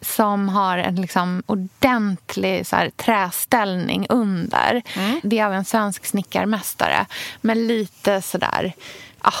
som 0.00 0.48
har 0.48 0.78
en 0.78 0.96
liksom 1.00 1.42
ordentlig 1.46 2.66
så 2.66 2.76
här, 2.76 2.90
träställning 2.90 4.06
under. 4.08 4.82
Mm. 4.96 5.20
Det 5.22 5.38
är 5.38 5.46
av 5.46 5.52
en 5.52 5.64
svensk 5.64 6.06
snickarmästare 6.06 7.06
med 7.40 7.56
lite 7.56 8.22
sådär... 8.22 8.72
Vet, 9.24 9.34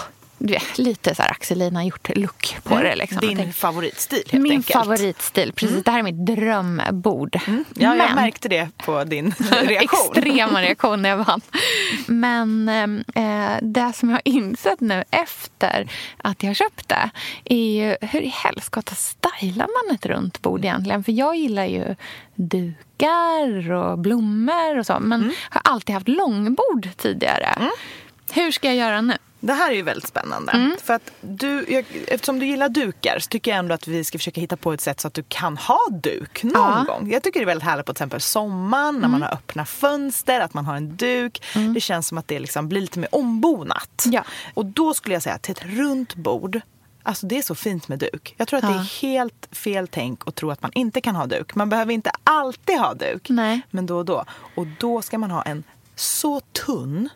lite 0.76 1.14
så 1.14 1.22
här 1.22 1.30
Axel 1.30 1.58
Lina 1.58 1.84
gjort-look 1.84 2.56
på 2.62 2.82
det. 2.82 2.94
Liksom. 2.96 3.14
Jag 3.16 3.24
Mm. 3.24 3.36
Din 3.36 3.44
tänker- 3.44 3.52
favoritstil 3.60 4.22
helt 4.30 4.42
Min 4.42 4.52
enkelt. 4.52 4.74
Mm. 4.74 4.84
favoritstil. 4.84 5.52
Precis, 5.52 5.84
det 5.84 5.90
här 5.90 5.98
är 5.98 6.02
mitt 6.02 6.26
drömbord. 6.26 7.36
Ja, 7.46 7.52
jag 7.74 7.96
Men- 7.96 8.14
märkte 8.14 8.48
det 8.48 8.68
på 8.76 9.04
din 9.04 9.34
reaktion. 9.62 10.12
extrema 10.16 10.62
reaktion 10.62 11.02
när 11.02 11.08
jag 11.08 11.16
vann. 11.16 11.40
Men 12.06 12.68
eh, 13.14 13.56
det 13.62 13.92
som 13.94 14.08
jag 14.10 14.16
har 14.16 14.22
insett 14.24 14.80
nu 14.80 15.04
efter 15.10 15.90
att 16.16 16.42
jag 16.42 16.56
köpte 16.56 17.10
är 17.44 17.56
ju 17.80 17.96
hur 18.00 18.20
i 18.20 18.28
helskotta 18.28 18.94
stylar 18.94 19.66
man 19.88 19.94
ett 19.96 20.06
runt 20.06 20.42
bord 20.42 20.64
egentligen? 20.64 21.04
För 21.04 21.12
jag 21.12 21.36
gillar 21.36 21.64
ju 21.64 21.94
dukar 22.34 23.72
och 23.72 23.98
blommor 23.98 24.78
och 24.78 24.86
så 24.86 24.98
men 25.00 25.20
Mm. 25.22 25.34
har 25.50 25.62
alltid 25.64 25.94
haft 25.94 26.08
långbord 26.08 26.88
tidigare. 26.96 27.58
Hur 28.32 28.52
ska 28.52 28.68
jag 28.68 28.76
göra 28.76 29.00
nu? 29.00 29.16
Det 29.40 29.52
här 29.52 29.70
är 29.70 29.74
ju 29.74 29.82
väldigt 29.82 30.08
spännande. 30.08 30.52
Mm. 30.52 30.76
För 30.84 30.94
att 30.94 31.10
du, 31.20 31.64
jag, 31.68 31.84
eftersom 32.08 32.38
du 32.38 32.46
gillar 32.46 32.68
dukar 32.68 33.18
så 33.18 33.28
tycker 33.28 33.50
jag 33.50 33.58
ändå 33.58 33.74
att 33.74 33.88
vi 33.88 34.04
ska 34.04 34.18
försöka 34.18 34.40
hitta 34.40 34.56
på 34.56 34.72
ett 34.72 34.80
sätt 34.80 35.00
så 35.00 35.08
att 35.08 35.14
du 35.14 35.22
kan 35.28 35.56
ha 35.56 35.78
duk 35.90 36.42
någon 36.44 36.52
Ja. 36.54 36.72
Mm. 36.74 36.86
gång. 36.86 37.10
Jag 37.12 37.22
tycker 37.22 37.40
det 37.40 37.44
är 37.44 37.46
väldigt 37.46 37.64
härligt 37.68 37.86
på 37.86 37.92
till 37.94 37.98
exempel 37.98 38.20
sommaren 38.20 38.98
när 38.98 39.08
man 39.08 39.22
har 39.22 39.34
öppna 39.34 39.66
fönster, 39.66 40.40
att 40.40 40.54
man 40.54 40.64
har 40.66 40.76
en 40.76 40.96
duk. 40.96 41.42
Det 41.74 41.80
känns 41.80 42.08
som 42.08 42.18
att 42.18 42.28
det 42.28 42.38
liksom 42.38 42.68
blir 42.68 42.80
lite 42.80 42.98
mer 42.98 43.14
ombonat. 43.14 44.04
Ja. 44.06 44.24
Och 44.54 44.66
då 44.66 44.94
skulle 44.94 45.14
jag 45.14 45.22
säga 45.22 45.34
att 45.34 45.42
till 45.42 45.52
ett 45.52 45.64
runt 45.64 46.14
bord 46.14 46.60
Alltså 47.02 47.26
det 47.26 47.38
är 47.38 47.42
så 47.42 47.54
fint 47.54 47.88
med 47.88 47.98
duk. 47.98 48.34
Jag 48.36 48.48
tror 48.48 48.58
att 48.58 48.64
det 48.64 48.72
Ja. 48.74 48.80
är 48.80 49.00
helt 49.02 49.48
fel 49.52 49.88
tänk 49.88 50.28
att 50.28 50.34
tro 50.34 50.50
att 50.50 50.62
man 50.62 50.70
inte 50.74 51.00
kan 51.00 51.16
ha 51.16 51.26
duk. 51.26 51.54
Man 51.54 51.68
behöver 51.68 51.92
inte 51.92 52.10
alltid 52.24 52.78
ha 52.78 52.94
duk. 52.94 53.28
Nej. 53.28 53.60
Men 53.70 53.86
då 53.86 53.96
och 53.98 54.04
då. 54.04 54.24
Och 54.54 54.66
då 54.80 55.02
ska 55.02 55.18
man 55.18 55.30
ha 55.30 55.42
en 55.42 55.62
så 55.96 56.40
tunn, 56.40 57.08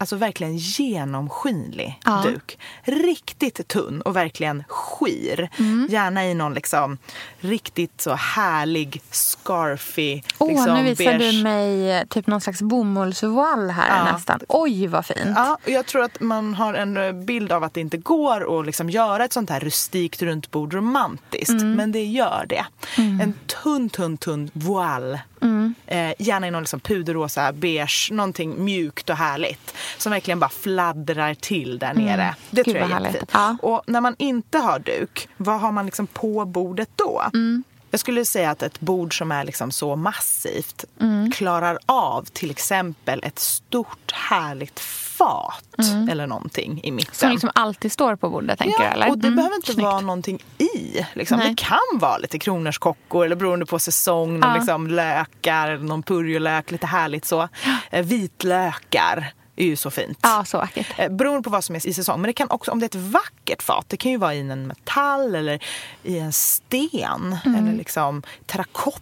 alltså 0.00 0.16
verkligen 0.16 0.56
genomskinlig 0.56 2.00
Ja. 2.04 2.22
duk. 2.26 2.58
Riktigt 2.82 3.68
tunn 3.68 4.00
och 4.00 4.16
verkligen 4.16 4.64
skir. 4.68 5.50
Mm. 5.58 5.86
Gärna 5.90 6.26
i 6.26 6.34
någon 6.34 6.54
liksom 6.54 6.98
riktigt 7.40 8.00
så 8.00 8.14
härlig, 8.14 9.02
scarfy, 9.10 10.22
Åh, 10.38 10.48
liksom 10.48 10.74
nu 10.74 10.82
visar 10.82 11.04
beige. 11.04 11.32
du 11.32 11.42
mig 11.42 11.90
eh, 11.92 12.04
typ 12.06 12.26
någon 12.26 12.40
slags 12.40 12.62
bomullsvoall 12.62 13.70
här 13.70 14.06
Ja. 14.06 14.12
nästan. 14.12 14.40
Oj, 14.48 14.86
vad 14.86 15.06
fint. 15.06 15.20
Ja, 15.36 15.58
och 15.64 15.70
jag 15.70 15.86
tror 15.86 16.02
att 16.02 16.20
man 16.20 16.54
har 16.54 16.74
en 16.74 16.96
eh, 16.96 17.12
bild 17.12 17.52
av 17.52 17.64
att 17.64 17.74
det 17.74 17.80
inte 17.80 17.96
går 17.96 18.60
att 18.60 18.66
liksom 18.66 18.90
göra 18.90 19.24
ett 19.24 19.32
sånt 19.32 19.50
här 19.50 19.60
rustikt 19.60 20.22
runt 20.22 20.50
bord 20.50 20.74
romantiskt. 20.74 21.50
Mm. 21.50 21.72
Men 21.74 21.92
det 21.92 22.04
gör 22.04 22.46
det. 22.48 22.64
En 22.96 23.34
tunn, 23.62 23.88
tunn, 23.90 24.16
tunn 24.16 24.50
voile. 24.52 25.20
Mm. 25.42 25.74
Eh, 25.86 26.12
gärna 26.18 26.48
i 26.48 26.50
någon 26.50 26.62
liksom 26.62 26.80
puderrosa, 26.80 27.52
beige, 27.52 28.08
någonting 28.12 28.64
mjukt 28.64 29.10
och 29.10 29.16
härligt. 29.16 29.74
Som 29.98 30.12
verkligen 30.12 30.40
bara 30.40 30.50
fladdrar 30.50 31.34
till 31.34 31.78
där 31.78 31.94
nere. 31.94 32.34
Det 32.50 32.60
Mm. 32.60 32.64
Gud, 32.64 32.64
tror 32.64 32.76
jag 32.76 32.90
är 32.90 33.04
jättefint. 33.04 33.30
Ja. 33.32 33.56
Och 33.62 33.82
när 33.86 34.00
man 34.00 34.14
inte 34.18 34.58
har 34.58 34.78
duk, 34.78 35.28
vad 35.36 35.60
har 35.60 35.72
man 35.72 35.86
liksom 35.86 36.06
på 36.06 36.44
bordet 36.44 36.88
då? 36.96 37.22
Mm. 37.34 37.64
Jag 37.90 38.00
skulle 38.00 38.24
säga 38.24 38.50
att 38.50 38.62
ett 38.62 38.80
bord 38.80 39.18
som 39.18 39.32
är 39.32 39.44
liksom 39.44 39.70
så 39.70 39.96
massivt 39.96 40.84
Mm. 41.00 41.30
klarar 41.30 41.78
av 41.86 42.22
till 42.32 42.50
exempel 42.50 43.20
ett 43.24 43.38
stort 43.38 44.12
härligt 44.12 44.80
fat 45.20 45.64
eller 46.10 46.26
någonting 46.26 46.80
i 46.84 46.90
mitten. 46.90 47.12
Mm. 47.12 47.14
Som 47.14 47.30
liksom 47.30 47.50
alltid 47.54 47.92
står 47.92 48.16
på 48.16 48.30
bordet, 48.30 48.58
tänker 48.58 48.82
ja, 48.84 48.88
du? 48.88 48.94
Eller? 48.94 49.10
och 49.10 49.18
det 49.18 49.26
Mm, 49.26 49.36
behöver 49.36 49.56
inte 49.56 49.72
snyggt. 49.72 49.84
vara 49.86 50.00
någonting 50.00 50.42
i. 50.58 51.06
Liksom. 51.14 51.38
Det 51.38 51.54
kan 51.56 51.78
vara 52.00 52.18
lite 52.18 52.38
kronärtskockor 52.38 53.24
eller 53.26 53.36
beroende 53.36 53.66
på 53.66 53.78
säsong, 53.78 54.40
någon 54.40 54.50
Ja. 54.50 54.56
liksom 54.56 54.86
lökar, 54.86 55.78
någon 55.78 56.02
purjolök, 56.02 56.70
lite 56.70 56.86
härligt 56.86 57.24
så. 57.24 57.48
Eh, 57.90 58.04
vitlökar 58.04 59.32
är 59.56 59.64
ju 59.66 59.76
så 59.76 59.90
fint. 59.90 60.18
Ja, 60.22 60.44
så 60.44 60.58
vackert. 60.58 60.86
Eh, 60.98 61.08
Beroende 61.08 61.42
på 61.42 61.50
vad 61.50 61.64
som 61.64 61.74
är 61.76 61.86
i 61.86 61.94
säsong. 61.94 62.20
Men 62.20 62.28
det 62.28 62.32
kan 62.32 62.50
också, 62.50 62.70
om 62.70 62.80
det 62.80 62.84
är 62.94 62.98
ett 62.98 63.12
vackert 63.12 63.62
fat, 63.62 63.84
det 63.88 63.96
kan 63.96 64.12
ju 64.12 64.18
vara 64.18 64.34
i 64.34 64.40
en 64.40 64.66
metall 64.66 65.34
eller 65.34 65.62
i 66.02 66.18
en 66.18 66.32
sten. 66.32 67.36
Mm. 67.44 67.54
Eller 67.66 67.76
liksom 67.78 68.22
terrakotta, 68.46 69.00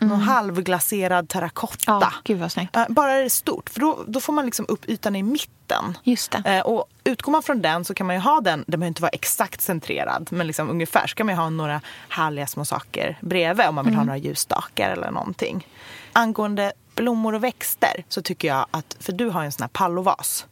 någon 0.00 0.20
halvglaserad 0.20 1.28
terrakotta. 1.28 1.76
Ja, 1.86 2.12
gud 2.24 2.38
vad 2.38 2.52
snyggt. 2.52 2.76
Eh, 2.76 2.84
Bara 2.88 3.12
är 3.12 3.22
det 3.22 3.30
stort, 3.30 3.70
för 3.70 3.80
då, 3.80 4.04
då 4.06 4.20
får 4.20 4.32
man 4.32 4.44
liksom 4.46 4.66
upp 4.68 4.88
ytan 4.88 5.16
i 5.16 5.22
mitten. 5.22 5.98
Just 6.02 6.30
det. 6.30 6.42
Eh, 6.56 6.60
Och 6.66 6.84
utgår 7.04 7.32
man 7.32 7.42
från 7.42 7.62
den 7.62 7.84
så 7.84 7.94
kan 7.94 8.06
man 8.06 8.16
ju 8.16 8.20
ha 8.22 8.40
den, 8.40 8.64
den 8.66 8.80
behöver 8.80 8.88
inte 8.88 9.02
vara 9.02 9.10
exakt 9.10 9.60
centrerad, 9.60 10.28
men 10.30 10.46
liksom 10.46 10.70
ungefär 10.70 11.06
så 11.06 11.14
kan 11.14 11.26
man 11.26 11.34
ju 11.34 11.40
ha 11.40 11.50
några 11.50 11.80
härliga 12.08 12.46
små 12.46 12.64
saker 12.64 13.18
bredvid 13.20 13.66
om 13.66 13.74
man 13.74 13.84
vill 13.84 13.94
ha 13.94 14.04
några 14.04 14.16
ljusstakar 14.18 14.90
eller 14.90 15.10
någonting. 15.10 15.66
Angående 16.12 16.72
blommor 16.94 17.34
och 17.34 17.44
växter 17.44 18.04
så 18.08 18.22
tycker 18.22 18.48
jag 18.48 18.66
att, 18.70 18.96
för 19.00 19.12
du 19.12 19.28
har 19.28 19.40
ju 19.42 19.46
en 19.46 19.52
sån 19.52 19.62
här 19.62 19.68
pallovas. 19.68 20.46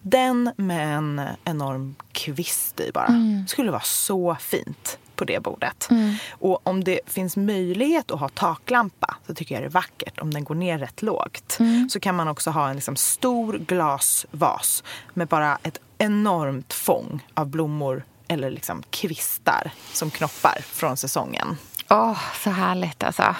Den 0.00 0.50
med 0.56 0.96
en 0.96 1.20
enorm 1.44 1.94
kvist 2.12 2.80
i 2.80 2.90
bara, 2.94 3.08
skulle 3.48 3.70
vara 3.70 3.80
så 3.82 4.36
fint 4.40 4.98
på 5.16 5.24
det 5.24 5.42
bordet. 5.42 5.88
Och 6.30 6.66
om 6.66 6.84
det 6.84 7.00
finns 7.06 7.36
möjlighet 7.36 8.10
att 8.10 8.20
ha 8.20 8.28
taklampa 8.28 9.16
så 9.26 9.34
tycker 9.34 9.54
jag 9.54 9.62
det 9.62 9.66
är 9.66 9.70
vackert 9.70 10.20
om 10.20 10.34
den 10.34 10.44
går 10.44 10.54
ner 10.54 10.78
rätt 10.78 11.02
lågt. 11.02 11.58
Så 11.90 12.00
kan 12.00 12.14
man 12.14 12.28
också 12.28 12.50
ha 12.50 12.68
en 12.68 12.74
liksom 12.74 12.96
stor 12.96 13.58
glasvas 13.58 14.84
med 15.14 15.28
bara 15.28 15.58
ett 15.62 15.78
enormt 15.98 16.72
fång 16.72 17.26
av 17.34 17.46
blommor 17.46 18.02
eller 18.28 18.50
liksom 18.50 18.82
kvistar 18.90 19.70
som 19.92 20.10
knoppar 20.10 20.58
från 20.60 20.96
säsongen. 20.96 21.56
Åh, 21.88 22.18
så 22.44 22.50
härligt 22.50 23.02
alltså. 23.02 23.34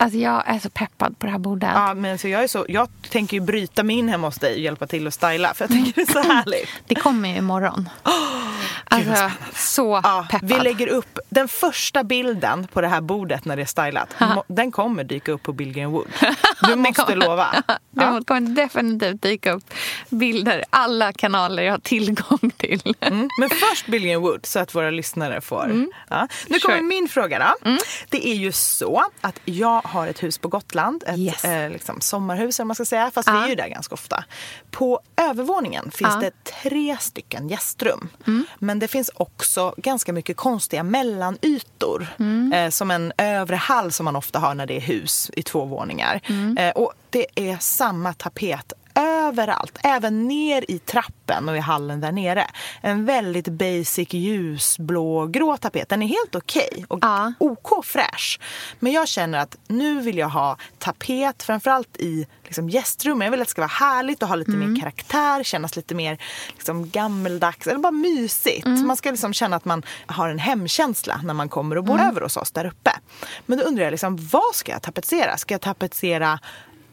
Alltså 0.00 0.18
jag 0.18 0.42
är 0.46 0.58
så 0.58 0.70
peppad 0.70 1.18
på 1.18 1.26
det 1.26 1.32
här 1.32 1.38
bordet. 1.38 1.70
Ja, 1.74 1.94
men 1.94 2.18
så 2.18 2.28
jag, 2.28 2.42
är 2.42 2.48
så, 2.48 2.66
jag 2.68 2.88
tänker 3.10 3.34
ju 3.36 3.40
bryta 3.40 3.82
mig 3.82 3.96
in 3.96 4.08
hemma 4.08 4.26
hos 4.26 4.36
dig 4.36 4.52
och 4.54 4.58
hjälpa 4.60 4.86
till 4.86 5.06
att 5.06 5.14
styla 5.14 5.54
för 5.54 5.64
jag 5.64 5.70
tycker 5.70 5.92
det 6.04 6.10
är 6.10 6.22
så 6.22 6.32
härligt. 6.32 6.68
Det 6.86 6.94
kommer 6.94 7.28
ju 7.28 7.36
imorgon. 7.36 7.88
alltså, 8.84 9.30
så 9.54 10.00
Ja, 10.04 10.26
peppad. 10.30 10.48
vi 10.48 10.54
lägger 10.60 10.86
upp 10.86 11.18
den 11.28 11.48
första 11.48 12.04
bilden 12.04 12.66
på 12.72 12.80
det 12.80 12.88
här 12.88 13.00
bordet 13.00 13.44
när 13.44 13.56
det 13.56 13.62
är 13.62 13.66
stylat. 13.66 14.14
Mo- 14.18 14.42
Den 14.46 14.72
kommer 14.72 15.04
dyka 15.04 15.32
upp 15.32 15.42
på 15.42 15.52
Billgren 15.52 15.90
Wood. 15.90 16.08
Du 16.62 16.76
måste 16.76 17.02
kommer- 17.02 17.16
lova. 17.16 17.46
Det 17.90 18.04
Ja. 18.04 18.20
kommer 18.26 18.40
definitivt 18.40 19.22
dyka 19.22 19.52
upp 19.52 19.64
bilder. 20.10 20.64
Alla 20.70 21.12
kanaler 21.12 21.62
jag 21.62 21.72
har 21.72 21.78
tillgång 21.78 22.50
till. 22.56 22.94
Mm. 23.00 23.28
Men 23.40 23.50
först 23.50 23.86
Billgren 23.86 24.20
Wood 24.20 24.46
så 24.46 24.58
att 24.58 24.74
våra 24.74 24.90
lyssnare 24.90 25.40
får. 25.40 25.86
Ja. 26.08 26.28
Nu 26.48 26.58
kommer 26.58 26.76
Sure. 26.76 26.86
min 26.88 27.08
fråga 27.08 27.38
då. 27.64 27.70
Det 28.08 28.28
är 28.28 28.34
ju 28.34 28.52
så 28.52 29.04
att 29.20 29.40
jag 29.44 29.80
har 29.88 30.06
ett 30.06 30.22
hus 30.22 30.38
på 30.38 30.48
Gotland. 30.48 31.04
Ett 31.06 31.18
Yes. 31.18 31.44
eh, 31.44 31.70
liksom 31.70 32.00
sommarhus 32.00 32.60
eller 32.60 32.64
man 32.66 32.74
ska 32.74 32.84
säga. 32.84 33.10
Fast 33.14 33.28
vi 33.28 33.32
Ja. 33.32 33.44
är 33.44 33.48
ju 33.48 33.54
där 33.54 33.68
ganska 33.68 33.94
ofta. 33.94 34.24
På 34.70 35.00
övervåningen 35.16 35.90
finns. 35.90 36.10
Mm. 36.14 36.20
det 36.20 36.44
tre 36.60 36.96
stycken 37.00 37.48
gästrum. 37.48 38.08
Men 38.58 38.78
det 38.78 38.88
finns 38.88 39.10
också 39.14 39.74
ganska 39.76 40.12
mycket 40.12 40.36
konstiga 40.36 40.82
mellanytor. 40.82 42.06
Mm. 42.18 42.52
Eh, 42.52 42.70
som 42.70 42.90
en 42.90 43.12
övre 43.18 43.56
hall 43.56 43.92
som 43.92 44.04
man 44.04 44.16
ofta 44.16 44.38
har 44.38 44.54
när 44.54 44.66
det 44.66 44.76
är 44.76 44.80
hus 44.80 45.30
i 45.36 45.42
två 45.42 45.64
våningar. 45.64 46.20
Mm. 46.26 46.56
Eh, 46.58 46.70
och 46.70 46.92
det 47.10 47.26
är 47.34 47.56
samma 47.60 48.12
tapet 48.12 48.72
överallt, 49.28 49.78
även 49.84 50.28
ner 50.28 50.64
i 50.68 50.78
trappen 50.78 51.48
och 51.48 51.56
i 51.56 51.60
hallen 51.60 52.00
där 52.00 52.12
nere. 52.12 52.46
En 52.80 53.04
väldigt 53.04 53.48
basic 53.48 54.12
ljusblågrå 54.12 55.56
tapet. 55.56 55.88
Den 55.88 56.02
är 56.02 56.06
helt 56.06 56.34
okej 56.34 56.84
och 56.88 56.98
Ja. 57.02 57.32
OK 57.38 57.84
fräsch. 57.84 58.40
Men 58.78 58.92
jag 58.92 59.08
känner 59.08 59.38
att 59.38 59.56
nu 59.68 60.00
vill 60.00 60.18
jag 60.18 60.28
ha 60.28 60.56
tapet, 60.78 61.42
framförallt 61.42 61.96
i 61.96 62.26
liksom 62.44 62.68
gästrummen. 62.68 63.24
Jag 63.24 63.30
vill 63.30 63.40
att 63.40 63.48
det 63.48 63.50
ska 63.50 63.60
vara 63.60 63.68
härligt 63.68 64.22
och 64.22 64.28
ha 64.28 64.36
lite 64.36 64.50
mer 64.50 64.80
karaktär, 64.80 65.42
kännas 65.42 65.76
lite 65.76 65.94
mer 65.94 66.18
liksom 66.54 66.90
gammeldags 66.90 67.66
eller 67.66 67.78
bara 67.78 67.90
mysigt. 67.90 68.66
Man 68.66 68.96
ska 68.96 69.10
liksom 69.10 69.32
känna 69.32 69.56
att 69.56 69.64
man 69.64 69.82
har 70.06 70.28
en 70.28 70.38
hemkänsla 70.38 71.20
när 71.24 71.34
man 71.34 71.48
kommer 71.48 71.78
och 71.78 71.84
bor 71.84 72.00
över 72.00 72.20
hos 72.20 72.36
oss 72.36 72.50
där 72.52 72.64
uppe. 72.64 72.90
Men 73.46 73.58
då 73.58 73.64
undrar 73.64 73.84
jag, 73.84 73.90
liksom, 73.90 74.16
vad 74.32 74.54
ska 74.54 74.72
jag 74.72 74.82
tapetsera? 74.82 75.36
Ska 75.36 75.54
jag 75.54 75.60
tapetsera 75.60 76.38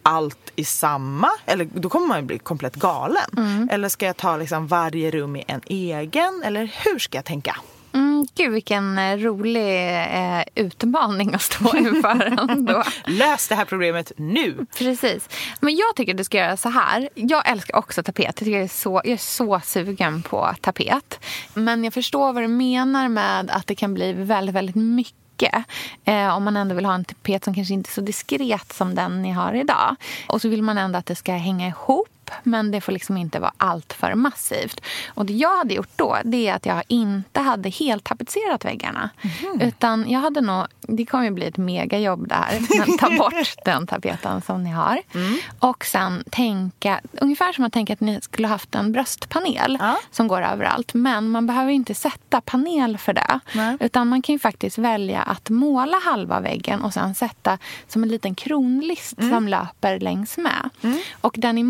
allt 0.06 0.52
i 0.56 0.64
samma? 0.64 1.30
Eller 1.46 1.68
då 1.74 1.90
kommer 1.90 2.08
man 2.08 2.20
ju 2.20 2.24
bli 2.26 2.38
komplett 2.38 2.76
galen. 2.76 3.70
Eller 3.72 3.90
ska 3.90 4.06
jag 4.06 4.18
ta 4.18 4.38
liksom 4.38 4.68
varje 4.68 5.12
rum 5.12 5.36
i 5.36 5.44
en 5.48 5.62
egen? 5.66 6.44
Eller 6.46 6.72
hur 6.84 7.00
ska 7.00 7.18
jag 7.18 7.26
tänka? 7.26 7.58
Mm, 7.94 8.06
Mm, 8.16 8.28
gud, 8.36 8.54
vilken 8.54 8.98
eh, 8.98 9.18
rolig 9.18 9.96
eh, 9.98 10.44
utmaning 10.56 11.34
att 11.34 11.42
stå 11.42 11.78
inför 11.78 12.22
ändå. 12.50 12.84
Lös 13.06 13.48
det 13.48 13.56
här 13.56 13.66
problemet 13.66 14.12
nu! 14.18 14.66
Precis. 14.78 15.30
Men 15.60 15.76
jag 15.76 15.96
tycker 15.96 16.14
du 16.14 16.24
ska 16.24 16.38
göra 16.38 16.58
så 16.58 16.70
här. 16.70 17.10
Jag 17.16 17.50
älskar 17.50 17.78
också 17.78 18.04
tapet. 18.04 18.26
Jag, 18.26 18.36
tycker 18.36 18.52
jag, 18.52 18.64
är 18.64 18.68
så, 18.68 19.02
jag 19.04 19.14
är 19.14 19.18
så 19.18 19.62
sugen 19.64 20.22
på 20.22 20.54
tapet. 20.62 21.20
Men 21.54 21.84
jag 21.84 21.94
förstår 21.94 22.34
vad 22.34 22.44
du 22.44 22.48
menar 22.48 23.10
med 23.10 23.52
att 23.52 23.68
det 23.68 23.76
kan 23.76 23.94
bli 23.94 24.14
väldigt, 24.14 24.56
väldigt 24.56 24.76
mycket 24.76 25.25
Eh, 25.44 26.36
om 26.36 26.44
man 26.44 26.58
ändå 26.58 26.76
vill 26.76 26.86
ha 26.86 26.96
en 26.96 27.06
tapet 27.06 27.44
som 27.44 27.54
kanske 27.54 27.74
inte 27.74 27.90
är 27.90 27.92
så 27.92 28.02
diskret 28.02 28.74
som 28.74 28.96
den 28.96 29.22
ni 29.22 29.32
har 29.32 29.54
idag. 29.54 29.96
Och 30.28 30.42
så 30.42 30.50
vill 30.50 30.62
man 30.62 30.78
ändå 30.78 31.00
att 31.00 31.06
det 31.06 31.16
ska 31.16 31.34
hänga 31.34 31.68
ihop 31.68 32.15
men 32.44 32.72
det 32.72 32.82
får 32.82 32.92
liksom 32.92 33.18
inte 33.18 33.40
vara 33.40 33.54
allt 33.58 33.94
för 33.94 34.16
massivt. 34.16 34.82
Och 35.08 35.26
det 35.26 35.34
jag 35.34 35.58
hade 35.58 35.74
gjort 35.74 35.90
då, 35.96 36.18
det 36.24 36.48
är 36.48 36.54
att 36.54 36.66
jag 36.66 36.84
inte 36.88 37.40
hade 37.40 37.70
helt 37.70 38.04
tapetserat 38.04 38.66
väggarna. 38.66 39.10
Mm. 39.44 39.62
Utan 39.62 40.10
jag 40.10 40.20
hade 40.20 40.42
nog, 40.42 40.66
det 40.82 41.06
kommer 41.06 41.24
ju 41.24 41.32
bli 41.32 41.46
ett 41.46 41.58
megajobb 41.58 42.28
där, 42.28 42.78
men 42.78 42.98
ta 42.98 43.10
bort 43.18 43.56
den 43.66 43.88
tapeten 43.88 44.42
som 44.42 44.64
ni 44.64 44.72
har. 44.72 45.02
Mm. 45.14 45.38
Och 45.60 45.86
sen 45.86 46.24
tänka, 46.32 47.02
ungefär 47.22 47.54
som 47.54 47.66
att 47.66 47.74
tänka 47.74 47.94
att 47.94 48.00
ni 48.00 48.22
skulle 48.22 48.48
haft 48.48 48.76
en 48.76 48.92
bröstpanel 48.92 49.78
ja. 49.80 49.98
som 50.12 50.28
går 50.28 50.42
överallt. 50.42 50.94
Men 50.94 51.30
man 51.30 51.48
behöver 51.48 51.72
inte 51.72 51.96
sätta 51.96 52.42
panel 52.42 52.98
för 52.98 53.14
det. 53.14 53.40
Nej. 53.54 53.78
Utan 53.80 54.08
man 54.08 54.22
kan 54.22 54.34
ju 54.34 54.40
faktiskt 54.40 54.78
välja 54.78 55.22
att 55.22 55.50
måla 55.50 55.98
halva 56.04 56.40
väggen 56.40 56.82
och 56.82 56.94
sen 56.94 57.16
sätta 57.16 57.58
som 57.88 58.04
en 58.04 58.10
liten 58.10 58.36
kronlist 58.36 59.20
mm. 59.20 59.32
som 59.32 59.48
löper 59.48 60.00
längs 60.00 60.38
med. 60.38 60.70
Mm. 60.82 61.00
Och 61.22 61.36
den 61.38 61.56
ni 61.56 61.64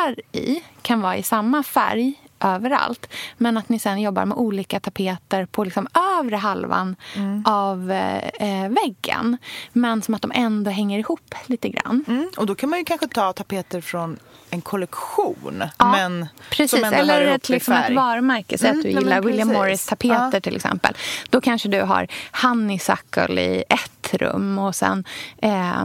målar 0.00 0.20
i 0.32 0.62
kan 0.82 1.00
vara 1.00 1.16
i 1.16 1.22
samma 1.22 1.62
färg 1.62 2.14
överallt. 2.40 3.06
Men 3.36 3.56
att 3.56 3.68
ni 3.68 3.78
sen 3.78 4.00
jobbar 4.00 4.24
med 4.24 4.38
olika 4.38 4.80
tapeter 4.80 5.46
på 5.46 5.64
liksom 5.64 5.88
övre 6.18 6.36
halvan 6.36 6.96
mm. 7.16 7.44
av 7.46 7.92
eh, 7.92 8.68
väggen. 8.68 9.36
Men 9.72 10.02
som 10.02 10.14
att 10.14 10.22
de 10.22 10.32
ändå 10.34 10.70
hänger 10.70 10.98
ihop 10.98 11.34
lite 11.46 11.68
grann. 11.68 12.04
Mm. 12.08 12.30
Och 12.36 12.46
då 12.46 12.54
kan 12.54 12.70
man 12.70 12.78
ju 12.78 12.84
kanske 12.84 13.08
ta 13.08 13.32
tapeter 13.32 13.80
från 13.80 14.18
en 14.50 14.60
kollektion. 14.60 15.64
Ja, 15.78 15.90
men 15.90 16.28
precis. 16.50 16.84
Eller 16.84 17.26
ett, 17.26 17.48
liksom 17.48 17.74
ett 17.74 17.94
varumärke. 17.94 18.58
Säg 18.58 18.68
mm, 18.68 18.78
att 18.78 18.84
du 18.84 18.90
gillar 18.90 19.20
William 19.20 19.48
Morris-tapeter 19.48 20.30
ja. 20.32 20.40
till 20.40 20.56
exempel. 20.56 20.94
Då 21.30 21.40
kanske 21.40 21.68
du 21.68 21.80
har 21.80 22.06
honeysuckle 22.42 23.42
i 23.42 23.64
ett 23.68 23.99
rum 24.14 24.58
och 24.58 24.74
sen 24.74 25.04
eh, 25.42 25.82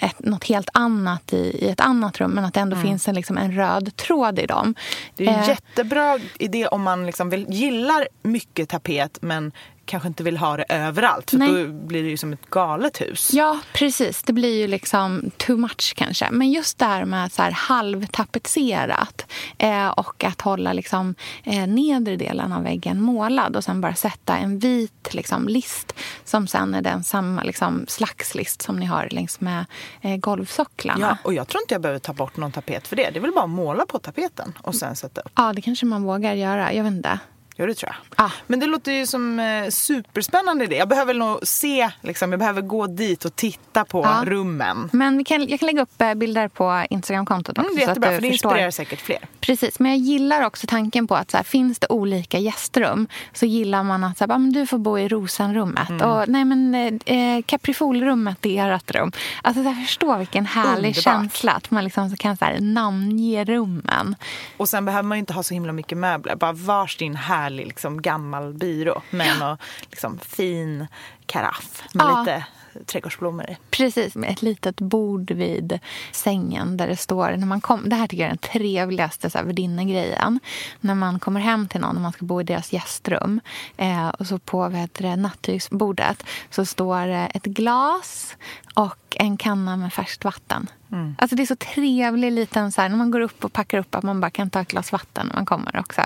ett, 0.00 0.18
något 0.18 0.44
helt 0.44 0.70
annat 0.74 1.32
i, 1.32 1.36
i 1.36 1.68
ett 1.68 1.80
annat 1.80 2.20
rum. 2.20 2.30
Men 2.30 2.44
att 2.44 2.54
det 2.54 2.60
ändå 2.60 2.76
mm. 2.76 2.88
finns 2.88 3.08
en, 3.08 3.14
liksom, 3.14 3.38
en 3.38 3.52
röd 3.52 3.96
tråd 3.96 4.38
i 4.38 4.46
dem. 4.46 4.74
Det 5.16 5.26
är 5.26 5.32
en 5.32 5.40
eh. 5.40 5.48
jättebra 5.48 6.18
idé 6.38 6.66
om 6.66 6.82
man 6.82 7.06
liksom 7.06 7.30
vill, 7.30 7.46
gillar 7.48 8.08
mycket 8.22 8.68
tapet 8.68 9.18
men 9.22 9.52
kanske 9.88 10.08
inte 10.08 10.22
vill 10.22 10.36
ha 10.36 10.56
det 10.56 10.64
överallt. 10.68 11.30
För 11.30 11.38
Nej. 11.38 11.64
då 11.66 11.72
blir 11.72 12.02
det 12.02 12.08
ju 12.08 12.16
som 12.16 12.32
ett 12.32 12.50
galet 12.50 13.00
hus. 13.00 13.30
Ja, 13.32 13.58
precis. 13.72 14.22
Det 14.22 14.32
blir 14.32 14.58
ju 14.58 14.66
liksom 14.66 15.30
too 15.36 15.56
much 15.56 15.94
kanske. 15.96 16.30
Men 16.30 16.50
just 16.50 16.78
det 16.78 16.84
här 16.84 17.04
med 17.04 17.32
så 17.32 17.42
här 17.42 17.50
halvtapetserat 17.50 19.26
eh, 19.58 19.88
och 19.88 20.24
att 20.24 20.40
hålla 20.40 20.72
liksom, 20.72 21.14
eh, 21.44 21.66
nedre 21.66 22.16
delen 22.16 22.52
av 22.52 22.62
väggen 22.62 23.02
målad 23.02 23.56
och 23.56 23.64
sen 23.64 23.80
bara 23.80 23.94
sätta 23.94 24.36
en 24.36 24.58
vit 24.58 25.14
liksom, 25.14 25.48
list 25.48 25.94
som 26.24 26.46
sen 26.46 26.74
är 26.74 26.82
den 26.82 27.04
samma 27.04 27.42
liksom, 27.42 27.84
slagslist 27.88 28.62
som 28.62 28.80
ni 28.80 28.86
har 28.86 29.08
längs 29.10 29.40
med 29.40 29.64
eh, 30.00 30.16
golvsocklarna. 30.16 31.18
Ja, 31.22 31.28
och 31.28 31.34
jag 31.34 31.48
tror 31.48 31.62
inte 31.62 31.74
jag 31.74 31.82
behöver 31.82 31.98
ta 31.98 32.12
bort 32.12 32.36
någon 32.36 32.52
tapet 32.52 32.88
för 32.88 32.96
det. 32.96 33.10
Det 33.10 33.18
är 33.18 33.20
väl 33.20 33.32
bara 33.32 33.44
att 33.44 33.50
måla 33.50 33.86
på 33.86 33.98
tapeten 33.98 34.58
och 34.62 34.74
sen 34.74 34.96
sätta 34.96 35.20
upp. 35.20 35.32
Ja, 35.36 35.52
det 35.52 35.60
kanske 35.60 35.86
man 35.86 36.02
vågar 36.02 36.34
göra. 36.34 36.72
Jag 36.72 36.84
vet 36.84 36.92
inte. 36.92 37.18
Ja, 37.60 37.66
det 37.66 37.74
tror 37.74 37.92
jag. 37.92 38.24
Ah. 38.26 38.30
Men 38.46 38.60
det 38.60 38.66
låter 38.66 38.92
ju 38.92 39.06
som 39.06 39.40
eh, 39.40 39.68
superspännande 39.68 40.64
idé. 40.64 40.76
Jag 40.76 40.88
behöver 40.88 41.14
nog 41.14 41.38
se, 41.42 41.90
liksom, 42.00 42.32
jag 42.32 42.38
behöver 42.38 42.62
gå 42.62 42.86
dit 42.86 43.24
och 43.24 43.36
titta 43.36 43.84
på 43.84 44.04
ah. 44.04 44.24
rummen. 44.24 44.90
Men 44.92 45.18
vi 45.18 45.24
kan, 45.24 45.48
jag 45.48 45.60
kan 45.60 45.66
lägga 45.66 45.82
upp 45.82 46.02
eh, 46.02 46.14
bilder 46.14 46.48
på 46.48 46.86
Instagramkontot 46.90 47.58
också. 47.58 47.70
Mm, 47.70 47.76
det 47.76 47.82
är 47.82 47.88
jättebra, 47.88 48.10
för 48.10 48.20
det 48.20 48.30
förstår. 48.30 48.50
inspirerar 48.50 48.70
säkert 48.70 49.00
fler. 49.00 49.18
Precis, 49.40 49.78
men 49.78 49.92
jag 49.92 49.98
gillar 49.98 50.42
också 50.42 50.66
tanken 50.66 51.06
på 51.06 51.16
att 51.16 51.30
så 51.30 51.36
här, 51.36 51.44
finns 51.44 51.78
det 51.78 51.86
olika 51.90 52.38
gästrum 52.38 53.08
så 53.32 53.46
gillar 53.46 53.82
man 53.82 54.04
att 54.04 54.18
så 54.18 54.24
här, 54.24 54.38
men 54.38 54.52
du 54.52 54.66
får 54.66 54.78
bo 54.78 54.98
i 54.98 55.08
rosenrummet 55.08 55.90
mm. 55.90 56.10
och 56.10 56.28
nej 56.28 56.44
men 56.44 56.74
eh, 56.74 57.16
eh 57.16 57.42
kaprifolrummet 57.46 58.46
är 58.46 58.70
ert 58.70 58.94
rum. 58.94 59.12
Alltså 59.42 59.62
jag 59.62 59.76
förstår 59.76 60.18
vilken 60.18 60.46
härlig 60.46 60.76
Underbart. 60.76 61.02
känsla 61.02 61.52
att 61.52 61.70
man 61.70 61.84
liksom 61.84 62.16
kan 62.16 62.36
så 62.36 62.44
här, 62.44 62.60
namnge 62.60 63.44
rummen. 63.44 64.16
Och 64.56 64.68
sen 64.68 64.84
behöver 64.84 65.08
man 65.08 65.18
inte 65.18 65.32
ha 65.32 65.42
så 65.42 65.54
himla 65.54 65.72
mycket 65.72 65.98
möbler. 65.98 66.36
Bara 66.36 66.52
varsin 66.52 67.16
härlig 67.16 67.47
härlig 67.48 67.66
liksom, 67.66 68.02
gammal 68.02 68.54
byrå 68.54 69.02
med 69.10 69.26
ja. 69.40 69.50
en 69.50 69.56
liksom, 69.90 70.18
fin 70.18 70.86
karaff 71.26 71.82
med 71.92 72.06
ja. 72.06 72.20
lite 72.20 72.46
trädgårdsblommor 72.86 73.50
i. 73.50 73.56
Precis, 73.70 74.14
med 74.14 74.30
ett 74.30 74.42
litet 74.42 74.80
bord 74.80 75.30
vid 75.30 75.78
sängen 76.12 76.76
där 76.76 76.88
det 76.88 76.96
står... 76.96 77.36
När 77.36 77.46
man 77.46 77.60
kom, 77.60 77.88
det 77.88 77.96
här 77.96 78.06
tycker 78.06 78.22
jag 78.22 78.32
är 78.32 78.36
den 78.36 78.52
trevligaste 78.52 79.28
värdinnegrejen. 79.44 80.40
När 80.80 80.94
man 80.94 81.18
kommer 81.18 81.40
hem 81.40 81.68
till 81.68 81.80
någon 81.80 81.96
och 81.96 82.02
man 82.02 82.12
ska 82.12 82.24
bo 82.24 82.40
i 82.40 82.44
deras 82.44 82.72
gästrum 82.72 83.40
eh, 83.76 84.08
och 84.08 84.26
så 84.26 84.38
på 84.38 84.86
nattygsbordet 85.16 86.24
så 86.50 86.64
står 86.64 87.06
ett 87.08 87.44
glas 87.44 88.36
och 88.74 89.16
en 89.16 89.36
kanna 89.36 89.76
med 89.76 89.92
färskt 89.92 90.24
vatten. 90.24 90.66
Mm. 90.92 91.16
Alltså 91.18 91.36
det 91.36 91.42
är 91.42 91.46
så 91.46 91.56
trevlig 91.56 92.32
liten, 92.32 92.72
så 92.72 92.80
här, 92.80 92.88
när 92.88 92.96
man 92.96 93.10
går 93.10 93.20
upp 93.20 93.44
och 93.44 93.52
packar 93.52 93.78
upp, 93.78 93.94
att 93.94 94.04
man 94.04 94.20
bara 94.20 94.30
kan 94.30 94.50
ta 94.50 94.60
ett 94.60 94.68
glas 94.68 94.92
vatten 94.92 95.26
när 95.26 95.34
man 95.34 95.46
kommer 95.46 95.76
också. 95.76 96.02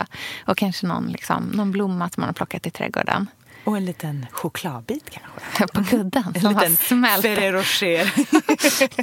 Och 0.47 0.57
kanske 0.57 0.87
någon, 0.87 1.07
liksom, 1.07 1.45
någon 1.45 1.73
blomma 1.73 2.09
som 2.09 2.21
man 2.21 2.29
har 2.29 2.35
plockat 2.35 2.67
i 2.67 2.71
trädgården. 2.71 3.27
Och 3.65 3.77
en 3.77 3.85
liten 3.85 4.27
chokladbit 4.31 5.11
kanske? 5.11 5.67
På 5.75 5.85
kudden 5.85 6.25
en 6.35 6.49
liten. 6.49 6.77
Ferrero 7.23 7.57
Rocher. 7.57 8.05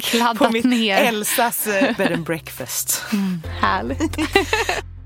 Kladdat 0.00 0.38
På 0.38 0.50
mitt 0.50 0.64
ner. 0.64 0.96
Elsas 0.96 1.66
eh, 1.66 1.96
bed 1.96 2.12
and 2.12 2.24
breakfast. 2.24 3.02
Mm, 3.12 3.42
härligt. 3.60 4.16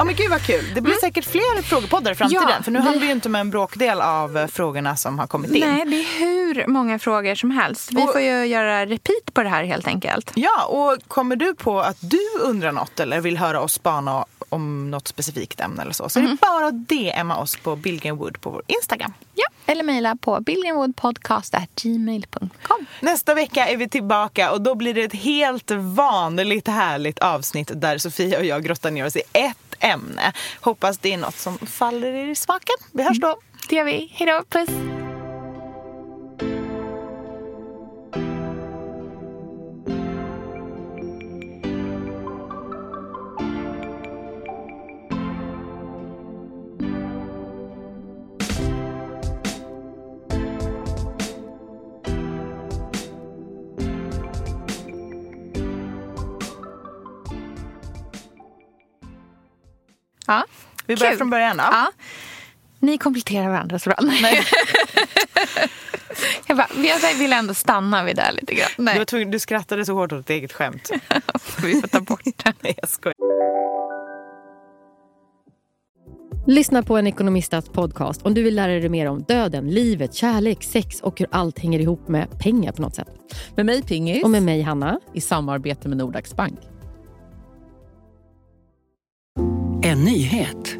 Ja 0.00 0.04
men 0.04 0.14
gud 0.14 0.30
vad 0.30 0.42
kul. 0.42 0.64
Det 0.74 0.80
blir 0.80 0.92
mm. 0.92 1.00
säkert 1.00 1.24
fler 1.24 1.62
frågepoddar 1.62 2.12
i 2.12 2.14
framtiden. 2.14 2.44
Ja, 2.48 2.62
för 2.62 2.70
nu 2.70 2.78
vi... 2.78 2.84
hann 2.84 3.00
vi 3.00 3.06
ju 3.06 3.12
inte 3.12 3.28
med 3.28 3.40
en 3.40 3.50
bråkdel 3.50 4.00
av 4.00 4.38
eh, 4.38 4.46
frågorna 4.46 4.96
som 4.96 5.18
har 5.18 5.26
kommit 5.26 5.50
in. 5.50 5.60
Nej, 5.60 5.84
det 5.86 5.96
är 5.96 6.18
hur 6.18 6.66
många 6.66 6.98
frågor 6.98 7.34
som 7.34 7.50
helst. 7.50 7.92
Vi 7.92 8.02
och... 8.02 8.12
får 8.12 8.20
ju 8.20 8.44
göra 8.44 8.86
repeat 8.86 9.34
på 9.34 9.42
det 9.42 9.48
här 9.48 9.64
helt 9.64 9.86
enkelt. 9.86 10.32
Ja, 10.34 10.64
och 10.64 10.98
kommer 11.08 11.36
du 11.36 11.54
på 11.54 11.80
att 11.80 11.96
du 12.00 12.20
undrar 12.40 12.72
något 12.72 13.00
eller 13.00 13.20
vill 13.20 13.38
höra 13.38 13.60
oss 13.60 13.72
spana 13.72 14.24
om 14.48 14.90
något 14.90 15.08
specifikt 15.08 15.60
ämne 15.60 15.82
eller 15.82 15.92
så, 15.92 16.08
så 16.08 16.18
mm. 16.18 16.32
är 16.32 16.36
det 16.36 16.46
mm. 16.46 16.60
bara 16.60 16.66
att 16.66 16.88
DMa 16.88 17.36
oss 17.36 17.56
på 17.56 17.76
Billgrenwood 17.76 18.40
på 18.40 18.50
vår 18.50 18.62
Instagram. 18.66 19.12
Ja, 19.34 19.46
eller 19.66 19.84
mejla 19.84 20.16
på 20.16 20.40
billgrenwoodpodcast.gmail.com. 20.40 22.86
Nästa 23.00 23.34
vecka 23.34 23.66
är 23.66 23.76
vi 23.76 23.88
tillbaka 23.88 24.52
och 24.52 24.60
då 24.60 24.74
blir 24.74 24.94
det 24.94 25.02
ett 25.02 25.14
helt 25.14 25.70
vanligt 25.70 26.68
härligt 26.68 27.18
avsnitt 27.18 27.70
där 27.74 27.98
Sofia 27.98 28.38
och 28.38 28.44
jag 28.44 28.64
grottar 28.64 28.90
ner 28.90 29.06
oss 29.06 29.16
i 29.16 29.22
ett 29.32 29.56
ämne. 29.90 30.32
Hoppas 30.60 30.98
det 30.98 31.12
är 31.12 31.18
något 31.18 31.36
som 31.36 31.58
faller 31.58 32.12
er 32.12 32.26
i 32.26 32.34
smaken. 32.34 32.76
Vi 32.92 33.02
hörs 33.02 33.20
då. 33.20 33.40
Det 33.68 33.76
gör 33.76 33.84
vi. 33.84 34.12
Hej 34.14 34.26
då. 34.26 34.44
Puss. 34.48 34.89
Vi 60.90 60.96
börjar 60.96 61.12
Kul. 61.12 61.18
från 61.18 61.30
början 61.30 61.56
då. 61.56 61.62
Ja. 61.62 61.92
Ni 62.78 62.98
kompletterar 62.98 63.48
varandra 63.48 63.78
så 63.78 63.90
bra. 63.90 63.98
Nej. 64.02 64.40
jag, 66.46 66.56
bara, 66.56 66.68
jag 67.02 67.14
vill 67.18 67.32
ändå 67.32 67.54
stanna 67.54 68.04
vid 68.04 68.16
det 68.16 68.32
lite 68.32 68.54
grann. 68.54 68.68
Nej. 68.78 68.98
Du, 68.98 69.04
tvungen, 69.04 69.30
du 69.30 69.38
skrattade 69.38 69.84
så 69.84 69.94
hårt 69.94 70.12
åt 70.12 70.18
ditt 70.18 70.30
eget 70.30 70.52
skämt. 70.52 70.90
Vi 71.62 71.80
får 71.80 71.88
ta 71.88 72.00
bort 72.10 72.20
det. 72.24 72.54
Nej, 72.60 72.74
jag 72.80 72.88
skojar. 72.88 73.14
Lyssna 76.46 76.82
på 76.82 76.96
en 76.96 77.06
ekonomistats 77.06 77.68
podcast 77.68 78.22
om 78.22 78.34
du 78.34 78.42
vill 78.42 78.54
lära 78.54 78.72
dig 78.72 78.88
mer 78.88 79.06
om 79.06 79.22
döden, 79.22 79.70
livet, 79.70 80.14
kärlek, 80.14 80.64
sex 80.64 81.00
och 81.00 81.18
hur 81.18 81.28
allt 81.30 81.58
hänger 81.58 81.80
ihop 81.80 82.08
med 82.08 82.40
pengar 82.40 82.72
på 82.72 82.82
något 82.82 82.94
sätt. 82.94 83.08
Med 83.56 83.66
mig 83.66 83.82
Pingis. 83.82 84.24
Och 84.24 84.30
med 84.30 84.42
mig 84.42 84.62
Hanna. 84.62 85.00
I 85.14 85.20
samarbete 85.20 85.88
med 85.88 85.98
Nordax 85.98 86.36
Bank. 86.36 86.58
En 89.82 90.04
nyhet. 90.04 90.79